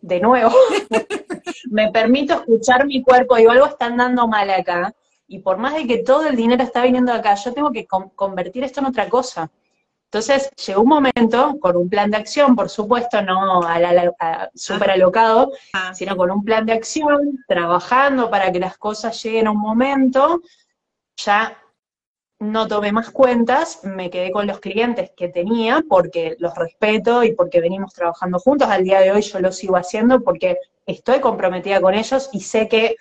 De 0.02 0.20
nuevo, 0.20 0.52
me 1.72 1.92
permito 1.92 2.34
escuchar 2.36 2.86
mi 2.86 3.02
cuerpo, 3.02 3.36
digo, 3.36 3.52
algo 3.52 3.66
está 3.66 3.88
andando 3.88 4.28
mal 4.28 4.50
acá. 4.50 4.94
Y 5.28 5.40
por 5.40 5.58
más 5.58 5.74
de 5.74 5.88
que 5.88 6.00
todo 6.00 6.28
el 6.28 6.36
dinero 6.36 6.64
está 6.64 6.84
viniendo 6.84 7.12
acá, 7.12 7.36
yo 7.36 7.54
tengo 7.54 7.72
que 7.72 7.88
convertir 7.88 8.64
esto 8.64 8.80
en 8.80 8.88
otra 8.88 9.10
cosa. 9.10 9.50
Entonces 10.16 10.50
llegó 10.66 10.82
un 10.82 10.88
momento 10.88 11.58
con 11.60 11.76
un 11.76 11.90
plan 11.90 12.10
de 12.10 12.18
acción, 12.18 12.56
por 12.56 12.70
supuesto, 12.70 13.22
no 13.22 13.64
a 13.64 13.80
la, 13.80 14.14
súper 14.54 14.92
alocado, 14.92 15.52
sino 15.94 16.16
con 16.16 16.32
un 16.32 16.44
plan 16.44 16.66
de 16.66 16.74
acción, 16.74 17.44
trabajando 17.48 18.30
para 18.30 18.50
que 18.52 18.60
las 18.60 18.78
cosas 18.78 19.22
lleguen 19.22 19.48
a 19.48 19.52
un 19.52 19.60
momento, 19.60 20.42
ya 21.18 21.58
no 22.40 22.68
tomé 22.68 22.92
más 22.92 23.12
cuentas, 23.12 23.80
me 23.84 24.10
quedé 24.10 24.32
con 24.32 24.46
los 24.48 24.60
clientes 24.60 25.12
que 25.16 25.30
tenía 25.30 25.84
porque 25.88 26.36
los 26.40 26.54
respeto 26.56 27.24
y 27.24 27.34
porque 27.34 27.62
venimos 27.62 27.94
trabajando 27.94 28.40
juntos. 28.40 28.68
Al 28.70 28.84
día 28.84 29.00
de 29.00 29.12
hoy 29.12 29.22
yo 29.22 29.40
lo 29.40 29.52
sigo 29.52 29.78
haciendo 29.78 30.22
porque 30.22 30.58
estoy 30.86 31.20
comprometida 31.20 31.82
con 31.82 31.94
ellos 31.94 32.30
y 32.34 32.42
sé 32.42 32.68
que 32.68 32.96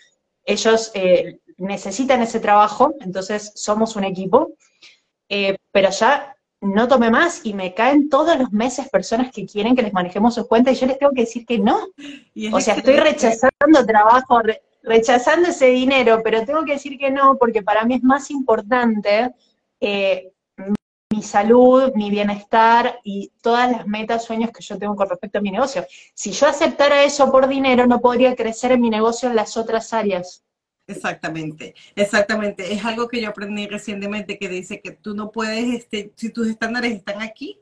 ellos 0.44 0.92
eh, 0.94 1.40
necesitan 1.56 2.22
ese 2.22 2.40
trabajo, 2.40 2.94
entonces 3.00 3.52
somos 3.54 3.96
un 3.96 4.04
equipo. 4.04 4.52
Eh, 5.28 5.56
pero 5.72 5.90
ya 5.90 6.36
no 6.61 6.86
tomé 6.88 7.11
más 7.11 7.44
y 7.44 7.54
me 7.54 7.74
caen 7.74 8.09
todos 8.09 8.38
los 8.38 8.52
meses 8.52 8.88
personas 8.88 9.32
que 9.32 9.46
quieren 9.46 9.74
que 9.74 9.82
les 9.82 9.92
manejemos 9.92 10.34
sus 10.34 10.46
cuentas 10.46 10.74
y 10.74 10.80
yo 10.80 10.86
les 10.86 10.98
tengo 10.98 11.12
que 11.12 11.22
decir 11.22 11.44
que 11.44 11.59
no. 11.59 11.88
O 12.52 12.61
sea, 12.61 12.74
estoy 12.74 12.96
rechazando 12.96 13.84
trabajo, 13.86 14.40
rechazando 14.85 15.49
ese 15.49 15.66
dinero, 15.66 16.20
pero 16.22 16.45
tengo 16.45 16.64
que 16.64 16.72
decir 16.72 16.99
que 16.99 17.11
no 17.11 17.37
porque 17.39 17.62
para 17.62 17.85
mí 17.85 17.95
es 17.95 18.03
más 18.03 18.30
importante 18.30 19.35
eh, 19.80 20.30
mi 21.11 21.22
salud, 21.22 21.93
mi 21.95 22.11
bienestar 22.11 23.01
y 23.05 23.32
todas 23.41 23.70
las 23.70 23.87
metas, 23.87 24.24
sueños 24.24 24.51
que 24.51 24.62
yo 24.62 24.78
tengo 24.78 24.97
con 24.97 25.09
respecto 25.09 25.39
a 25.39 25.43
mi 25.43 25.51
negocio. 25.51 25.87
Si 26.12 26.32
yo 26.32 26.47
aceptara 26.47 27.05
eso 27.05 27.30
por 27.30 27.49
dinero, 27.49 27.87
no 27.87 28.01
podría 28.01 28.35
crecer 28.35 28.72
en 28.72 28.80
mi 28.80 28.91
negocio 28.91 29.28
en 29.28 29.37
las 29.37 29.57
otras 29.57 29.93
áreas. 29.93 30.43
Exactamente, 30.87 31.74
exactamente. 31.95 32.74
Es 32.74 32.85
algo 32.85 33.09
que 33.09 33.20
yo 33.20 33.30
aprendí 33.30 33.66
recientemente 33.66 34.39
que 34.39 34.49
dice 34.49 34.80
que 34.80 34.91
tú 34.91 35.14
no 35.14 35.30
puedes, 35.30 35.72
este, 35.72 36.12
si 36.16 36.30
tus 36.30 36.49
estándares 36.49 36.93
están 36.93 37.22
aquí, 37.22 37.59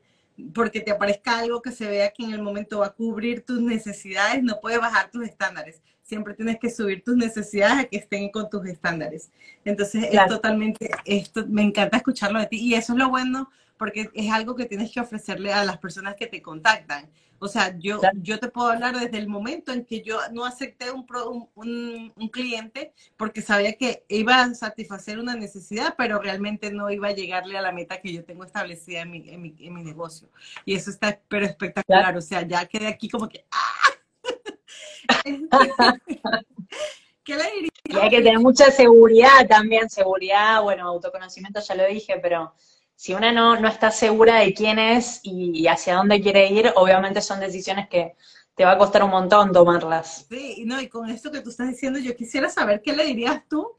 porque 0.55 0.81
te 0.81 0.91
aparezca 0.91 1.39
algo 1.39 1.63
que 1.63 1.71
se 1.71 1.87
vea 1.87 2.11
que 2.11 2.25
en 2.25 2.33
el 2.33 2.43
momento 2.43 2.81
va 2.81 2.87
a 2.87 2.93
cubrir 2.93 3.45
tus 3.45 3.61
necesidades, 3.61 4.43
no 4.43 4.59
puedes 4.61 4.81
bajar 4.81 5.11
tus 5.11 5.25
estándares. 5.25 5.83
Siempre 6.13 6.35
tienes 6.35 6.59
que 6.59 6.69
subir 6.69 7.03
tus 7.03 7.17
necesidades 7.17 7.87
a 7.87 7.89
que 7.89 7.97
estén 7.97 8.29
con 8.29 8.51
tus 8.51 8.67
estándares. 8.67 9.31
Entonces, 9.65 10.09
es 10.13 10.27
totalmente, 10.27 10.91
esto, 11.07 11.47
me 11.49 11.63
encanta 11.63 11.97
escucharlo 11.97 12.39
de 12.39 12.45
ti. 12.49 12.59
Y 12.59 12.75
eso 12.75 12.93
es 12.93 12.99
lo 12.99 13.09
bueno, 13.09 13.51
porque 13.79 14.11
es 14.13 14.31
algo 14.31 14.55
que 14.55 14.67
tienes 14.67 14.93
que 14.93 15.01
ofrecerle 15.01 15.55
a 15.55 15.65
las 15.65 15.79
personas 15.79 16.15
que 16.17 16.27
te 16.27 16.43
contactan. 16.43 17.09
O 17.39 17.49
sea, 17.49 17.75
yo, 17.79 17.99
yo 18.21 18.39
te 18.39 18.49
puedo 18.49 18.69
hablar 18.69 18.95
desde 19.01 19.17
el 19.17 19.27
momento 19.27 19.73
en 19.73 19.87
que 19.87 20.03
yo 20.03 20.19
no 20.33 20.45
acepté 20.45 20.91
un, 20.91 21.07
un, 21.55 22.13
un, 22.15 22.29
cliente 22.29 22.93
porque 23.17 23.41
sabía 23.41 23.73
que 23.73 24.05
iba 24.09 24.43
a 24.43 24.55
satisfacer 24.55 25.19
una 25.19 25.35
necesidad, 25.35 25.95
pero 25.97 26.19
realmente 26.19 26.71
no 26.71 26.91
iba 26.91 27.09
a 27.09 27.13
llegarle 27.13 27.57
a 27.57 27.63
la 27.63 27.73
meta 27.73 28.03
que 28.03 28.13
yo 28.13 28.23
tengo 28.23 28.45
establecida 28.45 29.01
en 29.01 29.11
mi, 29.11 29.31
en 29.31 29.41
mi, 29.41 29.57
en 29.59 29.73
mi 29.73 29.83
negocio. 29.83 30.29
Y 30.67 30.75
eso 30.75 30.91
está 30.91 31.19
pero 31.27 31.47
espectacular. 31.47 32.15
O 32.19 32.21
sea, 32.21 32.47
ya 32.47 32.67
quedé 32.67 32.87
aquí 32.87 33.09
como 33.09 33.31
que... 33.31 33.47
¡ah! 33.51 33.92
¿Qué 37.25 37.37
le 37.37 37.45
diría? 37.53 37.71
Y 37.85 37.97
hay 37.97 38.11
que 38.11 38.23
tener 38.23 38.41
mucha 38.41 38.71
seguridad 38.71 39.47
también, 39.49 39.89
seguridad, 39.89 40.63
bueno, 40.63 40.89
autoconocimiento 40.89 41.61
ya 41.61 41.75
lo 41.75 41.87
dije, 41.87 42.19
pero 42.21 42.55
si 42.97 43.15
una 43.15 43.33
no, 43.33 43.59
no 43.59 43.69
está 43.69 43.91
segura 43.91 44.37
de 44.37 44.55
quién 44.55 44.79
es 44.79 45.21
y, 45.23 45.67
hacia 45.67 45.97
dónde 45.97 46.21
quiere 46.21 46.49
ir, 46.49 46.73
obviamente 46.77 47.21
son 47.21 47.41
decisiones 47.41 47.89
que 47.89 48.15
te 48.55 48.65
va 48.65 48.73
a 48.73 48.79
costar 48.79 49.03
un 49.03 49.11
montón 49.11 49.53
tomarlas. 49.53 50.27
Sí, 50.29 50.63
no, 50.67 50.81
y 50.81 50.89
con 50.89 51.11
esto 51.11 51.31
que 51.31 51.41
tú 51.41 51.51
estás 51.51 51.69
diciendo, 51.69 51.99
yo 51.99 52.15
quisiera 52.15 52.49
saber 52.49 52.81
qué 52.83 52.93
le 52.93 53.05
dirías 53.05 53.43
tú, 53.49 53.73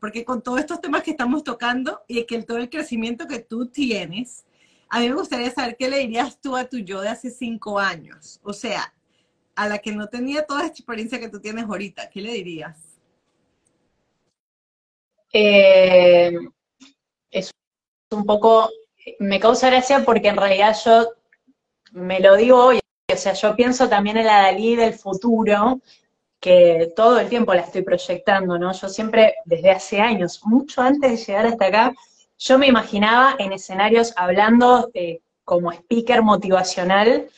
porque 0.00 0.24
con 0.24 0.42
todos 0.42 0.60
estos 0.60 0.80
temas 0.80 1.02
que 1.02 1.10
estamos 1.10 1.44
tocando 1.44 2.02
y 2.08 2.24
que 2.24 2.42
todo 2.42 2.58
el 2.58 2.70
crecimiento 2.70 3.26
que 3.26 3.40
tú 3.40 3.66
tienes, 3.66 4.44
a 4.88 5.00
mí 5.00 5.08
me 5.08 5.14
gustaría 5.16 5.50
saber 5.50 5.76
qué 5.76 5.88
le 5.88 5.98
dirías 5.98 6.40
tú 6.40 6.56
a 6.56 6.64
tu 6.64 6.78
yo 6.78 7.00
de 7.00 7.10
hace 7.10 7.30
cinco 7.30 7.78
años. 7.78 8.40
O 8.42 8.52
sea, 8.52 8.94
a 9.54 9.68
la 9.68 9.78
que 9.78 9.92
no 9.92 10.08
tenía 10.08 10.44
toda 10.44 10.64
esta 10.64 10.78
experiencia 10.78 11.20
que 11.20 11.28
tú 11.28 11.40
tienes 11.40 11.64
ahorita, 11.64 12.08
¿qué 12.10 12.20
le 12.20 12.32
dirías? 12.32 12.78
Eh, 15.32 16.32
un 18.12 18.24
poco, 18.24 18.70
me 19.18 19.40
causa 19.40 19.68
gracia 19.70 20.04
porque 20.04 20.28
en 20.28 20.36
realidad 20.36 20.76
yo 20.84 21.08
me 21.92 22.20
lo 22.20 22.36
digo 22.36 22.64
hoy, 22.64 22.80
o 23.12 23.16
sea, 23.16 23.32
yo 23.34 23.56
pienso 23.56 23.88
también 23.88 24.16
en 24.16 24.26
la 24.26 24.42
Dalí 24.42 24.76
del 24.76 24.94
futuro, 24.94 25.80
que 26.40 26.92
todo 26.96 27.20
el 27.20 27.28
tiempo 27.28 27.54
la 27.54 27.62
estoy 27.62 27.82
proyectando, 27.82 28.58
¿no? 28.58 28.72
Yo 28.72 28.88
siempre, 28.88 29.36
desde 29.44 29.70
hace 29.70 30.00
años, 30.00 30.40
mucho 30.44 30.82
antes 30.82 31.10
de 31.10 31.16
llegar 31.16 31.46
hasta 31.46 31.66
acá, 31.66 31.94
yo 32.38 32.58
me 32.58 32.66
imaginaba 32.66 33.36
en 33.38 33.52
escenarios 33.52 34.12
hablando 34.16 34.90
eh, 34.94 35.20
como 35.44 35.70
speaker 35.70 36.22
motivacional, 36.22 37.28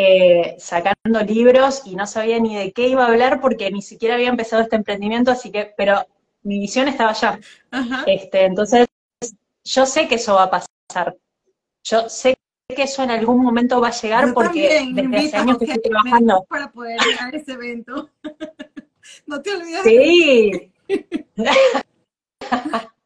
eh, 0.00 0.54
sacando 0.60 1.20
libros 1.26 1.82
y 1.84 1.96
no 1.96 2.06
sabía 2.06 2.38
ni 2.38 2.56
de 2.56 2.72
qué 2.72 2.86
iba 2.86 3.04
a 3.04 3.08
hablar 3.08 3.40
porque 3.40 3.68
ni 3.72 3.82
siquiera 3.82 4.14
había 4.14 4.28
empezado 4.28 4.62
este 4.62 4.76
emprendimiento, 4.76 5.32
así 5.32 5.50
que, 5.50 5.74
pero 5.76 6.06
mi 6.44 6.60
visión 6.60 6.86
estaba 6.86 7.10
allá. 7.10 7.40
Este, 8.06 8.44
entonces, 8.44 8.86
yo 9.64 9.86
sé 9.86 10.06
que 10.06 10.14
eso 10.14 10.36
va 10.36 10.44
a 10.44 10.50
pasar. 10.50 11.16
Yo 11.82 12.08
sé 12.08 12.36
que 12.68 12.84
eso 12.84 13.02
en 13.02 13.10
algún 13.10 13.42
momento 13.42 13.80
va 13.80 13.88
a 13.88 14.00
llegar 14.00 14.32
porque 14.34 14.88
desde 14.92 15.16
hace 15.16 15.36
años 15.36 15.58
que 15.58 15.64
estoy 15.64 15.90
trabajando. 15.90 16.46
Para 16.48 16.70
poder 16.70 17.00
llegar 17.00 17.34
a 17.34 17.36
ese 17.36 17.52
evento. 17.52 18.08
no 19.26 19.42
te 19.42 19.50
olvides. 19.50 19.82
Sí. 19.82 20.70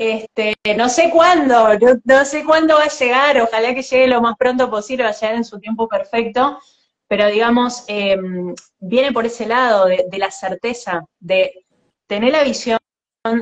este, 0.00 0.54
no 0.78 0.88
sé 0.88 1.10
cuándo, 1.10 1.68
no, 2.04 2.24
sé 2.24 2.42
cuándo 2.42 2.76
va 2.76 2.84
a 2.84 2.88
llegar, 2.88 3.38
ojalá 3.38 3.74
que 3.74 3.82
llegue 3.82 4.06
lo 4.06 4.22
más 4.22 4.34
pronto 4.38 4.70
posible, 4.70 5.04
va 5.04 5.10
a 5.10 5.12
llegar 5.12 5.34
en 5.34 5.44
su 5.44 5.60
tiempo 5.60 5.86
perfecto, 5.88 6.58
pero 7.06 7.26
digamos, 7.26 7.84
em, 7.86 8.54
viene 8.78 9.12
por 9.12 9.26
ese 9.26 9.46
lado 9.46 9.84
de, 9.84 10.08
la 10.16 10.30
certeza, 10.30 11.04
de 11.18 11.66
tener 12.06 12.32
la 12.32 12.44
visión 12.44 12.78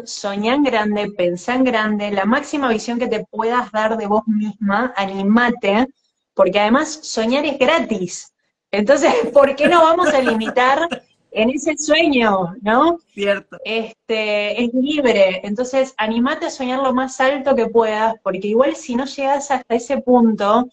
soñar 0.02 0.56
en 0.56 0.64
grande, 0.64 1.12
pensar 1.12 1.58
en 1.58 1.64
grande, 1.64 2.10
la 2.10 2.24
máxima 2.24 2.68
visión 2.70 2.98
que 2.98 3.06
te 3.06 3.24
puedas 3.30 3.70
dar 3.70 3.96
de 3.96 4.08
vos 4.08 4.26
misma, 4.26 4.92
animate, 4.96 5.86
porque 6.34 6.58
además 6.58 6.92
soñar 7.04 7.46
es 7.46 7.56
gratis. 7.56 8.34
Entonces, 8.72 9.14
¿por 9.32 9.54
qué 9.54 9.68
no 9.68 9.84
vamos 9.84 10.08
a 10.12 10.20
limitar 10.20 10.88
en 11.30 11.50
ese 11.50 11.76
sueño, 11.76 12.54
no? 12.62 12.98
Cierto. 13.12 13.58
Este, 13.64 14.64
es 14.64 14.72
libre. 14.74 15.40
Entonces, 15.44 15.94
animate 15.96 16.46
a 16.46 16.50
soñar 16.50 16.80
lo 16.80 16.94
más 16.94 17.20
alto 17.20 17.54
que 17.54 17.66
puedas, 17.66 18.14
porque 18.22 18.48
igual 18.48 18.76
si 18.76 18.94
no 18.94 19.04
llegas 19.04 19.50
hasta 19.50 19.74
ese 19.74 19.98
punto, 19.98 20.68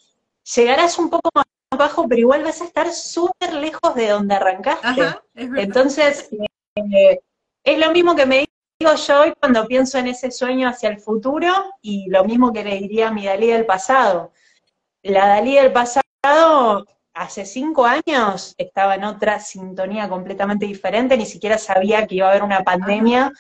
llegarás 0.56 0.98
un 0.98 1.10
poco 1.10 1.30
más 1.36 1.46
abajo, 1.72 2.08
pero 2.08 2.22
igual 2.22 2.44
vas 2.44 2.62
a 2.62 2.66
estar 2.66 2.92
súper 2.92 3.54
lejos 3.54 3.96
de 3.96 4.10
donde 4.10 4.36
arrancaste. 4.36 5.16
Entonces, 5.36 6.30
eh, 6.76 7.20
es 7.64 7.80
lo 7.80 7.92
mismo 7.92 8.16
que 8.16 8.26
me 8.26 8.46
digo 8.80 8.96
yo 8.96 9.22
hoy 9.22 9.34
cuando 9.40 9.68
pienso 9.68 9.98
en 9.98 10.08
ese 10.08 10.32
sueño 10.32 10.70
hacia 10.70 10.90
el 10.90 11.00
futuro 11.00 11.52
y 11.82 12.10
lo 12.10 12.24
mismo 12.24 12.52
que 12.54 12.64
le 12.64 12.78
diría 12.78 13.08
a 13.08 13.12
mi 13.12 13.26
Dalí 13.26 13.48
del 13.48 13.66
pasado. 13.66 14.32
La 15.02 15.28
Dalí 15.28 15.56
del 15.56 15.72
pasado 15.72 16.86
hace 17.16 17.46
cinco 17.46 17.86
años 17.86 18.54
estaba 18.58 18.96
en 18.96 19.06
otra 19.06 19.40
sintonía 19.40 20.08
completamente 20.10 20.66
diferente, 20.66 21.18
ni 21.18 21.26
siquiera 21.26 21.58
sabía 21.58 22.06
que 22.06 22.16
iba 22.16 22.28
a 22.28 22.32
haber 22.32 22.44
una 22.44 22.64
pandemia. 22.64 23.32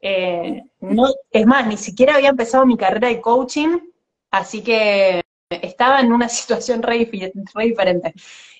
Eh, 0.00 0.62
no, 0.80 1.06
es 1.30 1.46
más, 1.46 1.66
ni 1.66 1.76
siquiera 1.76 2.16
había 2.16 2.30
empezado 2.30 2.64
mi 2.66 2.76
carrera 2.76 3.08
de 3.08 3.20
coaching, 3.20 3.78
así 4.30 4.62
que 4.62 5.22
estaba 5.50 6.00
en 6.00 6.12
una 6.12 6.28
situación 6.28 6.82
re, 6.82 6.98
diferente. 6.98 8.14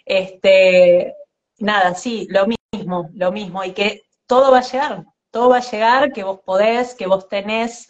Este, 0.04 1.14
nada, 1.58 1.94
sí, 1.94 2.26
lo 2.30 2.46
mismo, 2.72 3.10
lo 3.14 3.32
mismo, 3.32 3.64
y 3.64 3.72
que 3.72 4.02
todo 4.26 4.52
va 4.52 4.58
a 4.58 4.62
llegar, 4.62 5.04
todo 5.30 5.48
va 5.48 5.58
a 5.58 5.70
llegar, 5.70 6.12
que 6.12 6.24
vos 6.24 6.40
podés, 6.44 6.94
que 6.94 7.06
vos 7.06 7.28
tenés 7.28 7.88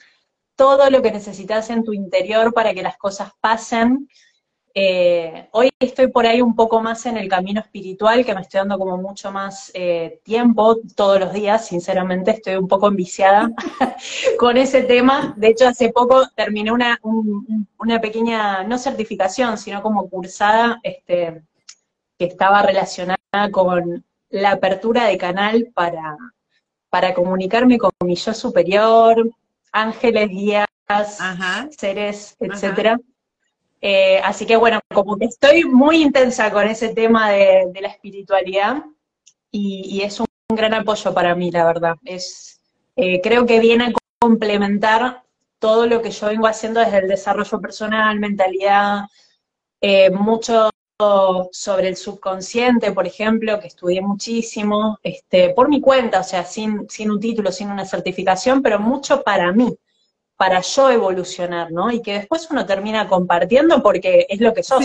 todo 0.54 0.90
lo 0.90 1.02
que 1.02 1.12
necesitas 1.12 1.70
en 1.70 1.84
tu 1.84 1.92
interior 1.92 2.52
para 2.52 2.74
que 2.74 2.82
las 2.82 2.96
cosas 2.96 3.32
pasen. 3.40 4.08
Eh, 4.74 5.48
hoy 5.52 5.70
estoy 5.78 6.08
por 6.08 6.26
ahí 6.26 6.40
un 6.40 6.54
poco 6.54 6.80
más 6.80 7.06
en 7.06 7.16
el 7.16 7.28
camino 7.28 7.60
espiritual, 7.60 8.24
que 8.24 8.34
me 8.34 8.42
estoy 8.42 8.58
dando 8.58 8.78
como 8.78 8.96
mucho 8.96 9.32
más 9.32 9.70
eh, 9.74 10.20
tiempo 10.22 10.78
todos 10.94 11.18
los 11.18 11.32
días, 11.32 11.66
sinceramente 11.66 12.32
estoy 12.32 12.56
un 12.56 12.68
poco 12.68 12.88
enviciada 12.88 13.50
con 14.38 14.56
ese 14.56 14.82
tema. 14.82 15.34
De 15.36 15.48
hecho, 15.48 15.68
hace 15.68 15.90
poco 15.90 16.28
terminé 16.34 16.70
una, 16.70 17.00
una 17.02 18.00
pequeña, 18.00 18.62
no 18.64 18.78
certificación, 18.78 19.58
sino 19.58 19.82
como 19.82 20.08
cursada, 20.08 20.80
este, 20.82 21.42
que 22.18 22.26
estaba 22.26 22.62
relacionada 22.62 23.18
con 23.50 24.04
la 24.30 24.52
apertura 24.52 25.06
de 25.06 25.18
canal 25.18 25.70
para, 25.74 26.16
para 26.90 27.14
comunicarme 27.14 27.78
con 27.78 27.90
mi 28.04 28.14
yo 28.14 28.34
superior, 28.34 29.30
ángeles, 29.72 30.28
guías, 30.28 30.66
seres, 31.70 32.36
etcétera. 32.40 32.98
Eh, 33.80 34.20
así 34.24 34.46
que 34.46 34.56
bueno, 34.56 34.80
como 34.92 35.16
que 35.16 35.26
estoy 35.26 35.64
muy 35.64 36.02
intensa 36.02 36.50
con 36.50 36.66
ese 36.66 36.94
tema 36.94 37.30
de, 37.30 37.70
la 37.80 37.88
espiritualidad 37.88 38.84
y, 39.50 40.02
es 40.02 40.20
un, 40.20 40.26
gran 40.50 40.74
apoyo 40.74 41.14
para 41.14 41.34
mí, 41.34 41.50
la 41.50 41.64
verdad. 41.64 41.96
Es, 42.04 42.60
eh, 42.96 43.20
creo 43.22 43.46
que 43.46 43.60
viene 43.60 43.86
a 43.86 43.92
complementar 44.18 45.22
todo 45.58 45.86
lo 45.86 46.02
que 46.02 46.10
yo 46.10 46.28
vengo 46.28 46.46
haciendo 46.46 46.80
desde 46.80 46.98
el 46.98 47.08
desarrollo 47.08 47.60
personal, 47.60 48.18
mentalidad, 48.18 49.02
eh, 49.80 50.10
mucho 50.10 50.70
sobre 51.52 51.88
el 51.88 51.96
subconsciente, 51.96 52.90
por 52.90 53.06
ejemplo, 53.06 53.60
que 53.60 53.68
estudié 53.68 54.00
muchísimo, 54.00 54.98
este, 55.04 55.50
por 55.50 55.68
mi 55.68 55.80
cuenta, 55.80 56.20
o 56.20 56.24
sea, 56.24 56.44
sin, 56.44 56.88
sin 56.90 57.12
un 57.12 57.20
título, 57.20 57.52
sin 57.52 57.70
una 57.70 57.84
certificación, 57.84 58.62
pero 58.62 58.80
mucho 58.80 59.22
para 59.22 59.52
mí, 59.52 59.78
para 60.38 60.60
yo 60.60 60.88
evolucionar, 60.88 61.72
¿no? 61.72 61.90
Y 61.90 62.00
que 62.00 62.12
después 62.14 62.46
uno 62.48 62.64
termina 62.64 63.08
compartiendo 63.08 63.82
porque 63.82 64.24
es 64.28 64.40
lo 64.40 64.54
que 64.54 64.62
sos. 64.62 64.84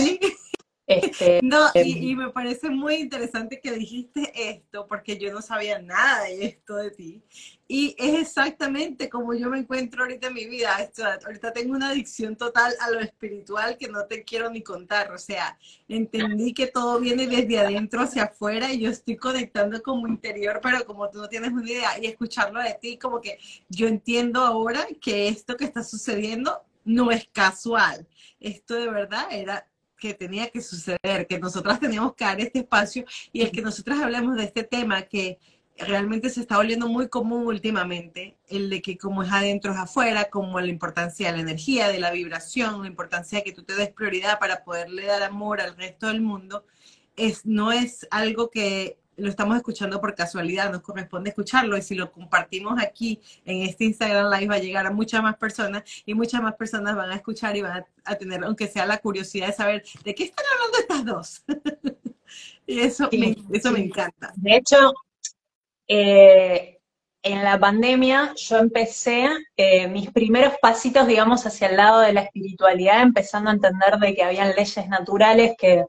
Este, 0.86 1.40
no, 1.42 1.68
y, 1.74 2.10
y, 2.10 2.14
me 2.14 2.30
parece 2.30 2.68
muy 2.68 2.96
interesante 2.96 3.58
que 3.58 3.72
dijiste 3.72 4.30
esto, 4.34 4.86
porque 4.86 5.16
yo 5.16 5.32
no 5.32 5.40
sabía 5.40 5.78
nada 5.78 6.24
de 6.24 6.44
esto 6.44 6.76
de 6.76 6.90
ti. 6.90 7.24
Y 7.66 7.96
es 7.98 8.20
exactamente 8.20 9.08
como 9.08 9.32
yo 9.32 9.48
me 9.48 9.58
encuentro 9.58 10.02
ahorita 10.02 10.26
en 10.26 10.34
mi 10.34 10.44
vida. 10.46 10.76
ahorita 11.24 11.52
tengo 11.54 11.74
una 11.74 11.88
adicción 11.88 12.36
total 12.36 12.74
a 12.80 12.90
lo 12.90 13.00
espiritual 13.00 13.78
que 13.78 13.88
no 13.88 14.04
te 14.04 14.22
quiero 14.24 14.50
ni 14.50 14.62
contar. 14.62 15.10
O 15.12 15.18
sea, 15.18 15.58
entendí 15.88 16.52
que 16.52 16.66
todo 16.66 17.00
viene 17.00 17.26
desde 17.26 17.58
adentro 17.58 18.02
hacia 18.02 18.24
afuera 18.24 18.70
y 18.70 18.80
yo 18.80 18.90
estoy 18.90 19.16
conectando 19.16 19.82
como 19.82 20.06
interior, 20.06 20.60
pero 20.62 20.84
como 20.84 21.08
tú 21.08 21.18
no 21.18 21.28
tienes 21.28 21.52
una 21.52 21.70
idea 21.70 21.98
y 21.98 22.06
escucharlo 22.06 22.60
de 22.60 22.76
ti, 22.80 22.98
como 22.98 23.22
que 23.22 23.38
yo 23.70 23.88
entiendo 23.88 24.40
ahora 24.40 24.86
que 25.00 25.28
esto 25.28 25.56
que 25.56 25.64
está 25.64 25.82
sucediendo 25.82 26.62
no 26.84 27.10
es 27.10 27.26
casual. 27.32 28.06
Esto 28.38 28.74
de 28.74 28.90
verdad 28.90 29.26
era 29.30 29.66
que 30.04 30.12
tenía 30.12 30.50
que 30.50 30.60
suceder, 30.60 31.26
que 31.26 31.38
nosotras 31.38 31.80
teníamos 31.80 32.14
que 32.14 32.26
dar 32.26 32.38
este 32.38 32.58
espacio 32.58 33.06
y 33.32 33.40
el 33.40 33.50
que 33.50 33.62
nosotras 33.62 34.00
hablemos 34.00 34.36
de 34.36 34.44
este 34.44 34.62
tema 34.62 35.00
que 35.00 35.38
realmente 35.78 36.28
se 36.28 36.42
está 36.42 36.58
volviendo 36.58 36.88
muy 36.88 37.08
común 37.08 37.46
últimamente, 37.46 38.36
el 38.48 38.68
de 38.68 38.82
que 38.82 38.98
como 38.98 39.22
es 39.22 39.32
adentro 39.32 39.72
es 39.72 39.78
afuera, 39.78 40.28
como 40.28 40.60
la 40.60 40.66
importancia 40.66 41.28
de 41.30 41.38
la 41.38 41.42
energía, 41.42 41.88
de 41.88 42.00
la 42.00 42.10
vibración, 42.10 42.82
la 42.82 42.88
importancia 42.88 43.38
de 43.38 43.44
que 43.44 43.52
tú 43.52 43.62
te 43.62 43.74
des 43.74 43.90
prioridad 43.94 44.38
para 44.38 44.62
poderle 44.62 45.06
dar 45.06 45.22
amor 45.22 45.62
al 45.62 45.74
resto 45.74 46.08
del 46.08 46.20
mundo, 46.20 46.66
es, 47.16 47.46
no 47.46 47.72
es 47.72 48.06
algo 48.10 48.50
que 48.50 48.98
lo 49.16 49.28
estamos 49.28 49.56
escuchando 49.56 50.00
por 50.00 50.14
casualidad, 50.14 50.70
nos 50.70 50.82
corresponde 50.82 51.30
escucharlo 51.30 51.76
y 51.76 51.82
si 51.82 51.94
lo 51.94 52.10
compartimos 52.10 52.80
aquí 52.82 53.20
en 53.44 53.62
este 53.62 53.84
Instagram 53.84 54.30
Live 54.32 54.48
va 54.48 54.54
a 54.56 54.58
llegar 54.58 54.86
a 54.86 54.90
muchas 54.90 55.22
más 55.22 55.36
personas 55.36 55.82
y 56.04 56.14
muchas 56.14 56.42
más 56.42 56.54
personas 56.54 56.96
van 56.96 57.10
a 57.10 57.16
escuchar 57.16 57.56
y 57.56 57.62
van 57.62 57.84
a, 58.04 58.14
tener, 58.16 58.44
aunque 58.44 58.68
sea 58.68 58.86
la 58.86 58.98
curiosidad 58.98 59.48
de 59.48 59.52
saber 59.52 59.84
de 60.04 60.14
qué 60.14 60.24
están 60.24 60.44
hablando 60.52 60.78
estas 60.78 61.04
dos. 61.04 61.44
y 62.66 62.80
eso, 62.80 63.08
me, 63.12 63.36
eso 63.52 63.70
me 63.70 63.80
encanta. 63.80 64.32
De 64.36 64.56
hecho, 64.56 64.92
eh, 65.86 66.74
en 67.24 67.42
la 67.42 67.58
pandemia 67.58 68.34
yo 68.36 68.58
empecé 68.58 69.28
eh, 69.56 69.88
mis 69.88 70.10
primeros 70.10 70.54
pasitos, 70.60 71.06
digamos, 71.06 71.46
hacia 71.46 71.68
el 71.68 71.76
lado 71.76 72.00
de 72.00 72.12
la 72.12 72.20
espiritualidad, 72.20 73.00
empezando 73.00 73.48
a 73.48 73.54
entender 73.54 73.98
de 73.98 74.14
que 74.14 74.22
habían 74.22 74.54
leyes 74.54 74.86
naturales 74.88 75.54
que 75.56 75.86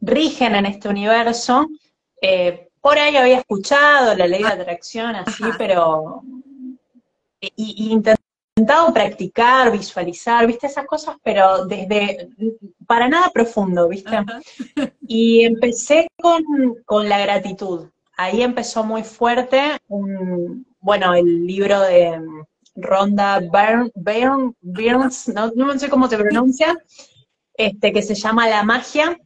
rigen 0.00 0.54
en 0.54 0.66
este 0.66 0.88
universo. 0.88 1.68
Eh, 2.20 2.68
por 2.80 2.98
ahí 2.98 3.16
había 3.16 3.38
escuchado 3.38 4.14
la 4.14 4.26
ley 4.26 4.42
de 4.42 4.48
atracción, 4.48 5.16
así, 5.16 5.44
pero... 5.56 6.22
Y, 7.40 7.92
intentado 7.92 8.92
practicar, 8.92 9.70
visualizar, 9.70 10.46
viste, 10.46 10.66
esas 10.66 10.86
cosas, 10.86 11.16
pero 11.22 11.66
desde, 11.66 12.28
para 12.86 13.08
nada 13.08 13.30
profundo, 13.30 13.88
viste. 13.88 14.10
Y 15.10 15.44
empecé 15.44 16.08
con, 16.20 16.44
con 16.84 17.08
la 17.08 17.18
gratitud. 17.18 17.88
Ahí 18.16 18.42
empezó 18.42 18.84
muy 18.84 19.04
fuerte 19.04 19.78
un, 19.88 20.66
bueno, 20.80 21.14
el 21.14 21.46
libro 21.46 21.80
de 21.80 22.20
Ronda 22.74 23.40
Burns, 23.94 25.28
no, 25.28 25.78
sé 25.78 25.88
cómo 25.88 26.08
se 26.08 26.18
pronuncia, 26.18 26.76
este, 27.54 27.92
que 27.92 28.02
se 28.02 28.14
llama 28.14 28.48
La 28.48 28.62
Magia, 28.62 29.18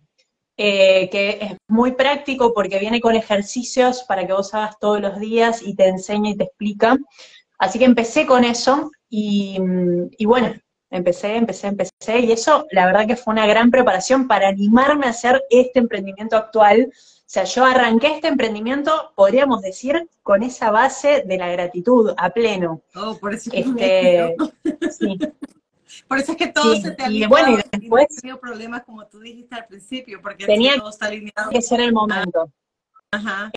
eh, 0.56 1.08
que 1.10 1.38
es 1.40 1.56
muy 1.68 1.92
práctico 1.92 2.52
porque 2.54 2.78
viene 2.78 3.00
con 3.00 3.16
ejercicios 3.16 4.04
para 4.04 4.26
que 4.26 4.32
vos 4.32 4.54
hagas 4.54 4.78
todos 4.78 5.00
los 5.00 5.18
días 5.18 5.62
y 5.62 5.74
te 5.74 5.88
enseña 5.88 6.30
y 6.30 6.36
te 6.36 6.44
explica. 6.44 6.96
Así 7.58 7.78
que 7.78 7.84
empecé 7.84 8.26
con 8.26 8.44
eso 8.44 8.90
y, 9.08 9.58
y 10.18 10.26
bueno, 10.26 10.54
empecé, 10.92 11.36
empecé, 11.36 11.68
empecé, 11.68 12.20
y 12.20 12.32
eso 12.32 12.66
la 12.70 12.86
verdad 12.86 13.06
que 13.06 13.16
fue 13.16 13.32
una 13.32 13.46
gran 13.46 13.70
preparación 13.70 14.28
para 14.28 14.48
animarme 14.48 15.06
a 15.06 15.10
hacer 15.10 15.42
este 15.50 15.78
emprendimiento 15.78 16.36
actual, 16.36 16.92
o 16.92 17.34
sea, 17.34 17.44
yo 17.44 17.64
arranqué 17.64 18.08
este 18.08 18.28
emprendimiento, 18.28 19.12
podríamos 19.16 19.62
decir, 19.62 20.06
con 20.22 20.42
esa 20.42 20.70
base 20.70 21.24
de 21.26 21.38
la 21.38 21.48
gratitud 21.48 22.12
a 22.18 22.28
pleno. 22.28 22.82
Oh, 22.94 23.16
por 23.16 23.32
eso 23.32 23.50
es 23.54 23.66
este, 23.66 24.36
sí. 24.90 25.18
Por 26.08 26.18
eso 26.18 26.32
es 26.32 26.38
que 26.38 26.48
todo 26.48 26.74
se 26.76 26.90
te 26.92 27.02
ha 27.02 27.10
y 27.10 27.26
bueno, 27.26 27.58
y 27.58 27.78
después 27.78 28.08
tenido 28.20 28.38
problemas 28.40 28.84
como 28.84 29.06
tú 29.06 29.20
dijiste 29.20 29.54
al 29.54 29.66
principio, 29.66 30.20
porque 30.22 30.46
tenía 30.46 30.76
todo 30.76 30.90
está 30.90 31.06
alineado. 31.06 31.50
que 31.50 31.62
ser 31.62 31.80
el 31.80 31.92
momento. 31.92 32.50
Ajá. 33.10 33.50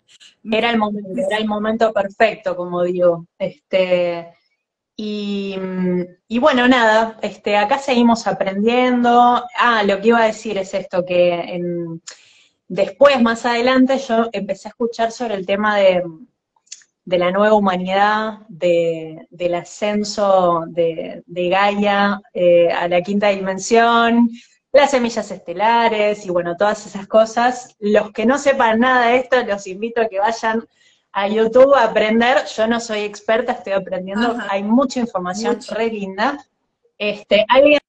Era 0.43 0.69
el 0.69 0.77
momento, 0.77 1.09
era 1.15 1.38
el 1.38 1.47
momento 1.47 1.93
perfecto, 1.93 2.55
como 2.55 2.83
digo. 2.83 3.25
Este, 3.39 4.33
y, 4.97 5.57
y, 6.27 6.39
bueno, 6.39 6.67
nada, 6.67 7.17
este, 7.21 7.55
acá 7.55 7.79
seguimos 7.79 8.27
aprendiendo. 8.27 9.43
Ah, 9.57 9.83
lo 9.83 10.01
que 10.01 10.09
iba 10.09 10.21
a 10.21 10.27
decir 10.27 10.57
es 10.57 10.73
esto, 10.73 11.05
que 11.05 11.33
en, 11.33 12.01
Después, 12.67 13.21
más 13.21 13.45
adelante, 13.45 13.99
yo 13.99 14.29
empecé 14.31 14.67
a 14.67 14.71
escuchar 14.71 15.11
sobre 15.11 15.36
el 15.36 15.45
tema 15.45 15.77
de, 15.77 16.03
la 17.05 17.31
nueva 17.31 17.55
humanidad, 17.55 18.39
del 18.49 19.55
ascenso 19.55 20.63
de, 20.67 21.23
Gaia 21.27 22.21
eh, 22.33 22.71
a 22.71 22.87
la 22.87 23.01
quinta 23.01 23.29
dimensión, 23.29 24.29
las 24.71 24.91
semillas 24.91 25.31
estelares 25.31 26.25
y 26.25 26.29
bueno, 26.29 26.57
todas 26.57 26.85
esas 26.85 27.07
cosas. 27.07 27.75
Los 27.79 28.11
que 28.11 28.25
no 28.25 28.37
sepan 28.37 28.79
nada 28.79 29.07
de 29.07 29.17
esto, 29.17 29.41
los 29.43 29.65
invito 29.67 30.01
a 30.01 30.07
que 30.07 30.19
vayan 30.19 30.65
a 31.13 31.27
YouTube 31.27 31.73
a 31.75 31.85
aprender. 31.85 32.45
Yo 32.45 32.67
no 32.67 32.79
soy 32.79 32.99
experta, 32.99 33.53
estoy 33.53 33.73
aprendiendo. 33.73 34.35
Hay 34.49 34.63
mucha 34.63 34.99
información 34.99 35.59
re 35.69 35.87
linda. 35.87 36.45
Este, 36.97 37.45
alguien, 37.47 37.79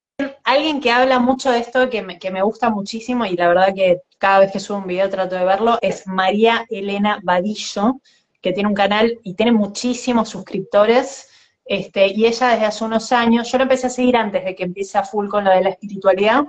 alguien 0.45 0.81
que 0.81 0.93
habla 0.93 1.19
mucho 1.19 1.51
de 1.51 1.59
esto 1.59 1.91
que 1.91 2.03
me, 2.03 2.19
que 2.19 2.31
me 2.31 2.43
gusta 2.43 2.71
muchísimo 2.71 3.27
y 3.27 3.37
la 3.37 3.49
verdad 3.49 3.75
que 3.75 4.03
cada 4.19 4.41
vez 4.41 4.53
que 4.53 4.61
subo 4.61 4.79
un 4.79 4.87
video 4.87 5.11
trato 5.11 5.35
de 5.35 5.45
verlo, 5.45 5.79
es 5.83 6.07
María 6.07 6.67
Elena 6.71 7.19
Vadillo, 7.23 8.01
que 8.47 8.53
tiene 8.53 8.69
un 8.69 8.77
canal 8.77 9.19
y 9.25 9.35
tiene 9.35 9.51
muchísimos 9.51 10.29
suscriptores. 10.29 11.29
Este, 11.65 12.07
y 12.07 12.27
ella 12.27 12.51
desde 12.51 12.67
hace 12.67 12.85
unos 12.85 13.11
años, 13.11 13.51
yo 13.51 13.59
lo 13.59 13.65
empecé 13.65 13.89
a 13.89 13.91
seguir 13.91 14.17
antes 14.17 14.45
de 14.45 14.55
que 14.55 14.63
empiece 14.63 14.97
a 14.99 15.03
full 15.03 15.27
con 15.27 15.43
lo 15.43 15.51
de 15.51 15.63
la 15.63 15.71
espiritualidad, 15.71 16.45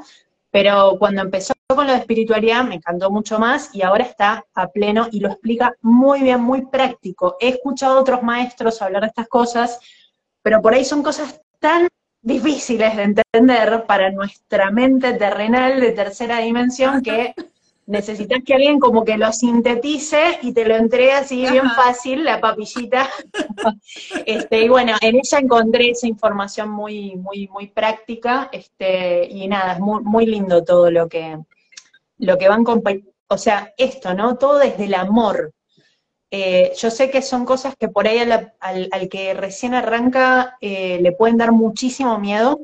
pero 0.52 0.96
cuando 1.00 1.24
empezó 1.24 1.56
con 1.68 1.88
lo 1.88 1.94
de 1.94 1.98
espiritualidad 1.98 2.64
me 2.66 2.76
encantó 2.76 3.10
mucho 3.10 3.40
más 3.40 3.74
y 3.74 3.82
ahora 3.82 4.04
está 4.04 4.46
a 4.54 4.68
pleno 4.68 5.08
y 5.12 5.22
lo 5.22 5.30
explica 5.30 5.74
muy 5.82 6.22
bien, 6.22 6.40
muy 6.40 6.68
práctico. 6.68 7.36
He 7.40 7.48
escuchado 7.48 7.98
a 7.98 8.02
otros 8.02 8.22
maestros 8.22 8.80
hablar 8.84 9.02
de 9.02 9.08
estas 9.08 9.28
cosas, 9.28 9.80
pero 10.44 10.62
por 10.62 10.76
ahí 10.76 10.86
son 10.86 11.02
cosas 11.02 11.42
tan 11.58 11.88
difíciles 12.22 12.96
de 12.96 13.04
entender 13.04 13.86
para 13.88 14.12
nuestra 14.12 14.70
mente 14.70 15.14
terrenal 15.14 15.80
de 15.80 15.94
tercera 15.94 16.38
dimensión 16.38 17.02
que 17.02 17.34
necesitas 17.88 18.44
que 18.46 18.54
alguien 18.54 18.80
como 18.80 19.04
que 19.04 19.18
lo 19.18 19.32
sintetice 19.32 20.40
y 20.42 20.54
te 20.54 20.66
lo 20.66 20.76
entregue 20.76 21.14
así 21.14 21.48
bien 21.50 21.70
fácil, 21.72 22.24
la 22.24 22.40
papillita. 22.40 23.10
este, 24.26 24.64
y 24.64 24.70
bueno, 24.70 24.94
en 25.02 25.16
ella 25.16 25.40
encontré 25.40 25.92
esa 25.92 26.06
información 26.06 26.70
muy, 26.70 27.16
muy, 27.16 27.48
muy 27.48 27.68
práctica, 27.68 28.50
este, 28.52 29.26
y 29.32 29.48
nada, 29.48 29.74
es 29.74 29.80
muy, 29.80 30.04
muy 30.04 30.26
lindo 30.26 30.64
todo 30.64 30.92
lo 30.92 31.08
que, 31.08 31.40
lo 32.20 32.38
que 32.38 32.50
van 32.50 32.66
o 33.30 33.38
sea, 33.38 33.74
esto, 33.78 34.14
¿no? 34.14 34.38
Todo 34.38 34.60
desde 34.60 34.86
el 34.86 34.94
amor. 34.94 35.54
Eh, 36.30 36.74
yo 36.78 36.92
sé 36.92 37.10
que 37.10 37.22
son 37.22 37.46
cosas 37.46 37.76
que 37.78 37.88
por 37.88 38.06
ahí 38.06 38.20
al, 38.20 38.54
al, 38.60 39.10
que 39.10 39.34
recién 39.34 39.74
arranca 39.74 40.58
eh, 40.60 41.00
le 41.02 41.14
pueden 41.14 41.38
dar 41.38 41.54
muchísimo 41.54 42.20
miedo 42.20 42.60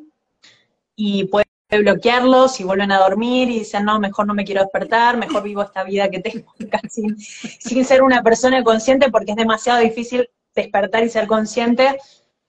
y 0.97 1.25
puede 1.25 1.45
bloquearlos 1.79 2.59
y 2.59 2.63
vuelven 2.63 2.91
a 2.91 2.99
dormir 2.99 3.49
y 3.49 3.59
dicen, 3.59 3.85
no, 3.85 3.99
mejor 3.99 4.27
no 4.27 4.33
me 4.33 4.43
quiero 4.43 4.61
despertar, 4.61 5.17
mejor 5.17 5.43
vivo 5.43 5.61
esta 5.61 5.83
vida 5.83 6.09
que 6.09 6.19
tengo 6.19 6.53
sin, 6.89 7.17
sin 7.17 7.85
ser 7.85 8.03
una 8.03 8.21
persona 8.21 8.63
consciente 8.63 9.09
porque 9.09 9.31
es 9.31 9.37
demasiado 9.37 9.79
difícil 9.79 10.29
despertar 10.55 11.03
y 11.03 11.09
ser 11.09 11.27
consciente. 11.27 11.97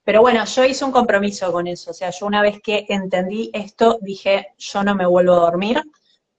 Pero 0.05 0.20
bueno, 0.20 0.45
yo 0.45 0.64
hice 0.64 0.85
un 0.85 0.93
compromiso 0.93 1.51
con 1.51 1.66
eso, 1.66 1.91
o 1.91 1.95
sea, 1.95 2.11
yo 2.11 2.27
una 2.27 2.43
vez 2.43 2.61
que 2.62 2.85
entendí 2.91 3.51
esto, 3.55 3.99
dije, 4.03 4.49
yo 4.59 4.85
no 4.85 4.95
me 4.95 5.07
vuelvo 5.07 5.33
a 5.33 5.41
dormir, 5.41 5.83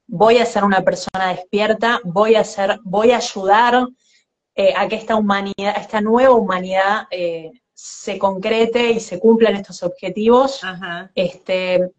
voy 0.07 0.37
a 0.37 0.45
ser 0.45 0.63
una 0.63 0.81
persona 0.81 1.29
despierta, 1.29 1.99
voy 2.03 2.35
a 2.35 2.43
ser, 2.43 2.79
voy 2.83 3.11
a 3.11 3.17
ayudar 3.17 3.87
eh, 4.55 4.73
a 4.75 4.87
que 4.87 4.95
esta 4.95 5.15
humanidad, 5.15 5.75
esta 5.77 5.99
nueva 5.99 6.35
humanidad 6.35 7.07
eh, 7.09 7.51
se 7.73 8.17
concrete 8.17 8.91
y 8.91 8.99
se 8.99 9.19
cumplan 9.19 9.55
estos 9.55 9.83
objetivos. 9.83 10.61
Este, 11.13 11.91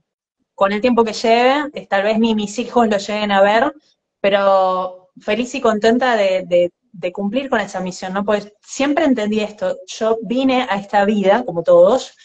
con 0.56 0.72
el 0.72 0.80
tiempo 0.80 1.04
que 1.04 1.12
lleve, 1.12 1.86
tal 1.86 2.02
vez 2.02 2.18
ni 2.18 2.34
mis 2.34 2.58
hijos 2.58 2.88
lo 2.88 2.96
lleguen 2.96 3.30
a 3.30 3.42
ver, 3.42 3.74
pero 4.20 5.10
feliz 5.20 5.54
y 5.54 5.60
contenta 5.60 6.16
de, 6.16 6.72
cumplir 7.12 7.50
con 7.50 7.60
esa 7.60 7.78
misión, 7.80 8.14
¿no? 8.14 8.24
Pues 8.24 8.52
siempre 8.62 9.04
entendí 9.04 9.40
esto, 9.40 9.76
yo 9.86 10.18
vine 10.22 10.66
a 10.68 10.76
esta 10.76 11.04
vida, 11.04 11.44
como 11.44 11.62
todos, 11.62 12.16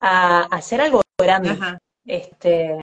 a, 0.00 0.44
hacer 0.44 0.80
algo 0.80 1.02
grande. 1.18 1.56
Este, 2.06 2.80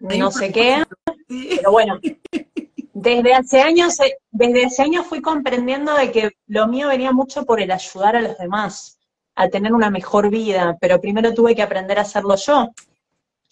no 0.00 0.30
sé 0.30 0.50
qué, 0.50 0.84
pero 1.28 1.70
bueno, 1.70 2.00
desde 2.94 3.34
hace 3.34 3.60
años, 3.60 4.00
eh, 4.00 4.16
desde 4.30 4.64
hace 4.64 4.82
años 4.82 5.06
fui 5.06 5.20
comprendiendo 5.20 5.94
de 5.94 6.10
que 6.10 6.30
lo 6.46 6.66
mío 6.66 6.88
venía 6.88 7.12
mucho 7.12 7.44
por 7.44 7.60
el 7.60 7.70
ayudar 7.70 8.16
a 8.16 8.22
los 8.22 8.38
demás, 8.38 8.98
a 9.34 9.48
tener 9.48 9.74
una 9.74 9.90
mejor 9.90 10.30
vida, 10.30 10.78
pero 10.80 10.98
primero 10.98 11.34
tuve 11.34 11.54
que 11.54 11.62
aprender 11.62 11.98
a 11.98 12.02
hacerlo 12.02 12.36
yo. 12.36 12.70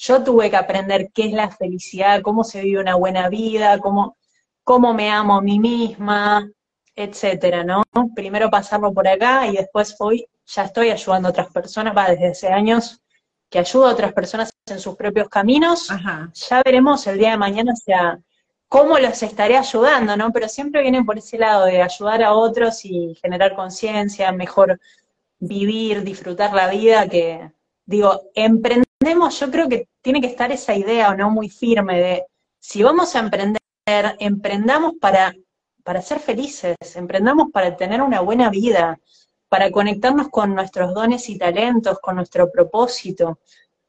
Yo 0.02 0.24
tuve 0.24 0.48
que 0.48 0.56
aprender 0.56 1.10
qué 1.12 1.26
es 1.26 1.32
la 1.32 1.50
felicidad, 1.50 2.22
cómo 2.22 2.42
se 2.42 2.62
vive 2.62 2.80
una 2.80 2.94
buena 2.94 3.28
vida, 3.28 3.78
cómo, 3.80 4.16
cómo 4.64 4.94
me 4.94 5.10
amo 5.10 5.36
a 5.36 5.42
mí 5.42 5.58
misma, 5.58 6.50
etcétera, 6.94 7.64
¿no? 7.64 7.82
Primero 8.14 8.48
pasarlo 8.48 8.94
por 8.94 9.06
acá 9.06 9.46
y 9.46 9.56
después 9.56 9.94
hoy 9.98 10.26
ya 10.46 10.64
estoy 10.64 10.88
ayudando 10.88 11.28
a 11.28 11.32
otras 11.32 11.52
personas, 11.52 11.94
va 11.94 12.08
desde 12.08 12.28
hace 12.28 12.48
años 12.48 13.02
que 13.50 13.58
ayudo 13.58 13.88
a 13.88 13.92
otras 13.92 14.14
personas 14.14 14.50
en 14.66 14.80
sus 14.80 14.96
propios 14.96 15.28
caminos. 15.28 15.88
Ya 15.88 16.62
veremos 16.64 17.06
el 17.06 17.18
día 17.18 17.32
de 17.32 17.36
mañana 17.36 17.76
sea 17.76 18.18
cómo 18.68 18.98
los 18.98 19.22
estaré 19.22 19.58
ayudando, 19.58 20.16
¿no? 20.16 20.32
Pero 20.32 20.48
siempre 20.48 20.80
vienen 20.80 21.04
por 21.04 21.18
ese 21.18 21.36
lado 21.36 21.66
de 21.66 21.82
ayudar 21.82 22.22
a 22.22 22.32
otros 22.32 22.86
y 22.86 23.18
generar 23.20 23.54
conciencia, 23.54 24.32
mejor 24.32 24.80
vivir, 25.38 26.04
disfrutar 26.04 26.54
la 26.54 26.68
vida, 26.68 27.06
que 27.06 27.52
digo, 27.84 28.30
emprender 28.34 28.86
emprendemos, 29.00 29.40
yo 29.40 29.50
creo 29.50 29.68
que 29.68 29.88
tiene 30.02 30.20
que 30.20 30.26
estar 30.26 30.52
esa 30.52 30.74
idea, 30.74 31.10
¿o 31.10 31.14
no? 31.14 31.30
Muy 31.30 31.48
firme 31.48 31.98
de, 31.98 32.24
si 32.58 32.82
vamos 32.82 33.16
a 33.16 33.20
emprender, 33.20 33.60
emprendamos 34.18 34.94
para, 35.00 35.34
para 35.82 36.02
ser 36.02 36.20
felices, 36.20 36.76
emprendamos 36.96 37.50
para 37.50 37.74
tener 37.76 38.02
una 38.02 38.20
buena 38.20 38.50
vida, 38.50 39.00
para 39.48 39.70
conectarnos 39.70 40.28
con 40.28 40.54
nuestros 40.54 40.92
dones 40.92 41.30
y 41.30 41.38
talentos, 41.38 41.98
con 41.98 42.16
nuestro 42.16 42.50
propósito, 42.52 43.38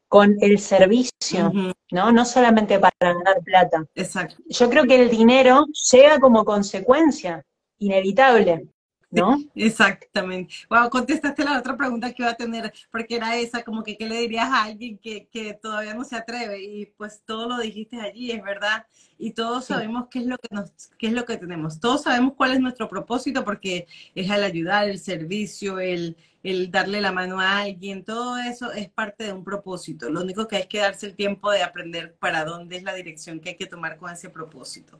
con 0.08 0.36
el 0.40 0.58
servicio, 0.58 1.52
¿no? 1.90 2.10
No 2.10 2.24
solamente 2.24 2.78
para 2.78 2.94
ganar 2.98 3.42
plata. 3.42 3.84
Exacto. 3.94 4.36
Yo 4.48 4.70
creo 4.70 4.84
que 4.84 5.02
el 5.02 5.10
dinero 5.10 5.66
llega 5.92 6.18
como 6.20 6.44
consecuencia, 6.44 7.44
inevitable. 7.78 8.66
¿No? 9.12 9.38
Exactamente. 9.54 10.54
Wow, 10.68 10.90
contestaste 10.90 11.44
la 11.44 11.58
otra 11.58 11.76
pregunta 11.76 12.12
que 12.12 12.22
iba 12.22 12.30
a 12.30 12.34
tener, 12.34 12.72
porque 12.90 13.16
era 13.16 13.36
esa, 13.36 13.62
como 13.62 13.82
que 13.82 13.96
qué 13.96 14.08
le 14.08 14.18
dirías 14.20 14.48
a 14.48 14.64
alguien 14.64 14.98
que, 14.98 15.28
todavía 15.62 15.94
no 15.94 16.04
se 16.04 16.16
atreve, 16.16 16.62
y 16.62 16.86
pues 16.86 17.22
todo 17.24 17.48
lo 17.48 17.58
dijiste 17.58 18.00
allí, 18.00 18.32
es 18.32 18.42
verdad, 18.42 18.86
y 19.18 19.32
todos 19.32 19.66
sabemos 19.66 20.08
qué 20.10 20.20
es 20.20 20.26
lo 20.26 20.38
que 20.38 20.48
nos, 20.50 20.72
qué 20.98 21.08
es 21.08 21.12
lo 21.12 21.24
que 21.24 21.36
tenemos, 21.36 21.78
todos 21.78 22.02
sabemos 22.02 22.32
cuál 22.36 22.52
es 22.52 22.60
nuestro 22.60 22.88
propósito, 22.88 23.44
porque 23.44 23.86
es 24.14 24.30
el 24.30 24.42
ayudar, 24.42 24.88
el 24.88 24.98
servicio, 24.98 25.78
el, 25.78 26.16
el 26.42 26.70
darle 26.70 27.00
la 27.00 27.12
mano 27.12 27.38
a 27.38 27.60
alguien, 27.60 28.04
todo 28.04 28.38
eso 28.38 28.72
es 28.72 28.88
parte 28.88 29.24
de 29.24 29.32
un 29.32 29.44
propósito. 29.44 30.10
Lo 30.10 30.22
único 30.22 30.48
que 30.48 30.56
hay 30.56 30.66
que 30.66 30.78
darse 30.78 31.06
el 31.06 31.14
tiempo 31.14 31.52
de 31.52 31.62
aprender 31.62 32.14
para 32.18 32.44
dónde 32.44 32.76
es 32.76 32.82
la 32.82 32.94
dirección 32.94 33.38
que 33.38 33.50
hay 33.50 33.56
que 33.56 33.66
tomar 33.66 33.96
con 33.96 34.10
ese 34.10 34.28
propósito 34.28 34.98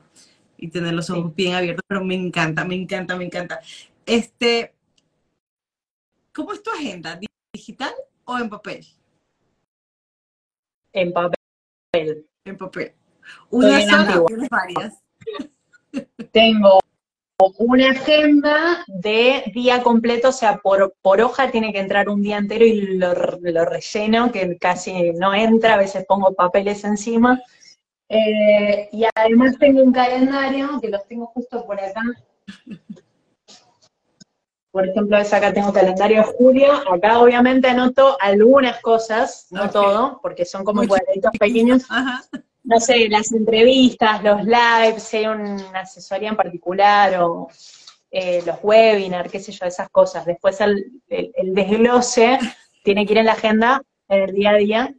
y 0.57 0.69
tener 0.69 0.93
los 0.93 1.09
ojos 1.09 1.35
bien 1.35 1.55
abiertos, 1.55 1.83
pero 1.85 2.05
me 2.05 2.15
encanta, 2.15 2.63
me 2.63 2.75
encanta, 2.75 3.17
me 3.17 3.25
encanta. 3.25 3.59
Este, 4.05 4.73
¿Cómo 6.33 6.51
es 6.51 6.63
tu 6.63 6.71
agenda? 6.71 7.19
¿Digital 7.53 7.93
o 8.25 8.39
en 8.39 8.49
papel? 8.49 8.85
En 10.91 11.13
papel. 11.13 12.27
En 12.43 12.57
papel. 12.57 12.93
Una 13.51 13.81
sola, 13.81 14.25
tienes 14.25 14.49
varias. 14.49 15.03
Tengo 16.31 16.79
una 17.59 17.91
agenda 17.91 18.83
de 18.87 19.43
día 19.53 19.83
completo, 19.83 20.29
o 20.29 20.31
sea, 20.31 20.57
por, 20.57 20.95
por 21.01 21.21
hoja 21.21 21.51
tiene 21.51 21.71
que 21.71 21.79
entrar 21.79 22.09
un 22.09 22.23
día 22.23 22.37
entero 22.37 22.65
y 22.65 22.97
lo, 22.97 23.13
relleno, 23.13 24.31
que 24.31 24.57
casi 24.57 25.11
no 25.13 25.35
entra, 25.35 25.75
a 25.75 25.77
veces 25.77 26.05
pongo 26.07 26.33
papeles 26.33 26.83
encima. 26.83 27.41
Eh, 28.09 28.89
y 28.91 29.05
además 29.13 29.57
tengo 29.59 29.83
un 29.83 29.93
calendario, 29.93 30.79
que 30.81 30.89
los 30.89 31.05
tengo 31.07 31.27
justo 31.27 31.63
por 31.65 31.79
acá, 31.79 32.01
por 34.73 34.87
ejemplo, 34.87 35.15
esa 35.19 35.37
acá 35.37 35.53
tengo 35.53 35.71
calendario 35.71 36.17
de 36.17 36.23
julio, 36.23 36.73
acá 36.91 37.19
obviamente 37.19 37.67
anoto 37.67 38.17
algunas 38.19 38.81
cosas, 38.81 39.45
no 39.51 39.69
todo, 39.69 40.19
porque 40.19 40.45
son 40.45 40.63
como 40.63 40.87
cuadraditos 40.87 41.31
pequeños. 41.39 41.83
No 42.63 42.79
sé, 42.79 43.07
las 43.07 43.31
entrevistas, 43.33 44.23
los 44.23 44.43
lives, 44.43 45.03
si 45.03 45.17
hay 45.17 45.27
una 45.27 45.81
asesoría 45.81 46.29
en 46.29 46.35
particular, 46.35 47.21
o 47.21 47.49
eh, 48.09 48.41
los 48.43 48.55
webinars, 48.63 49.31
qué 49.31 49.39
sé 49.39 49.51
yo, 49.51 49.63
esas 49.67 49.89
cosas. 49.89 50.25
Después 50.25 50.59
el, 50.59 51.01
el 51.07 51.53
desglose 51.53 52.39
tiene 52.83 53.05
que 53.05 53.13
ir 53.13 53.19
en 53.19 53.27
la 53.27 53.33
agenda, 53.33 53.83
en 54.07 54.21
el 54.21 54.33
día 54.33 54.49
a 54.49 54.55
día, 54.55 54.95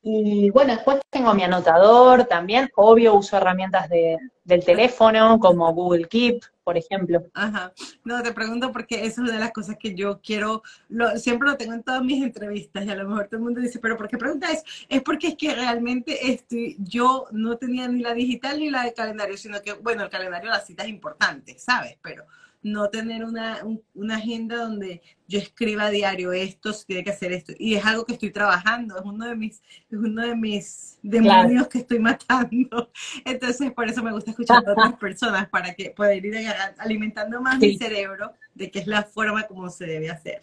y 0.00 0.48
bueno, 0.50 0.74
después 0.74 1.00
tengo 1.10 1.34
mi 1.34 1.42
anotador 1.42 2.24
también, 2.24 2.70
obvio 2.76 3.14
uso 3.14 3.36
herramientas 3.36 3.90
de, 3.90 4.16
del 4.44 4.64
teléfono 4.64 5.38
como 5.38 5.72
Google 5.74 6.06
Keep, 6.06 6.40
por 6.68 6.76
ejemplo. 6.76 7.24
Ajá, 7.32 7.72
no, 8.04 8.22
te 8.22 8.34
pregunto 8.34 8.70
porque 8.72 8.96
eso 8.96 9.06
es 9.06 9.18
una 9.20 9.32
de 9.32 9.38
las 9.38 9.52
cosas 9.52 9.78
que 9.80 9.94
yo 9.94 10.20
quiero, 10.20 10.62
lo, 10.90 11.16
siempre 11.16 11.48
lo 11.48 11.56
tengo 11.56 11.72
en 11.72 11.82
todas 11.82 12.02
mis 12.02 12.22
entrevistas 12.22 12.84
y 12.84 12.90
a 12.90 12.94
lo 12.94 13.08
mejor 13.08 13.24
todo 13.24 13.38
el 13.38 13.44
mundo 13.44 13.62
dice, 13.62 13.78
pero 13.78 13.96
¿por 13.96 14.06
qué 14.06 14.18
preguntas 14.18 14.62
Es 14.86 15.00
porque 15.00 15.28
es 15.28 15.36
que 15.36 15.54
realmente 15.54 16.30
estoy, 16.30 16.76
yo 16.78 17.24
no 17.30 17.56
tenía 17.56 17.88
ni 17.88 18.02
la 18.02 18.12
digital 18.12 18.58
ni 18.58 18.68
la 18.68 18.82
de 18.82 18.92
calendario, 18.92 19.38
sino 19.38 19.62
que, 19.62 19.72
bueno, 19.72 20.02
el 20.02 20.10
calendario, 20.10 20.50
las 20.50 20.66
citas 20.66 20.88
importantes, 20.88 21.62
¿sabes? 21.62 21.96
Pero 22.02 22.26
no 22.62 22.88
tener 22.90 23.24
una, 23.24 23.60
una, 23.94 24.16
agenda 24.16 24.56
donde 24.56 25.00
yo 25.26 25.38
escriba 25.38 25.86
a 25.86 25.90
diario 25.90 26.32
esto, 26.32 26.72
tiene 26.86 27.04
que 27.04 27.10
hacer 27.10 27.32
esto. 27.32 27.52
Y 27.58 27.74
es 27.74 27.84
algo 27.84 28.04
que 28.04 28.14
estoy 28.14 28.30
trabajando, 28.30 28.96
es 28.98 29.04
uno 29.04 29.26
de 29.26 29.36
mis, 29.36 29.62
es 29.90 29.98
uno 29.98 30.26
de 30.26 30.34
mis 30.34 30.98
demonios 31.02 31.68
que 31.68 31.78
estoy 31.78 31.98
matando. 32.00 32.90
Entonces, 33.24 33.72
por 33.72 33.88
eso 33.88 34.02
me 34.02 34.12
gusta 34.12 34.30
escuchar 34.32 34.64
a 34.66 34.72
otras 34.72 34.94
personas, 35.00 35.48
para 35.48 35.74
que 35.74 35.90
poder 35.90 36.24
ir 36.24 36.36
alimentando 36.78 37.40
más 37.40 37.58
mi 37.58 37.76
cerebro 37.76 38.32
de 38.54 38.70
que 38.70 38.80
es 38.80 38.86
la 38.86 39.02
forma 39.04 39.44
como 39.44 39.70
se 39.70 39.86
debe 39.86 40.10
hacer. 40.10 40.42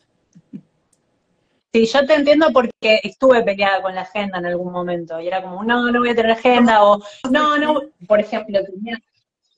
Sí, 1.73 1.85
yo 1.87 2.05
te 2.05 2.13
entiendo 2.13 2.47
porque 2.53 3.01
estuve 3.03 3.43
peleada 3.43 3.81
con 3.81 3.93
la 3.93 4.01
agenda 4.01 4.37
en 4.37 4.45
algún 4.45 4.71
momento 4.71 5.19
y 5.19 5.27
era 5.27 5.41
como, 5.41 5.61
no, 5.65 5.91
no 5.91 5.99
voy 5.99 6.09
a 6.09 6.15
tener 6.15 6.31
agenda 6.31 6.81
o, 6.85 7.03
no, 7.29 7.57
no, 7.57 7.81
por 8.07 8.21
ejemplo, 8.21 8.59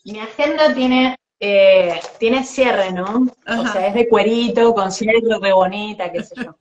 mi 0.03 0.19
agenda 0.19 0.73
tiene 0.73 1.15
eh, 1.39 1.99
tiene 2.19 2.43
cierre, 2.43 2.91
¿no? 2.91 3.27
O 3.47 3.67
sea, 3.67 3.87
es 3.87 3.93
de 3.93 4.07
cuerito, 4.07 4.73
con 4.73 4.91
cierre 4.91 5.21
re 5.41 5.53
bonita, 5.53 6.11
qué 6.11 6.23
sé 6.23 6.35
yo. 6.35 6.55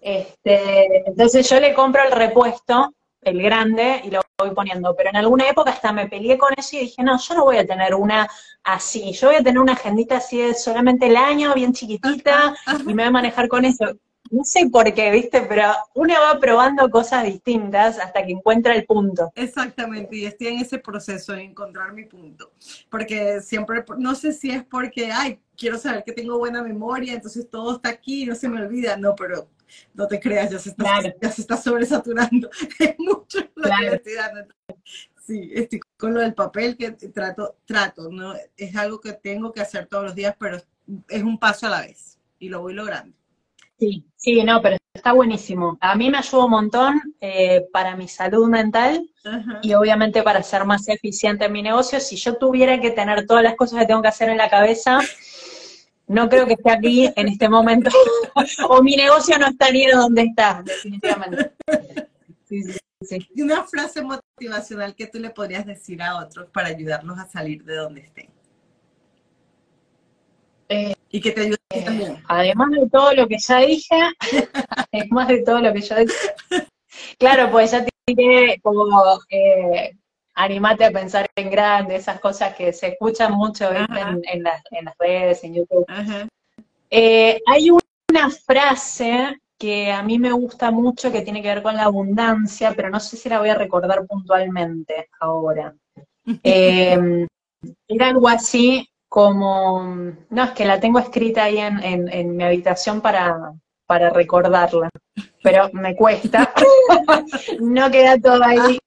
Este, 0.00 1.08
entonces 1.08 1.48
yo 1.48 1.60
le 1.60 1.74
compro 1.74 2.02
el 2.02 2.12
repuesto, 2.12 2.94
el 3.20 3.42
grande, 3.42 4.00
y 4.02 4.10
lo 4.10 4.22
voy 4.38 4.50
poniendo. 4.52 4.94
Pero 4.96 5.10
en 5.10 5.16
alguna 5.16 5.48
época 5.48 5.70
hasta 5.70 5.92
me 5.92 6.08
peleé 6.08 6.38
con 6.38 6.52
eso 6.56 6.76
y 6.76 6.80
dije, 6.80 7.02
no, 7.02 7.18
yo 7.18 7.34
no 7.34 7.44
voy 7.44 7.58
a 7.58 7.66
tener 7.66 7.94
una 7.94 8.26
así, 8.64 9.12
yo 9.12 9.28
voy 9.28 9.36
a 9.36 9.42
tener 9.42 9.58
una 9.58 9.74
agendita 9.74 10.16
así 10.16 10.38
de 10.38 10.54
solamente 10.54 11.06
el 11.06 11.16
año, 11.16 11.54
bien 11.54 11.72
chiquitita, 11.72 12.54
y 12.80 12.94
me 12.94 13.02
voy 13.02 13.04
a 13.04 13.10
manejar 13.10 13.48
con 13.48 13.64
eso 13.64 13.96
no 14.30 14.44
sé 14.44 14.68
por 14.70 14.92
qué, 14.94 15.10
¿viste? 15.10 15.42
Pero 15.42 15.72
uno 15.94 16.14
va 16.14 16.38
probando 16.38 16.88
cosas 16.88 17.24
distintas 17.24 17.98
hasta 17.98 18.24
que 18.24 18.32
encuentra 18.32 18.74
el 18.74 18.86
punto. 18.86 19.32
Exactamente, 19.34 20.16
y 20.16 20.24
estoy 20.24 20.48
en 20.48 20.60
ese 20.60 20.78
proceso 20.78 21.32
de 21.32 21.42
encontrar 21.42 21.92
mi 21.92 22.04
punto. 22.04 22.52
Porque 22.88 23.40
siempre, 23.40 23.84
no 23.98 24.14
sé 24.14 24.32
si 24.32 24.50
es 24.50 24.64
porque, 24.64 25.10
ay, 25.12 25.40
quiero 25.56 25.78
saber 25.78 26.04
que 26.04 26.12
tengo 26.12 26.38
buena 26.38 26.62
memoria, 26.62 27.14
entonces 27.14 27.48
todo 27.50 27.76
está 27.76 27.88
aquí, 27.88 28.24
no 28.24 28.34
se 28.34 28.48
me 28.48 28.62
olvida. 28.62 28.96
No, 28.96 29.14
pero 29.16 29.48
no 29.94 30.06
te 30.06 30.20
creas, 30.20 30.50
ya 30.50 30.58
se 30.58 30.70
está, 30.70 31.00
ya 31.20 31.30
se 31.30 31.42
está 31.42 31.56
sobresaturando. 31.56 32.50
Es 32.78 32.94
mucho 32.98 33.40
que 33.40 33.94
estoy 33.94 34.14
dando. 34.14 34.54
Sí, 35.26 35.50
estoy 35.54 35.80
con 35.96 36.14
lo 36.14 36.20
del 36.20 36.34
papel 36.34 36.76
que 36.76 36.92
trato, 36.92 37.58
trato, 37.64 38.10
¿no? 38.10 38.34
Es 38.56 38.74
algo 38.76 39.00
que 39.00 39.12
tengo 39.12 39.52
que 39.52 39.60
hacer 39.60 39.86
todos 39.86 40.04
los 40.04 40.14
días, 40.14 40.34
pero 40.38 40.58
es 41.08 41.22
un 41.22 41.38
paso 41.38 41.66
a 41.66 41.70
la 41.70 41.80
vez 41.82 42.18
y 42.38 42.48
lo 42.48 42.62
voy 42.62 42.74
logrando. 42.74 43.16
Sí, 43.78 44.09
sí, 44.20 44.44
no, 44.44 44.62
pero 44.62 44.76
está 44.94 45.12
buenísimo. 45.12 45.78
A 45.80 45.94
mí 45.94 46.10
me 46.10 46.18
ayuda 46.18 46.44
un 46.44 46.50
montón 46.50 47.00
eh, 47.20 47.66
para 47.72 47.96
mi 47.96 48.06
salud 48.06 48.48
mental 48.48 49.08
y 49.62 49.74
obviamente 49.74 50.22
para 50.22 50.42
ser 50.42 50.64
más 50.64 50.88
eficiente 50.88 51.46
en 51.46 51.52
mi 51.52 51.62
negocio. 51.62 52.00
Si 52.00 52.16
yo 52.16 52.36
tuviera 52.36 52.80
que 52.80 52.90
tener 52.90 53.26
todas 53.26 53.42
las 53.42 53.56
cosas 53.56 53.80
que 53.80 53.86
tengo 53.86 54.02
que 54.02 54.08
hacer 54.08 54.28
en 54.28 54.36
la 54.36 54.50
cabeza, 54.50 55.00
no 56.06 56.28
creo 56.28 56.46
que 56.46 56.54
esté 56.54 56.70
aquí 56.70 57.12
en 57.14 57.28
este 57.28 57.48
momento. 57.48 57.90
o 58.68 58.82
mi 58.82 58.96
negocio 58.96 59.38
no 59.38 59.46
estaría 59.46 59.96
donde 59.96 60.22
está, 60.22 60.62
definitivamente. 60.64 61.52
Sí, 62.48 62.62
sí, 62.64 62.78
sí. 63.02 63.28
Una 63.40 63.64
frase 63.64 64.02
motivacional 64.02 64.94
que 64.94 65.06
tú 65.06 65.18
le 65.18 65.30
podrías 65.30 65.64
decir 65.64 66.02
a 66.02 66.18
otros 66.18 66.48
para 66.52 66.68
ayudarlos 66.68 67.18
a 67.18 67.26
salir 67.26 67.64
de 67.64 67.76
donde 67.76 68.00
estén. 68.00 68.39
Eh, 70.70 70.94
y 71.10 71.20
que 71.20 71.32
te 71.32 71.40
ayude 71.40 71.58
también. 71.84 72.22
Además 72.28 72.70
de 72.70 72.88
todo 72.88 73.12
lo 73.12 73.26
que 73.26 73.38
ya 73.38 73.58
dije, 73.58 73.96
además 74.92 75.28
de 75.28 75.42
todo 75.42 75.58
lo 75.58 75.72
que 75.72 75.80
yo 75.80 75.96
dije, 75.96 76.66
claro, 77.18 77.50
pues 77.50 77.72
ya 77.72 77.84
tiene 78.06 78.60
como 78.62 78.86
eh, 79.28 79.96
animate 80.34 80.84
a 80.84 80.92
pensar 80.92 81.28
en 81.34 81.50
grande, 81.50 81.96
esas 81.96 82.20
cosas 82.20 82.54
que 82.54 82.72
se 82.72 82.88
escuchan 82.88 83.32
mucho 83.32 83.68
en, 83.68 84.42
las, 84.44 84.62
redes, 84.96 85.42
en 85.42 85.54
YouTube. 85.54 85.86
Eh, 86.88 87.40
hay 87.46 87.70
una 87.70 88.30
frase 88.30 89.36
que 89.58 89.90
a 89.90 90.04
mí 90.04 90.20
me 90.20 90.30
gusta 90.30 90.70
mucho 90.70 91.10
que 91.10 91.22
tiene 91.22 91.42
que 91.42 91.48
ver 91.48 91.62
con 91.64 91.74
la 91.74 91.84
abundancia, 91.84 92.72
pero 92.76 92.90
no 92.90 93.00
sé 93.00 93.16
si 93.16 93.28
la 93.28 93.40
voy 93.40 93.48
a 93.48 93.56
recordar 93.56 94.06
puntualmente 94.06 95.08
ahora. 95.18 95.74
Eh, 96.44 97.26
era 97.88 98.08
algo 98.08 98.28
así 98.28 98.89
como, 99.10 99.82
no, 100.30 100.44
es 100.44 100.50
que 100.52 100.64
la 100.64 100.78
tengo 100.78 101.00
escrita 101.00 101.42
ahí 101.42 101.58
en, 101.58 102.08
en, 102.08 102.36
mi 102.36 102.44
habitación 102.44 103.00
para, 103.00 103.52
para 103.84 104.10
recordarla, 104.10 104.88
pero 105.42 105.68
me 105.72 105.96
cuesta, 105.96 106.54
no 107.60 107.90
queda 107.90 108.16
todo 108.20 108.40
ahí. 108.44 108.78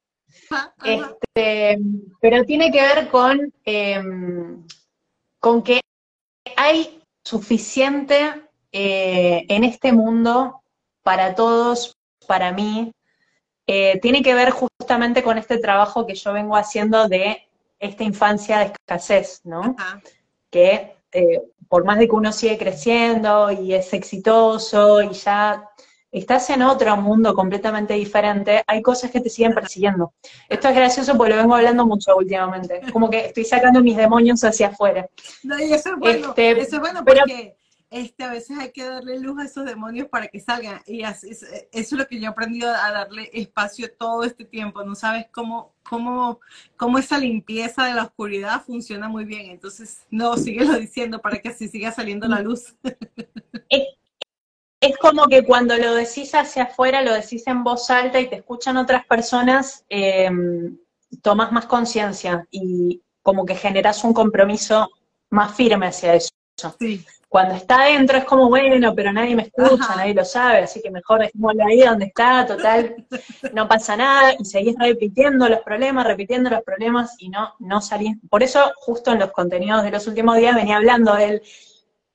Este, 0.85 1.77
pero 2.21 2.45
tiene 2.45 2.71
que 2.71 2.81
ver 2.81 3.09
con, 3.09 3.53
em, 3.65 4.65
con 5.41 5.61
que 5.61 5.81
hay 6.55 7.01
suficiente 7.25 8.45
eh, 8.71 9.45
en 9.49 9.65
este 9.65 9.91
mundo 9.91 10.61
para 11.03 11.35
todos, 11.35 11.97
para 12.27 12.53
mí. 12.53 12.93
Eh, 13.67 13.99
tiene 14.01 14.23
que 14.23 14.35
ver 14.35 14.51
justamente 14.51 15.21
con 15.21 15.37
este 15.37 15.57
trabajo 15.57 16.07
que 16.07 16.15
yo 16.15 16.31
vengo 16.31 16.55
haciendo 16.55 17.09
de 17.09 17.45
esta 17.83 18.03
infancia 18.03 18.59
de 18.59 18.65
escasez, 18.65 19.41
¿no? 19.43 19.75
Que 20.49 20.95
eh, 21.11 21.41
por 21.67 21.85
más 21.85 21.99
de 21.99 22.07
que 22.07 22.15
uno 22.15 22.31
sigue 22.31 22.57
creciendo 22.57 23.51
y 23.51 23.73
es 23.73 23.93
exitoso 23.93 25.01
y 25.01 25.09
ya 25.11 25.69
estás 26.11 26.49
en 26.51 26.61
otro 26.61 26.95
mundo 26.97 27.33
completamente 27.33 27.95
diferente, 27.95 28.63
hay 28.67 28.81
cosas 28.83 29.09
que 29.09 29.19
te 29.19 29.29
siguen 29.29 29.53
persiguiendo. 29.53 30.13
Esto 30.47 30.69
es 30.69 30.75
gracioso 30.75 31.17
porque 31.17 31.33
lo 31.33 31.41
vengo 31.41 31.55
hablando 31.55 31.85
mucho 31.87 32.15
últimamente. 32.15 32.81
Como 32.91 33.09
que 33.09 33.25
estoy 33.27 33.45
sacando 33.45 33.81
mis 33.81 33.97
demonios 33.97 34.43
hacia 34.43 34.67
afuera. 34.67 35.07
No, 35.43 35.57
y 35.59 35.73
eso 35.73 35.89
es 35.93 35.99
bueno, 35.99 36.29
Este, 36.29 36.51
eso 36.61 36.75
es 36.75 36.79
bueno 36.81 37.03
pero- 37.03 37.21
porque 37.21 37.55
este, 37.93 38.23
a 38.23 38.31
veces 38.31 38.57
hay 38.57 38.71
que 38.71 38.83
darle 38.83 39.19
luz 39.19 39.39
a 39.39 39.45
esos 39.45 39.65
demonios 39.65 40.07
para 40.09 40.27
que 40.27 40.39
salgan. 40.39 40.81
Y 40.85 41.03
así 41.03 41.29
es- 41.29 41.43
eso 41.43 41.65
es 41.71 41.91
lo 41.93 42.07
que 42.07 42.19
yo 42.19 42.25
he 42.25 42.27
aprendido 42.27 42.69
a 42.69 42.91
darle 42.91 43.29
espacio 43.33 43.91
todo 43.91 44.23
este 44.23 44.45
tiempo. 44.45 44.83
No 44.83 44.95
sabes 44.95 45.27
cómo, 45.31 45.73
cómo, 45.87 46.39
cómo 46.75 46.97
esa 46.97 47.17
limpieza 47.17 47.85
de 47.85 47.93
la 47.93 48.03
oscuridad 48.03 48.63
funciona 48.63 49.07
muy 49.07 49.25
bien. 49.25 49.51
Entonces, 49.51 50.05
no, 50.09 50.35
síguelo 50.37 50.73
diciendo 50.79 51.19
para 51.21 51.39
que 51.39 51.49
así 51.49 51.67
siga 51.67 51.91
saliendo 51.91 52.27
la 52.27 52.39
luz. 52.39 52.75
Es 54.81 54.97
como 54.97 55.27
que 55.27 55.45
cuando 55.45 55.77
lo 55.77 55.93
decís 55.95 56.35
hacia 56.35 56.63
afuera, 56.63 57.01
lo 57.01 57.13
decís 57.13 57.47
en 57.47 57.63
voz 57.63 57.89
alta 57.89 58.19
y 58.19 58.29
te 58.29 58.35
escuchan 58.35 58.75
otras 58.75 59.05
personas, 59.05 59.85
eh, 59.89 60.29
tomas 61.21 61.53
más 61.53 61.67
conciencia 61.67 62.45
y 62.51 63.01
como 63.21 63.45
que 63.45 63.55
generas 63.55 64.03
un 64.03 64.13
compromiso 64.13 64.89
más 65.29 65.55
firme 65.55 65.87
hacia 65.87 66.15
eso. 66.15 66.29
Sí, 66.77 67.05
Cuando 67.33 67.55
está 67.55 67.85
adentro 67.85 68.19
es 68.19 68.25
como, 68.25 68.47
bueno, 68.47 68.93
pero 68.93 69.11
nadie 69.11 69.35
me 69.35 69.41
escucha, 69.41 69.85
Ajá. 69.85 69.95
nadie 69.95 70.13
lo 70.13 70.23
sabe, 70.23 70.59
así 70.59 70.79
que 70.83 70.91
mejor 70.91 71.21
dejémoslo 71.21 71.65
ahí 71.65 71.79
donde 71.79 72.05
está, 72.05 72.45
total, 72.45 73.07
no 73.53 73.67
pasa 73.67 73.97
nada, 73.97 74.35
y 74.37 74.45
seguís 74.45 74.75
repitiendo 74.77 75.49
los 75.49 75.61
problemas, 75.61 76.05
repitiendo 76.05 76.51
los 76.51 76.61
problemas, 76.61 77.15
y 77.17 77.29
no, 77.29 77.55
no 77.57 77.81
salís. 77.81 78.17
Por 78.29 78.43
eso, 78.43 78.71
justo 78.75 79.11
en 79.11 79.17
los 79.17 79.31
contenidos 79.31 79.81
de 79.81 79.89
los 79.89 80.05
últimos 80.05 80.37
días 80.37 80.53
venía 80.53 80.77
hablando 80.77 81.15
del 81.15 81.41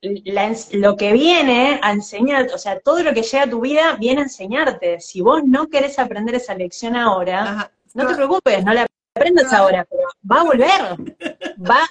la 0.01 0.55
lo 0.71 0.95
que 0.95 1.11
viene 1.11 1.81
a 1.83 1.91
enseñar, 1.91 2.47
o 2.55 2.57
sea, 2.57 2.79
todo 2.79 3.03
lo 3.03 3.13
que 3.13 3.23
llega 3.23 3.43
a 3.43 3.49
tu 3.49 3.59
vida 3.59 3.97
viene 3.99 4.21
a 4.21 4.23
enseñarte. 4.23 5.01
Si 5.01 5.19
vos 5.19 5.41
no 5.43 5.67
querés 5.67 5.99
aprender 5.99 6.35
esa 6.35 6.55
lección 6.55 6.95
ahora, 6.95 7.43
ajá. 7.43 7.71
no 7.93 8.07
te 8.07 8.15
preocupes, 8.15 8.63
no 8.63 8.73
la 8.73 8.87
aprendas 9.13 9.51
ahora, 9.51 9.85
pero 9.89 10.07
va 10.31 10.39
a 10.39 10.43
volver, 10.45 10.81
va 11.69 11.81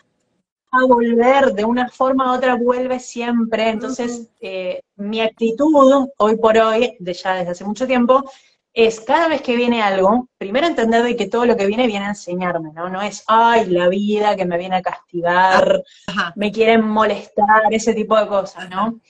a 0.70 0.84
volver 0.84 1.52
de 1.54 1.64
una 1.64 1.88
forma 1.88 2.32
u 2.32 2.36
otra, 2.36 2.56
vuelve 2.56 3.00
siempre. 3.00 3.68
Entonces, 3.68 4.28
eh, 4.40 4.80
mi 4.96 5.20
actitud 5.20 6.08
hoy 6.16 6.36
por 6.36 6.58
hoy, 6.58 6.96
de 6.98 7.14
ya 7.14 7.34
desde 7.36 7.50
hace 7.52 7.64
mucho 7.64 7.86
tiempo, 7.86 8.24
es 8.72 9.00
cada 9.00 9.28
vez 9.28 9.42
que 9.42 9.56
viene 9.56 9.82
algo, 9.82 10.28
primero 10.38 10.66
entender 10.66 11.02
de 11.02 11.16
que 11.16 11.26
todo 11.26 11.46
lo 11.46 11.56
que 11.56 11.66
viene 11.66 11.86
viene 11.86 12.06
a 12.06 12.10
enseñarme, 12.10 12.72
¿no? 12.72 12.88
No 12.88 13.02
es, 13.02 13.24
ay, 13.26 13.66
la 13.66 13.88
vida 13.88 14.36
que 14.36 14.46
me 14.46 14.56
viene 14.56 14.76
a 14.76 14.82
castigar, 14.82 15.82
Ajá. 16.06 16.32
me 16.36 16.52
quieren 16.52 16.86
molestar, 16.86 17.62
ese 17.72 17.92
tipo 17.94 18.16
de 18.16 18.28
cosas, 18.28 18.70
¿no? 18.70 19.00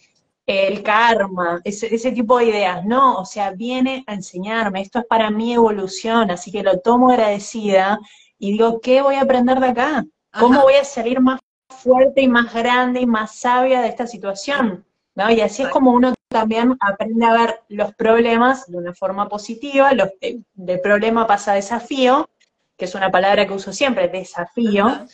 El 0.46 0.82
karma, 0.82 1.60
ese, 1.64 1.94
ese 1.94 2.12
tipo 2.12 2.38
de 2.38 2.46
ideas, 2.46 2.84
no, 2.86 3.18
o 3.18 3.26
sea, 3.26 3.50
viene 3.50 4.04
a 4.06 4.14
enseñarme, 4.14 4.80
esto 4.80 5.00
es 5.00 5.04
para 5.04 5.30
mi 5.30 5.52
evolución, 5.52 6.30
así 6.30 6.50
que 6.50 6.62
lo 6.62 6.78
tomo 6.80 7.10
agradecida 7.10 7.98
y 8.38 8.52
digo, 8.52 8.80
¿qué 8.80 9.02
voy 9.02 9.16
a 9.16 9.22
aprender 9.22 9.60
de 9.60 9.66
acá? 9.66 10.06
¿Cómo 10.38 10.54
Ajá. 10.54 10.62
voy 10.62 10.74
a 10.74 10.84
salir 10.84 11.20
más 11.20 11.40
fuerte 11.82 12.22
y 12.22 12.28
más 12.28 12.52
grande 12.52 13.00
y 13.00 13.06
más 13.06 13.34
sabia 13.36 13.80
de 13.80 13.88
esta 13.88 14.06
situación? 14.06 14.84
¿No? 15.14 15.30
Y 15.30 15.40
así 15.40 15.62
es 15.62 15.68
como 15.68 15.92
uno 15.92 16.14
también 16.28 16.76
aprende 16.80 17.26
a 17.26 17.32
ver 17.32 17.60
los 17.68 17.94
problemas 17.94 18.70
de 18.70 18.76
una 18.76 18.94
forma 18.94 19.28
positiva, 19.28 19.92
los, 19.92 20.10
de, 20.20 20.42
de 20.54 20.78
problema 20.78 21.26
pasa 21.26 21.52
a 21.52 21.56
desafío, 21.56 22.28
que 22.76 22.84
es 22.84 22.94
una 22.94 23.10
palabra 23.10 23.46
que 23.46 23.54
uso 23.54 23.72
siempre, 23.72 24.08
desafío, 24.08 25.06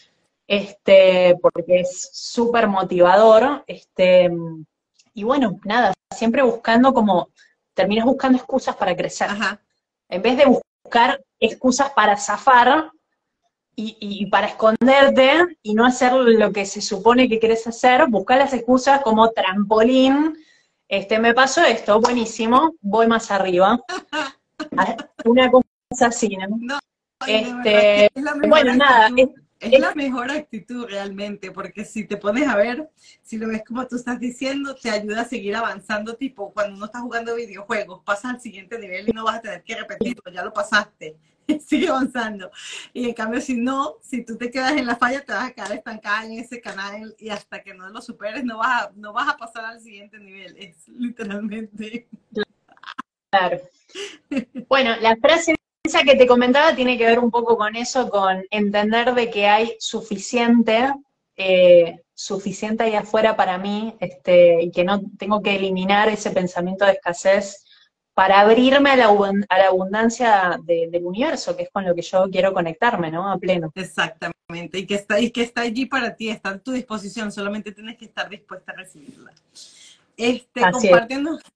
este, 0.46 1.36
porque 1.40 1.80
es 1.80 2.10
súper 2.12 2.68
motivador, 2.68 3.64
este, 3.66 4.30
y 5.14 5.22
bueno, 5.22 5.58
nada, 5.64 5.94
siempre 6.14 6.42
buscando 6.42 6.92
como, 6.92 7.30
terminas 7.72 8.04
buscando 8.04 8.38
excusas 8.38 8.76
para 8.76 8.96
crecer. 8.96 9.30
En 10.08 10.22
vez 10.22 10.36
de 10.36 10.46
buscar 10.46 11.22
excusas 11.40 11.90
para 11.90 12.16
zafar 12.16 12.90
y, 13.76 13.96
y 14.00 14.26
para 14.26 14.46
esconderte 14.48 15.58
y 15.62 15.74
no 15.74 15.84
hacer 15.86 16.12
lo 16.12 16.52
que 16.52 16.66
se 16.66 16.80
supone 16.80 17.28
que 17.28 17.38
quieres 17.38 17.66
hacer, 17.66 18.06
buscar 18.08 18.38
las 18.38 18.52
excusas 18.52 19.00
como 19.02 19.30
trampolín. 19.30 20.36
Este, 20.88 21.18
me 21.18 21.34
pasó 21.34 21.62
esto, 21.64 22.00
buenísimo, 22.00 22.74
voy 22.80 23.06
más 23.06 23.30
arriba. 23.30 23.80
Ah, 24.76 24.96
Una 25.24 25.50
cosa 25.50 26.06
así, 26.06 26.36
¿no? 26.36 26.78
De 27.26 27.40
Este, 27.40 28.04
es 28.06 28.22
la 28.22 28.34
mejor 28.34 28.48
bueno, 28.50 28.74
nada, 28.76 29.06
actitud. 29.06 29.30
Es, 29.60 29.72
es- 29.72 29.80
la 29.80 29.94
mejor 29.94 30.30
actitud 30.30 30.86
realmente, 30.88 31.50
porque 31.50 31.84
si 31.84 32.06
te 32.06 32.16
pones 32.16 32.48
a 32.48 32.56
ver, 32.56 32.88
si 33.22 33.36
lo 33.38 33.48
ves 33.48 33.62
como 33.66 33.86
tú 33.86 33.96
estás 33.96 34.18
diciendo, 34.20 34.74
te 34.80 34.90
ayuda 34.90 35.22
a 35.22 35.24
seguir 35.24 35.56
avanzando, 35.56 36.14
tipo 36.16 36.52
cuando 36.52 36.76
uno 36.76 36.86
está 36.86 37.00
jugando 37.00 37.34
videojuegos, 37.34 38.02
pasas 38.04 38.34
al 38.34 38.40
siguiente 38.40 38.78
nivel 38.78 39.08
y 39.08 39.12
no 39.12 39.24
vas 39.24 39.36
a 39.36 39.42
tener 39.42 39.62
que 39.62 39.74
repetirlo, 39.76 40.22
ya 40.32 40.44
lo 40.44 40.52
pasaste, 40.52 41.16
sigue 41.66 41.88
avanzando. 41.88 42.50
Y 42.92 43.08
en 43.08 43.14
cambio, 43.14 43.40
si 43.40 43.54
no, 43.54 43.96
si 44.02 44.24
tú 44.24 44.36
te 44.36 44.50
quedas 44.50 44.72
en 44.72 44.86
la 44.86 44.96
falla, 44.96 45.24
te 45.24 45.32
vas 45.32 45.48
a 45.48 45.52
quedar 45.52 45.72
estancada 45.72 46.24
en 46.26 46.32
ese 46.32 46.60
canal 46.60 47.14
y 47.18 47.28
hasta 47.30 47.62
que 47.62 47.74
no 47.74 47.88
lo 47.88 48.00
superes, 48.00 48.44
no 48.44 48.58
vas 48.58 48.84
a, 48.84 48.92
no 48.94 49.12
vas 49.12 49.28
a 49.28 49.36
pasar 49.36 49.64
al 49.64 49.80
siguiente 49.80 50.18
nivel, 50.18 50.56
es 50.58 50.88
literalmente. 50.88 52.08
Claro. 53.30 53.60
Bueno, 54.68 54.96
la 55.00 55.16
frase 55.16 55.54
esa 55.82 56.02
que 56.02 56.16
te 56.16 56.26
comentaba 56.26 56.74
tiene 56.74 56.96
que 56.96 57.04
ver 57.04 57.18
un 57.18 57.30
poco 57.30 57.58
con 57.58 57.76
eso, 57.76 58.08
con 58.08 58.42
entender 58.50 59.14
de 59.14 59.30
que 59.30 59.46
hay 59.46 59.76
suficiente, 59.78 60.92
eh, 61.36 62.00
suficiente 62.14 62.84
ahí 62.84 62.94
afuera 62.94 63.36
para 63.36 63.58
mí, 63.58 63.94
este, 64.00 64.62
y 64.62 64.70
que 64.70 64.84
no 64.84 65.02
tengo 65.18 65.42
que 65.42 65.56
eliminar 65.56 66.08
ese 66.08 66.30
pensamiento 66.30 66.86
de 66.86 66.92
escasez 66.92 67.63
para 68.14 68.40
abrirme 68.40 68.90
a 68.90 68.96
la, 68.96 69.06
a 69.08 69.58
la 69.58 69.66
abundancia 69.66 70.58
de- 70.62 70.88
del 70.90 71.04
universo, 71.04 71.56
que 71.56 71.64
es 71.64 71.70
con 71.70 71.84
lo 71.84 71.94
que 71.94 72.02
yo 72.02 72.28
quiero 72.30 72.52
conectarme, 72.54 73.10
¿no? 73.10 73.30
A 73.30 73.36
pleno. 73.38 73.72
Exactamente, 73.74 74.78
y 74.78 74.86
que 74.86 74.94
está, 74.94 75.18
y 75.20 75.30
que 75.30 75.42
está 75.42 75.62
allí 75.62 75.86
para 75.86 76.14
ti, 76.14 76.28
está 76.30 76.50
a 76.50 76.58
tu 76.58 76.72
disposición, 76.72 77.32
solamente 77.32 77.72
tienes 77.72 77.96
que 77.96 78.04
estar 78.04 78.28
dispuesta 78.28 78.72
a 78.72 78.76
recibirla. 78.76 79.32
Este, 80.16 80.64
Así 80.64 80.86
es. 80.86 80.92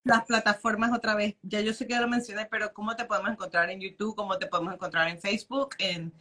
las 0.02 0.24
plataformas 0.24 0.90
otra 0.92 1.14
vez. 1.14 1.36
Ya 1.42 1.60
yo 1.60 1.72
sé 1.72 1.86
que 1.86 1.92
ya 1.92 2.00
lo 2.00 2.08
mencioné, 2.08 2.46
pero 2.46 2.72
¿cómo 2.72 2.96
te 2.96 3.04
podemos 3.04 3.30
encontrar 3.30 3.70
en 3.70 3.80
YouTube? 3.80 4.16
¿Cómo 4.16 4.36
te 4.36 4.46
podemos 4.46 4.74
encontrar 4.74 5.06
en 5.08 5.20
Facebook? 5.20 5.76
En, 5.78 6.12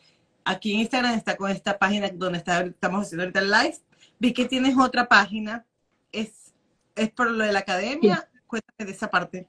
aquí 0.45 0.73
en 0.73 0.81
Instagram 0.81 1.15
está 1.15 1.35
con 1.35 1.49
esta 1.49 1.79
página 1.79 2.09
donde 2.13 2.37
está, 2.37 2.61
estamos 2.61 3.07
haciendo 3.07 3.23
ahorita 3.23 3.39
el 3.39 3.49
live. 3.49 3.77
Vi 4.19 4.33
que 4.33 4.45
tienes 4.45 4.77
otra 4.77 5.07
página. 5.07 5.65
¿Es, 6.11 6.53
es 6.95 7.09
por 7.09 7.31
lo 7.31 7.43
de 7.43 7.51
la 7.51 7.59
academia? 7.59 8.29
Cuéntame 8.45 8.85
de 8.85 8.91
esa 8.91 9.09
parte. 9.09 9.47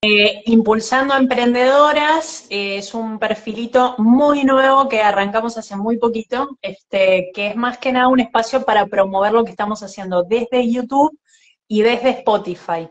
Eh, 0.00 0.42
Impulsando 0.46 1.16
Emprendedoras 1.16 2.46
eh, 2.50 2.76
es 2.76 2.94
un 2.94 3.18
perfilito 3.18 3.96
muy 3.98 4.44
nuevo 4.44 4.88
que 4.88 5.02
arrancamos 5.02 5.58
hace 5.58 5.74
muy 5.74 5.98
poquito, 5.98 6.56
este, 6.62 7.32
que 7.34 7.48
es 7.48 7.56
más 7.56 7.78
que 7.78 7.90
nada 7.90 8.06
un 8.06 8.20
espacio 8.20 8.64
para 8.64 8.86
promover 8.86 9.32
lo 9.32 9.44
que 9.44 9.50
estamos 9.50 9.82
haciendo 9.82 10.22
desde 10.22 10.70
YouTube 10.70 11.18
y 11.66 11.82
desde 11.82 12.10
Spotify. 12.10 12.88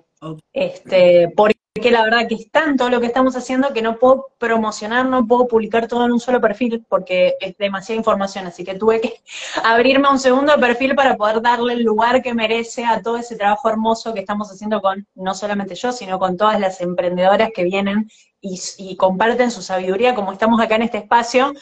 Este, 0.52 1.32
porque 1.36 1.92
la 1.92 2.04
verdad 2.04 2.28
que 2.28 2.36
es 2.36 2.50
tanto 2.52 2.90
lo 2.90 3.00
que 3.00 3.06
estamos 3.06 3.36
haciendo 3.36 3.72
que 3.72 3.84
no 3.84 3.98
puedo 3.98 4.28
promocionar, 4.40 5.06
no 5.06 5.28
puedo 5.28 5.48
publicar 5.48 5.88
todo 5.88 6.06
en 6.06 6.12
un 6.12 6.20
solo 6.20 6.42
perfil 6.42 6.84
porque 6.90 7.36
es 7.40 7.56
demasiada 7.58 7.98
información, 7.98 8.48
así 8.48 8.64
que 8.64 8.76
tuve 8.76 9.00
que 9.00 9.22
abrirme 9.64 10.08
a 10.08 10.12
un 10.12 10.20
segundo 10.20 10.60
perfil 10.60 10.96
para 10.96 11.16
poder 11.16 11.42
darle 11.42 11.74
el 11.74 11.84
lugar 11.84 12.22
que 12.24 12.34
merece 12.34 12.84
a 12.84 13.02
todo 13.02 13.18
ese 13.18 13.36
trabajo 13.36 13.70
hermoso 13.70 14.14
que 14.14 14.22
estamos 14.22 14.52
haciendo 14.52 14.82
con, 14.82 15.08
no 15.14 15.36
solamente 15.36 15.76
yo, 15.76 15.92
sino 15.92 16.18
con 16.18 16.36
todas 16.36 16.60
las 16.60 16.82
emprendedoras 16.82 17.52
que 17.54 17.64
vienen 17.64 18.10
y, 18.42 18.60
y 18.80 18.96
comparten 18.96 19.52
su 19.52 19.62
sabiduría, 19.62 20.16
como 20.16 20.32
estamos 20.32 20.60
acá 20.60 20.76
en 20.76 20.84
este 20.84 20.98
espacio. 20.98 21.54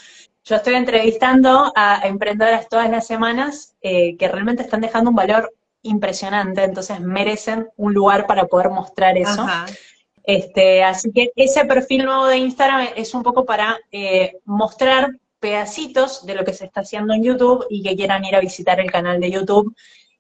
Yo 0.45 0.58
estoy 0.58 0.76
entrevistando 0.76 1.74
a 1.76 2.01
emprendedoras 2.06 2.70
todas 2.70 2.89
las 2.89 3.08
semanas 3.08 3.76
eh, 3.82 4.16
que 4.16 4.28
realmente 4.28 4.64
están 4.64 4.82
dejando 4.82 5.10
un 5.10 5.16
valor 5.16 5.51
impresionante, 5.86 6.64
entonces 6.64 7.00
merecen 7.00 7.70
un 7.78 7.94
lugar 7.94 8.28
para 8.28 8.46
poder 8.46 8.70
mostrar 8.70 9.18
eso. 9.18 9.42
Ajá. 9.42 9.66
Este, 10.24 10.84
así 10.84 11.12
que 11.12 11.32
ese 11.36 11.66
perfil 11.66 12.06
nuevo 12.06 12.26
de 12.26 12.38
Instagram 12.38 12.88
es 12.96 13.14
un 13.14 13.22
poco 13.22 13.46
para 13.46 13.78
eh, 13.92 14.38
mostrar 14.46 15.12
pedacitos 15.40 16.26
de 16.26 16.34
lo 16.34 16.44
que 16.44 16.54
se 16.54 16.66
está 16.66 16.82
haciendo 16.82 17.14
en 17.14 17.24
YouTube 17.24 17.68
y 17.70 17.84
que 17.84 17.96
quieran 17.96 18.26
ir 18.26 18.36
a 18.36 18.40
visitar 18.40 18.80
el 18.80 18.92
canal 18.92 19.20
de 19.20 19.30
YouTube. 19.30 19.76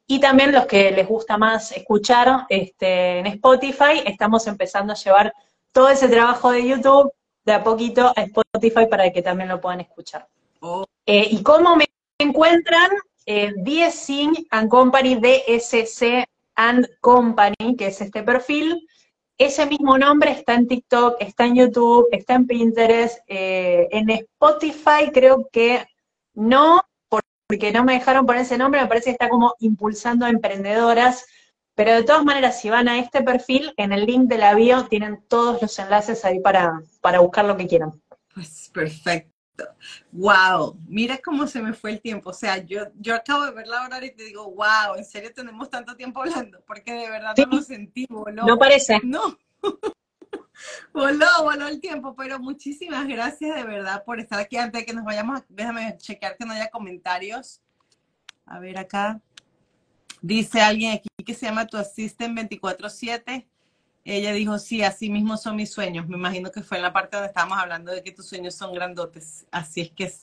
Y 0.07 0.19
también 0.19 0.51
los 0.51 0.67
que 0.67 0.91
les 0.91 1.07
gusta 1.07 1.37
más 1.37 1.71
escuchar 1.71 2.45
este, 2.49 3.19
en 3.19 3.25
Spotify, 3.25 4.03
estamos 4.05 4.45
empezando 4.45 4.93
a 4.93 4.95
llevar 4.95 5.33
todo 5.71 5.89
ese 5.89 6.07
trabajo 6.07 6.51
de 6.51 6.67
YouTube 6.67 7.11
de 7.43 7.53
a 7.53 7.63
poquito 7.63 8.13
a 8.15 8.21
Spotify 8.21 8.85
para 8.87 9.11
que 9.11 9.23
también 9.23 9.49
lo 9.49 9.59
puedan 9.59 9.81
escuchar. 9.81 10.27
Oh, 10.59 10.85
Eh, 11.07 11.27
¿Y 11.31 11.41
cómo 11.41 11.75
me 11.75 11.85
encuentran? 12.19 12.91
Eh, 13.25 13.53
and 14.51 14.69
Company, 14.69 15.15
DSC 15.15 16.25
and 16.55 16.87
Company, 17.01 17.75
que 17.77 17.87
es 17.87 18.01
este 18.01 18.23
perfil. 18.23 18.87
Ese 19.37 19.65
mismo 19.65 19.97
nombre 19.97 20.31
está 20.31 20.53
en 20.55 20.67
TikTok, 20.67 21.17
está 21.19 21.45
en 21.45 21.55
YouTube, 21.55 22.07
está 22.11 22.35
en 22.35 22.47
Pinterest, 22.47 23.19
eh, 23.27 23.87
en 23.91 24.09
Spotify 24.09 25.11
creo 25.13 25.49
que 25.51 25.85
no, 26.33 26.81
por- 27.09 27.23
porque 27.47 27.71
no 27.73 27.83
me 27.83 27.93
dejaron 27.93 28.25
poner 28.25 28.43
ese 28.43 28.57
nombre, 28.57 28.81
me 28.81 28.87
parece 28.87 29.05
que 29.05 29.11
está 29.11 29.27
como 29.29 29.53
impulsando 29.59 30.25
a 30.25 30.29
emprendedoras, 30.29 31.25
Pero 31.77 31.91
de 31.91 32.03
todas 32.03 32.23
maneras, 32.23 32.61
si 32.61 32.69
van 32.69 32.87
a 32.87 32.99
este 32.99 33.21
perfil, 33.21 33.73
en 33.75 33.91
el 33.91 34.05
link 34.05 34.29
de 34.29 34.37
la 34.37 34.53
bio 34.55 34.85
tienen 34.85 35.21
todos 35.27 35.61
los 35.61 35.77
enlaces 35.77 36.23
ahí 36.23 36.39
para, 36.39 36.81
para 37.01 37.19
buscar 37.19 37.43
lo 37.43 37.57
que 37.57 37.67
quieran. 37.67 38.01
Pues 38.33 38.69
perfecto. 38.73 39.34
Wow, 40.11 40.77
mira 40.87 41.17
cómo 41.19 41.47
se 41.47 41.61
me 41.61 41.73
fue 41.73 41.91
el 41.91 42.01
tiempo. 42.01 42.29
O 42.29 42.33
sea, 42.33 42.57
yo, 42.57 42.87
yo 42.99 43.15
acabo 43.15 43.45
de 43.45 43.51
ver 43.51 43.67
la 43.67 43.83
hora 43.83 44.03
y 44.05 44.11
te 44.11 44.23
digo, 44.23 44.49
wow, 44.51 44.95
en 44.97 45.05
serio 45.05 45.31
tenemos 45.33 45.69
tanto 45.69 45.95
tiempo 45.95 46.21
hablando, 46.21 46.61
porque 46.65 46.93
de 46.93 47.09
verdad 47.09 47.33
no 47.37 47.57
lo 47.57 47.61
sentí, 47.61 48.05
voló. 48.09 48.45
No 48.45 48.57
parece. 48.57 48.99
No. 49.03 49.37
voló, 50.93 51.27
voló 51.43 51.67
el 51.67 51.79
tiempo, 51.79 52.15
pero 52.15 52.39
muchísimas 52.39 53.07
gracias 53.07 53.55
de 53.55 53.63
verdad 53.63 54.03
por 54.03 54.19
estar 54.19 54.39
aquí. 54.39 54.57
Antes 54.57 54.81
de 54.81 54.85
que 54.85 54.93
nos 54.93 55.05
vayamos, 55.05 55.41
déjame 55.49 55.97
chequear 55.97 56.37
que 56.37 56.45
no 56.45 56.53
haya 56.53 56.69
comentarios. 56.69 57.61
A 58.45 58.59
ver 58.59 58.77
acá. 58.77 59.21
Dice 60.21 60.61
alguien 60.61 60.93
aquí 60.93 61.07
que 61.25 61.33
se 61.33 61.45
llama 61.45 61.67
Tu 61.67 61.77
Assistant 61.77 62.37
24-7 62.37 63.45
ella 64.05 64.33
dijo, 64.33 64.59
sí, 64.59 64.83
así 64.83 65.09
mismo 65.09 65.35
son 65.35 65.55
mis 65.55 65.71
sueños. 65.71 66.07
Me 66.07 66.15
imagino 66.15 66.51
que 66.51 66.61
fue 66.61 66.77
en 66.77 66.83
la 66.83 66.93
parte 66.93 67.17
donde 67.17 67.29
estábamos 67.29 67.57
hablando 67.57 67.91
de 67.91 68.03
que 68.03 68.11
tus 68.11 68.27
sueños 68.27 68.53
son 68.53 68.71
grandotes. 68.71 69.47
Así 69.49 69.81
es 69.81 69.89
que 69.89 70.13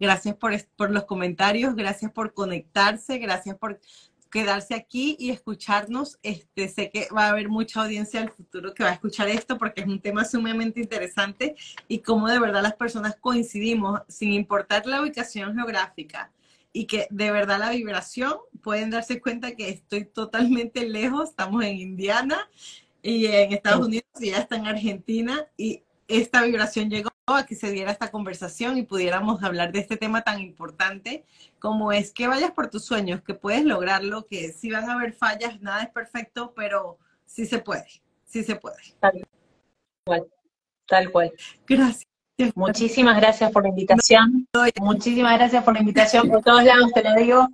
gracias 0.00 0.34
por, 0.34 0.52
por 0.74 0.90
los 0.90 1.04
comentarios, 1.04 1.76
gracias 1.76 2.10
por 2.10 2.34
conectarse, 2.34 3.18
gracias 3.18 3.56
por 3.56 3.78
quedarse 4.28 4.74
aquí 4.74 5.16
y 5.20 5.30
escucharnos. 5.30 6.18
Este, 6.24 6.66
sé 6.68 6.90
que 6.90 7.06
va 7.16 7.26
a 7.26 7.28
haber 7.28 7.48
mucha 7.48 7.82
audiencia 7.82 8.20
al 8.20 8.30
futuro 8.30 8.74
que 8.74 8.82
va 8.82 8.90
a 8.90 8.94
escuchar 8.94 9.28
esto 9.28 9.56
porque 9.56 9.82
es 9.82 9.86
un 9.86 10.00
tema 10.00 10.24
sumamente 10.24 10.80
interesante 10.80 11.54
y 11.86 12.00
cómo 12.00 12.28
de 12.28 12.40
verdad 12.40 12.62
las 12.62 12.74
personas 12.74 13.14
coincidimos 13.20 14.00
sin 14.08 14.32
importar 14.32 14.84
la 14.86 15.00
ubicación 15.00 15.54
geográfica 15.54 16.32
y 16.72 16.86
que 16.86 17.06
de 17.10 17.30
verdad 17.30 17.60
la 17.60 17.70
vibración 17.70 18.34
pueden 18.62 18.90
darse 18.90 19.20
cuenta 19.20 19.54
que 19.54 19.68
estoy 19.68 20.06
totalmente 20.06 20.88
lejos, 20.88 21.30
estamos 21.30 21.62
en 21.62 21.76
Indiana 21.76 22.48
y 23.02 23.26
en 23.26 23.52
Estados 23.52 23.86
Unidos 23.86 24.06
y 24.20 24.30
ya 24.30 24.38
está 24.38 24.56
en 24.56 24.66
Argentina 24.66 25.46
y 25.56 25.82
esta 26.08 26.42
vibración 26.42 26.88
llegó 26.88 27.10
a 27.26 27.46
que 27.46 27.54
se 27.54 27.70
diera 27.70 27.90
esta 27.90 28.10
conversación 28.10 28.76
y 28.76 28.82
pudiéramos 28.82 29.42
hablar 29.42 29.72
de 29.72 29.80
este 29.80 29.96
tema 29.96 30.22
tan 30.22 30.40
importante 30.40 31.24
como 31.58 31.92
es 31.92 32.12
que 32.12 32.28
vayas 32.28 32.52
por 32.52 32.70
tus 32.70 32.84
sueños, 32.84 33.22
que 33.22 33.34
puedes 33.34 33.64
lograrlo, 33.64 34.26
que 34.26 34.52
si 34.52 34.70
van 34.70 34.88
a 34.88 34.94
haber 34.94 35.12
fallas, 35.12 35.60
nada 35.60 35.82
es 35.82 35.90
perfecto, 35.90 36.52
pero 36.54 36.98
sí 37.24 37.46
se 37.46 37.58
puede, 37.58 37.86
sí 38.24 38.42
se 38.44 38.56
puede. 38.56 38.76
Tal 39.00 39.26
cual, 40.04 40.26
tal 40.86 41.10
cual. 41.10 41.32
Gracias. 41.66 42.11
Muchísimas 42.54 43.16
gracias 43.16 43.50
por 43.52 43.62
la 43.62 43.68
invitación. 43.68 44.48
Muchísimas 44.80 45.38
gracias 45.38 45.62
por 45.64 45.74
la 45.74 45.80
invitación 45.80 46.28
por 46.28 46.42
todos 46.42 46.64
lados, 46.64 46.90
te 46.92 47.02
lo 47.02 47.14
digo. 47.14 47.48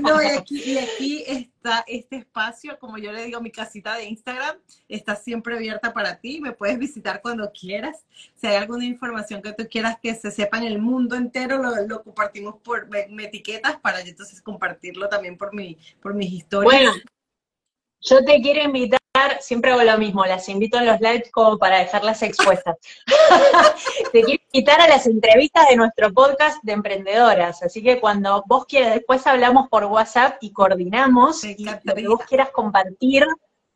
No, 0.00 0.22
y, 0.22 0.26
aquí, 0.26 0.62
y 0.64 0.78
aquí 0.78 1.24
está 1.26 1.84
este 1.86 2.16
espacio, 2.16 2.78
como 2.78 2.98
yo 2.98 3.12
le 3.12 3.24
digo, 3.24 3.40
mi 3.40 3.50
casita 3.50 3.96
de 3.96 4.04
Instagram 4.04 4.56
está 4.88 5.16
siempre 5.16 5.56
abierta 5.56 5.92
para 5.92 6.16
ti. 6.16 6.40
Me 6.40 6.52
puedes 6.52 6.78
visitar 6.78 7.20
cuando 7.20 7.50
quieras. 7.52 8.04
Si 8.34 8.46
hay 8.46 8.56
alguna 8.56 8.84
información 8.84 9.42
que 9.42 9.52
tú 9.52 9.66
quieras 9.68 9.96
que 10.00 10.14
se 10.14 10.30
sepa 10.30 10.58
en 10.58 10.64
el 10.64 10.78
mundo 10.78 11.16
entero, 11.16 11.58
lo, 11.58 12.02
compartimos 12.02 12.56
por, 12.62 12.88
me, 12.88 13.24
etiquetas 13.24 13.78
para 13.80 14.02
yo 14.02 14.10
entonces 14.10 14.40
compartirlo 14.40 15.08
también 15.08 15.36
por, 15.36 15.54
mi, 15.54 15.76
por 16.00 16.14
mis 16.14 16.32
historias. 16.32 16.72
Bueno, 16.72 16.92
yo 18.00 18.24
te 18.24 18.40
quiero 18.40 18.62
invitar 18.62 18.97
siempre 19.40 19.72
hago 19.72 19.82
lo 19.82 19.98
mismo, 19.98 20.24
las 20.24 20.48
invito 20.48 20.78
en 20.78 20.86
los 20.86 21.00
lives 21.00 21.30
como 21.30 21.58
para 21.58 21.78
dejarlas 21.78 22.22
expuestas. 22.22 22.76
Te 24.12 24.22
quiero 24.22 24.42
invitar 24.52 24.80
a 24.80 24.88
las 24.88 25.06
entrevistas 25.06 25.68
de 25.68 25.76
nuestro 25.76 26.12
podcast 26.12 26.62
de 26.62 26.72
emprendedoras, 26.72 27.62
así 27.62 27.82
que 27.82 28.00
cuando 28.00 28.42
vos 28.46 28.66
quieras, 28.66 28.94
después 28.94 29.26
hablamos 29.26 29.68
por 29.68 29.84
WhatsApp 29.84 30.36
y 30.40 30.52
coordinamos 30.52 31.44
y 31.44 31.64
lo 31.64 31.94
que 31.94 32.08
vos 32.08 32.20
quieras 32.28 32.50
compartir 32.50 33.26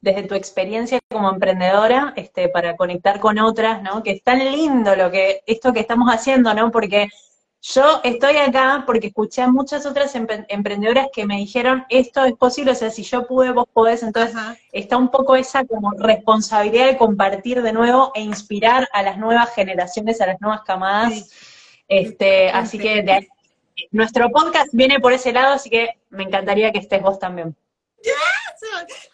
desde 0.02 0.24
tu 0.24 0.34
experiencia 0.34 0.98
como 1.08 1.30
emprendedora, 1.30 2.12
este, 2.16 2.48
para 2.48 2.76
conectar 2.76 3.20
con 3.20 3.38
otras, 3.38 3.82
¿no? 3.82 4.02
Que 4.02 4.10
es 4.10 4.22
tan 4.22 4.40
lindo 4.40 4.96
lo 4.96 5.10
que, 5.10 5.42
esto 5.46 5.72
que 5.72 5.80
estamos 5.80 6.12
haciendo, 6.12 6.52
¿no? 6.54 6.72
Porque 6.72 7.08
yo 7.62 8.00
estoy 8.02 8.38
acá 8.38 8.82
porque 8.84 9.06
escuché 9.06 9.40
a 9.40 9.48
muchas 9.48 9.86
otras 9.86 10.16
emprendedoras 10.16 11.06
que 11.12 11.24
me 11.24 11.36
dijeron, 11.36 11.84
esto 11.88 12.24
es 12.24 12.32
posible, 12.32 12.72
o 12.72 12.74
sea, 12.74 12.90
si 12.90 13.04
yo 13.04 13.24
pude, 13.28 13.52
vos 13.52 13.66
podés, 13.72 14.02
entonces 14.02 14.36
está 14.72 14.96
un 14.96 15.12
poco 15.12 15.36
esa 15.36 15.64
como 15.64 15.92
responsabilidad 15.92 16.86
de 16.86 16.96
compartir 16.96 17.62
de 17.62 17.72
nuevo 17.72 18.10
e 18.16 18.20
inspirar 18.20 18.88
a 18.92 19.04
las 19.04 19.16
nuevas 19.16 19.54
generaciones, 19.54 20.20
a 20.20 20.26
las 20.26 20.40
nuevas 20.40 20.62
camadas. 20.62 21.30
Este, 21.86 22.50
así 22.50 22.78
que 22.78 23.28
nuestro 23.92 24.28
podcast 24.30 24.70
viene 24.72 24.98
por 24.98 25.12
ese 25.12 25.32
lado, 25.32 25.54
así 25.54 25.70
que 25.70 26.00
me 26.10 26.24
encantaría 26.24 26.72
que 26.72 26.80
estés 26.80 27.00
vos 27.00 27.20
también. 27.20 27.54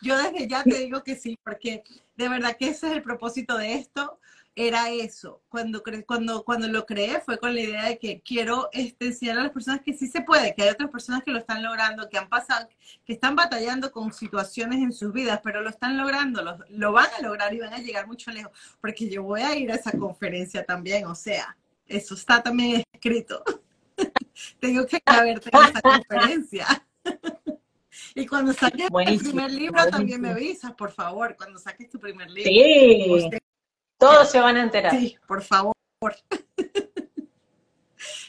Yo 0.01 0.17
desde 0.17 0.49
ya 0.49 0.65
te 0.65 0.79
digo 0.79 1.03
que 1.03 1.17
sí, 1.17 1.39
porque 1.45 1.85
de 2.17 2.29
verdad 2.31 2.57
que 2.57 2.69
ese 2.69 2.87
es 2.87 2.93
el 2.95 3.03
propósito 3.03 3.59
de 3.59 3.75
esto 3.75 4.19
era 4.59 4.91
eso. 4.91 5.41
Cuando, 5.49 5.85
cuando, 6.05 6.45
cuando 6.45 6.67
lo 6.67 6.85
creé 6.85 7.21
fue 7.21 7.39
con 7.39 7.55
la 7.55 7.61
idea 7.61 7.85
de 7.85 7.99
que 7.99 8.21
quiero 8.23 8.69
este, 8.73 9.07
enseñar 9.07 9.39
a 9.39 9.43
las 9.45 9.53
personas 9.53 9.83
que 9.83 9.95
sí 9.95 10.09
se 10.09 10.23
puede, 10.23 10.53
que 10.55 10.65
hay 10.65 10.71
otras 10.71 10.91
personas 10.91 11.23
que 11.23 11.31
lo 11.31 11.39
están 11.39 11.63
logrando, 11.63 12.09
que 12.09 12.19
han 12.19 12.29
pasado, 12.29 12.69
que 13.05 13.13
están 13.13 13.37
batallando 13.37 13.93
con 13.93 14.13
situaciones 14.13 14.81
en 14.81 14.93
sus 14.93 15.13
vidas, 15.13 15.41
pero 15.45 15.63
lo 15.63 15.71
están 15.71 15.97
logrando, 15.97 16.43
lo, 16.43 16.59
lo 16.71 16.93
van 16.93 17.07
a 17.17 17.23
lograr 17.23 17.55
y 17.55 17.61
van 17.61 17.73
a 17.73 17.79
llegar 17.79 18.09
mucho 18.09 18.33
lejos, 18.33 18.51
porque 18.81 19.09
yo 19.09 19.23
voy 19.23 19.43
a 19.43 19.57
ir 19.57 19.71
a 19.71 19.77
esa 19.77 19.93
conferencia 19.93 20.65
también, 20.65 21.07
o 21.07 21.15
sea, 21.15 21.57
eso 21.87 22.15
está 22.17 22.43
también 22.43 22.83
escrito. 22.93 23.45
Tengo 24.61 24.87
que 24.87 25.01
verte 25.07 25.51
en 25.53 25.65
esa 25.65 25.81
conferencia. 25.81 26.67
Y 28.15 28.27
cuando 28.27 28.53
saques 28.53 28.89
tu 28.89 29.31
primer 29.31 29.51
libro, 29.51 29.87
también 29.91 30.21
me 30.21 30.31
avisas, 30.31 30.73
por 30.73 30.91
favor, 30.91 31.37
cuando 31.37 31.59
saques 31.59 31.89
tu 31.89 31.99
primer 31.99 32.31
libro. 32.31 32.51
Sí. 32.51 33.39
Todos 33.99 34.31
se 34.31 34.41
van 34.41 34.57
a 34.57 34.63
enterar. 34.63 34.93
Sí, 34.93 35.19
por 35.27 35.43
favor. 35.43 35.75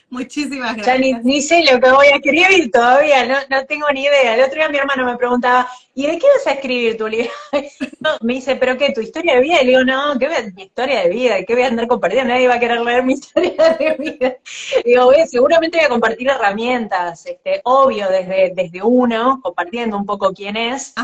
Muchísimas 0.09 0.75
gracias. 0.75 0.99
Ya 0.99 1.21
ni, 1.21 1.41
sé 1.41 1.63
lo 1.71 1.79
que 1.79 1.91
voy 1.91 2.07
a 2.07 2.15
escribir 2.15 2.71
todavía, 2.71 3.27
no, 3.27 3.35
no 3.47 3.65
tengo 3.67 3.87
ni 3.93 4.01
idea. 4.01 4.33
El 4.33 4.41
otro 4.41 4.55
día 4.55 4.69
mi 4.69 4.79
hermano 4.79 5.05
me 5.05 5.15
preguntaba, 5.17 5.69
¿y 5.93 6.07
de 6.07 6.17
qué 6.17 6.25
vas 6.35 6.47
a 6.47 6.53
escribir 6.53 6.97
tu 6.97 7.07
libro? 7.07 7.29
me 8.21 8.33
dice, 8.33 8.55
¿pero 8.55 8.75
qué? 8.75 8.91
¿Tu 8.91 9.01
historia 9.01 9.35
de 9.35 9.41
vida? 9.41 9.61
Y 9.61 9.65
le 9.65 9.71
digo, 9.71 9.83
no, 9.83 10.17
¿qué 10.17 10.27
voy 10.27 10.35
a, 10.35 10.41
mi 10.55 10.63
historia 10.63 11.03
de 11.03 11.09
vida? 11.09 11.43
¿Qué 11.43 11.53
voy 11.53 11.61
a 11.61 11.67
andar 11.67 11.87
compartiendo? 11.87 12.33
Nadie 12.33 12.47
va 12.47 12.55
a 12.55 12.59
querer 12.59 12.81
leer 12.81 13.03
mi 13.03 13.13
historia 13.19 13.77
de 13.77 13.95
vida. 13.99 14.35
digo, 14.83 15.11
seguramente 15.27 15.77
voy 15.77 15.85
a 15.85 15.89
compartir 15.89 16.27
herramientas, 16.27 17.27
este, 17.27 17.61
obvio, 17.65 18.09
desde, 18.09 18.51
desde 18.55 18.81
uno, 18.81 19.39
compartiendo 19.43 19.95
un 19.95 20.07
poco 20.07 20.33
quién 20.33 20.57
es, 20.57 20.95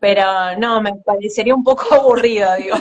pero 0.00 0.56
no, 0.56 0.80
me 0.80 0.94
parecería 0.94 1.54
un 1.54 1.64
poco 1.64 1.94
aburrido, 1.94 2.48
digo. 2.56 2.76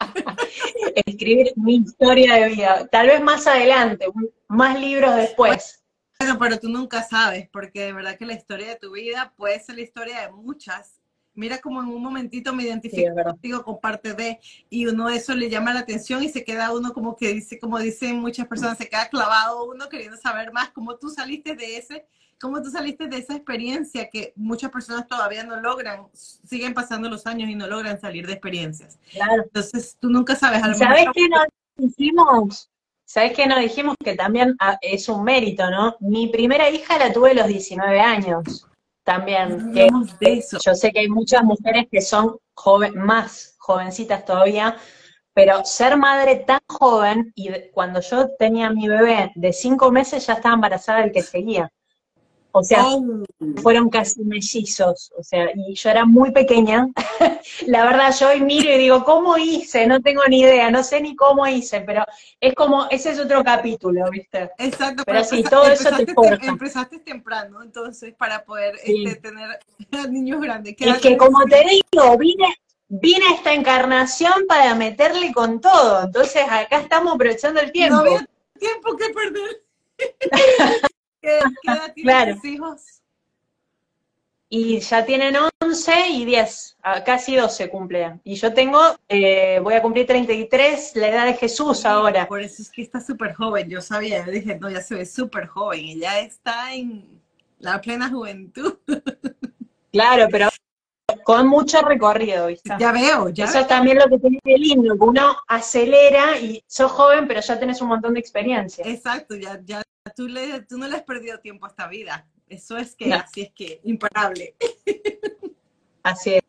escribir 1.06 1.52
mi 1.56 1.76
historia 1.76 2.34
de 2.34 2.48
vida. 2.48 2.88
Tal 2.90 3.08
vez 3.08 3.20
más 3.22 3.46
adelante, 3.46 4.06
más 4.48 4.78
libros 4.78 5.14
después. 5.16 5.84
Bueno, 6.18 6.38
pero 6.38 6.58
tú 6.58 6.68
nunca 6.68 7.02
sabes, 7.02 7.48
porque 7.52 7.86
de 7.86 7.92
verdad 7.92 8.18
que 8.18 8.26
la 8.26 8.34
historia 8.34 8.68
de 8.68 8.76
tu 8.76 8.92
vida 8.92 9.32
puede 9.36 9.60
ser 9.60 9.76
la 9.76 9.82
historia 9.82 10.20
de 10.22 10.32
muchas. 10.32 11.00
Mira 11.34 11.58
como 11.60 11.80
en 11.80 11.88
un 11.88 12.02
momentito 12.02 12.52
me 12.52 12.64
identifico 12.64 13.14
contigo 13.22 13.62
con 13.62 13.80
parte 13.80 14.14
de, 14.14 14.40
y 14.68 14.86
uno 14.86 15.08
eso 15.08 15.34
le 15.34 15.48
llama 15.48 15.72
la 15.72 15.80
atención 15.80 16.20
y 16.24 16.28
se 16.28 16.42
queda 16.42 16.74
uno 16.74 16.92
como 16.92 17.14
que 17.14 17.32
dice, 17.32 17.60
como 17.60 17.78
dicen 17.78 18.18
muchas 18.18 18.48
personas, 18.48 18.76
se 18.76 18.88
queda 18.88 19.08
clavado 19.08 19.64
uno 19.66 19.88
queriendo 19.88 20.16
saber 20.16 20.52
más, 20.52 20.70
cómo 20.70 20.96
tú 20.96 21.10
saliste 21.10 21.54
de 21.54 21.76
ese 21.76 22.06
¿Cómo 22.40 22.62
tú 22.62 22.70
saliste 22.70 23.08
de 23.08 23.18
esa 23.18 23.34
experiencia 23.34 24.08
que 24.10 24.32
muchas 24.36 24.70
personas 24.70 25.08
todavía 25.08 25.42
no 25.42 25.60
logran, 25.60 26.06
siguen 26.12 26.72
pasando 26.72 27.08
los 27.08 27.26
años 27.26 27.50
y 27.50 27.56
no 27.56 27.66
logran 27.66 28.00
salir 28.00 28.26
de 28.26 28.34
experiencias? 28.34 28.98
Claro. 29.10 29.42
Entonces, 29.42 29.96
tú 29.98 30.08
nunca 30.08 30.36
sabes. 30.36 30.60
¿Sabes 30.78 31.06
qué 31.12 31.28
nos 31.28 31.46
dijimos? 31.76 32.70
¿Sabes 33.04 33.32
qué 33.32 33.46
nos 33.46 33.60
dijimos? 33.60 33.96
Que 34.04 34.14
también 34.14 34.54
ah, 34.60 34.78
es 34.80 35.08
un 35.08 35.24
mérito, 35.24 35.68
¿no? 35.70 35.96
Mi 35.98 36.28
primera 36.28 36.70
hija 36.70 36.98
la 36.98 37.12
tuve 37.12 37.32
a 37.32 37.34
los 37.34 37.48
19 37.48 38.00
años. 38.00 38.66
También. 39.02 39.72
Que, 39.72 39.88
de 40.20 40.32
eso. 40.34 40.58
Yo 40.64 40.74
sé 40.74 40.92
que 40.92 41.00
hay 41.00 41.08
muchas 41.08 41.42
mujeres 41.42 41.86
que 41.90 42.02
son 42.02 42.36
joven, 42.54 42.94
más 42.98 43.56
jovencitas 43.58 44.24
todavía, 44.24 44.76
pero 45.34 45.64
ser 45.64 45.96
madre 45.96 46.36
tan 46.46 46.60
joven, 46.68 47.32
y 47.34 47.50
cuando 47.72 48.00
yo 48.00 48.28
tenía 48.38 48.70
mi 48.70 48.88
bebé 48.88 49.32
de 49.34 49.52
cinco 49.52 49.90
meses 49.90 50.26
ya 50.26 50.34
estaba 50.34 50.54
embarazada 50.54 51.02
el 51.02 51.12
que 51.12 51.22
seguía. 51.22 51.72
O 52.52 52.62
sea, 52.62 52.84
fueron 53.62 53.90
casi 53.90 54.20
mellizos, 54.24 55.12
o 55.16 55.22
sea, 55.22 55.50
y 55.54 55.74
yo 55.74 55.90
era 55.90 56.04
muy 56.04 56.32
pequeña. 56.32 56.88
la 57.66 57.84
verdad, 57.84 58.14
yo 58.18 58.30
hoy 58.30 58.40
miro 58.40 58.72
y 58.72 58.78
digo, 58.78 59.04
¿cómo 59.04 59.36
hice? 59.36 59.86
No 59.86 60.00
tengo 60.00 60.22
ni 60.28 60.40
idea, 60.40 60.70
no 60.70 60.82
sé 60.82 61.00
ni 61.00 61.14
cómo 61.14 61.46
hice, 61.46 61.82
pero 61.82 62.04
es 62.40 62.54
como, 62.54 62.86
ese 62.90 63.10
es 63.10 63.18
otro 63.18 63.44
capítulo, 63.44 64.10
¿viste? 64.10 64.50
Exacto, 64.58 65.02
pero, 65.04 65.24
sí, 65.24 65.42
todo 65.42 65.68
eso 65.68 65.90
te 65.96 66.12
forja. 66.12 66.46
empezaste 66.46 66.98
temprano, 67.00 67.62
entonces, 67.62 68.14
para 68.14 68.44
poder 68.44 68.76
este, 68.82 69.16
tener 69.16 69.58
niños 70.10 70.40
grandes. 70.40 70.74
Y 70.78 70.88
es 70.88 70.98
que, 70.98 71.16
como 71.16 71.44
te 71.44 71.62
digo, 71.64 72.16
vine, 72.16 72.46
vine 72.88 73.24
a 73.30 73.34
esta 73.34 73.52
encarnación 73.52 74.46
para 74.48 74.74
meterle 74.74 75.32
con 75.32 75.60
todo, 75.60 76.04
entonces 76.04 76.44
acá 76.48 76.80
estamos 76.80 77.14
aprovechando 77.14 77.60
el 77.60 77.72
tiempo. 77.72 77.96
No 77.96 78.00
había 78.00 78.28
tiempo 78.58 78.96
que 78.96 79.10
perder. 79.10 79.62
¿Qué, 81.20 81.38
edad 81.64 81.92
tienen 81.94 82.34
tus 82.36 82.44
hijos? 82.44 82.98
y 84.50 84.80
ya 84.80 85.04
tienen 85.04 85.36
11 85.60 86.08
y 86.08 86.24
10, 86.24 86.78
ah, 86.82 87.04
casi 87.04 87.36
12 87.36 87.68
cumplen. 87.68 88.20
Y 88.24 88.36
yo 88.36 88.52
tengo, 88.54 88.80
eh, 89.08 89.60
voy 89.62 89.74
a 89.74 89.82
cumplir 89.82 90.06
33, 90.06 90.92
la 90.96 91.08
edad 91.08 91.26
de 91.26 91.34
Jesús 91.34 91.84
ahora. 91.84 92.26
Por 92.26 92.40
eso 92.40 92.62
es 92.62 92.70
que 92.70 92.82
está 92.82 93.00
súper 93.00 93.34
joven, 93.34 93.68
yo 93.68 93.80
sabía, 93.80 94.24
yo 94.24 94.32
dije, 94.32 94.58
no, 94.58 94.70
ya 94.70 94.80
se 94.80 94.94
ve 94.94 95.04
súper 95.04 95.46
joven, 95.46 95.80
y 95.80 96.00
ya 96.00 96.20
está 96.20 96.74
en 96.74 97.20
la 97.58 97.80
plena 97.80 98.08
juventud. 98.08 98.78
Claro, 99.90 100.28
pero 100.30 100.50
con 101.24 101.48
mucho 101.48 101.80
recorrido, 101.80 102.48
¿viste? 102.48 102.70
Ya 102.78 102.92
veo, 102.92 103.30
ya 103.30 103.46
Eso 103.46 103.60
es 103.60 103.66
también 103.66 103.96
lo 103.96 104.06
que 104.06 104.18
tiene 104.18 104.38
de 104.44 104.58
lindo, 104.58 104.98
que 104.98 105.04
uno 105.04 105.34
acelera 105.48 106.38
y 106.38 106.62
sos 106.66 106.92
joven, 106.92 107.26
pero 107.26 107.40
ya 107.40 107.58
tenés 107.58 107.80
un 107.80 107.88
montón 107.88 108.12
de 108.12 108.20
experiencia. 108.20 108.84
Exacto, 108.86 109.34
ya, 109.34 109.58
ya 109.64 109.82
tú, 110.10 110.28
le, 110.28 110.62
tú 110.62 110.78
no 110.78 110.86
le 110.88 110.96
has 110.96 111.02
perdido 111.02 111.38
tiempo 111.40 111.66
a 111.66 111.70
esta 111.70 111.88
vida. 111.88 112.26
Eso 112.48 112.76
es 112.76 112.94
que, 112.94 113.12
así 113.12 113.42
es 113.42 113.52
que, 113.52 113.80
imparable. 113.84 114.54
Así 116.02 116.34
es. 116.34 116.42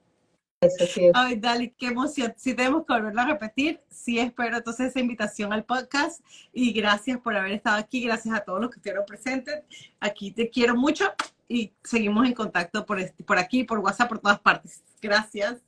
Así 0.61 1.05
es. 1.05 1.11
Ay, 1.13 1.37
Dali, 1.37 1.71
qué 1.71 1.87
emoción. 1.87 2.33
Si 2.37 2.53
tenemos 2.53 2.85
que 2.85 2.93
volverlo 2.93 3.21
a 3.21 3.25
repetir, 3.25 3.81
sí 3.89 4.19
espero 4.19 4.57
entonces 4.57 4.87
esa 4.87 4.99
invitación 4.99 5.53
al 5.53 5.63
podcast 5.63 6.21
y 6.53 6.73
gracias 6.73 7.19
por 7.19 7.35
haber 7.35 7.53
estado 7.53 7.77
aquí, 7.77 8.03
gracias 8.03 8.35
a 8.35 8.41
todos 8.41 8.59
los 8.61 8.69
que 8.69 8.77
estuvieron 8.77 9.05
presentes. 9.05 9.63
Aquí 9.99 10.31
te 10.31 10.49
quiero 10.49 10.75
mucho 10.75 11.05
y 11.47 11.73
seguimos 11.83 12.27
en 12.27 12.33
contacto 12.33 12.85
por, 12.85 12.99
este, 12.99 13.23
por 13.23 13.37
aquí, 13.37 13.63
por 13.63 13.79
WhatsApp, 13.79 14.09
por 14.09 14.19
todas 14.19 14.39
partes. 14.39 14.83
Gracias. 15.01 15.61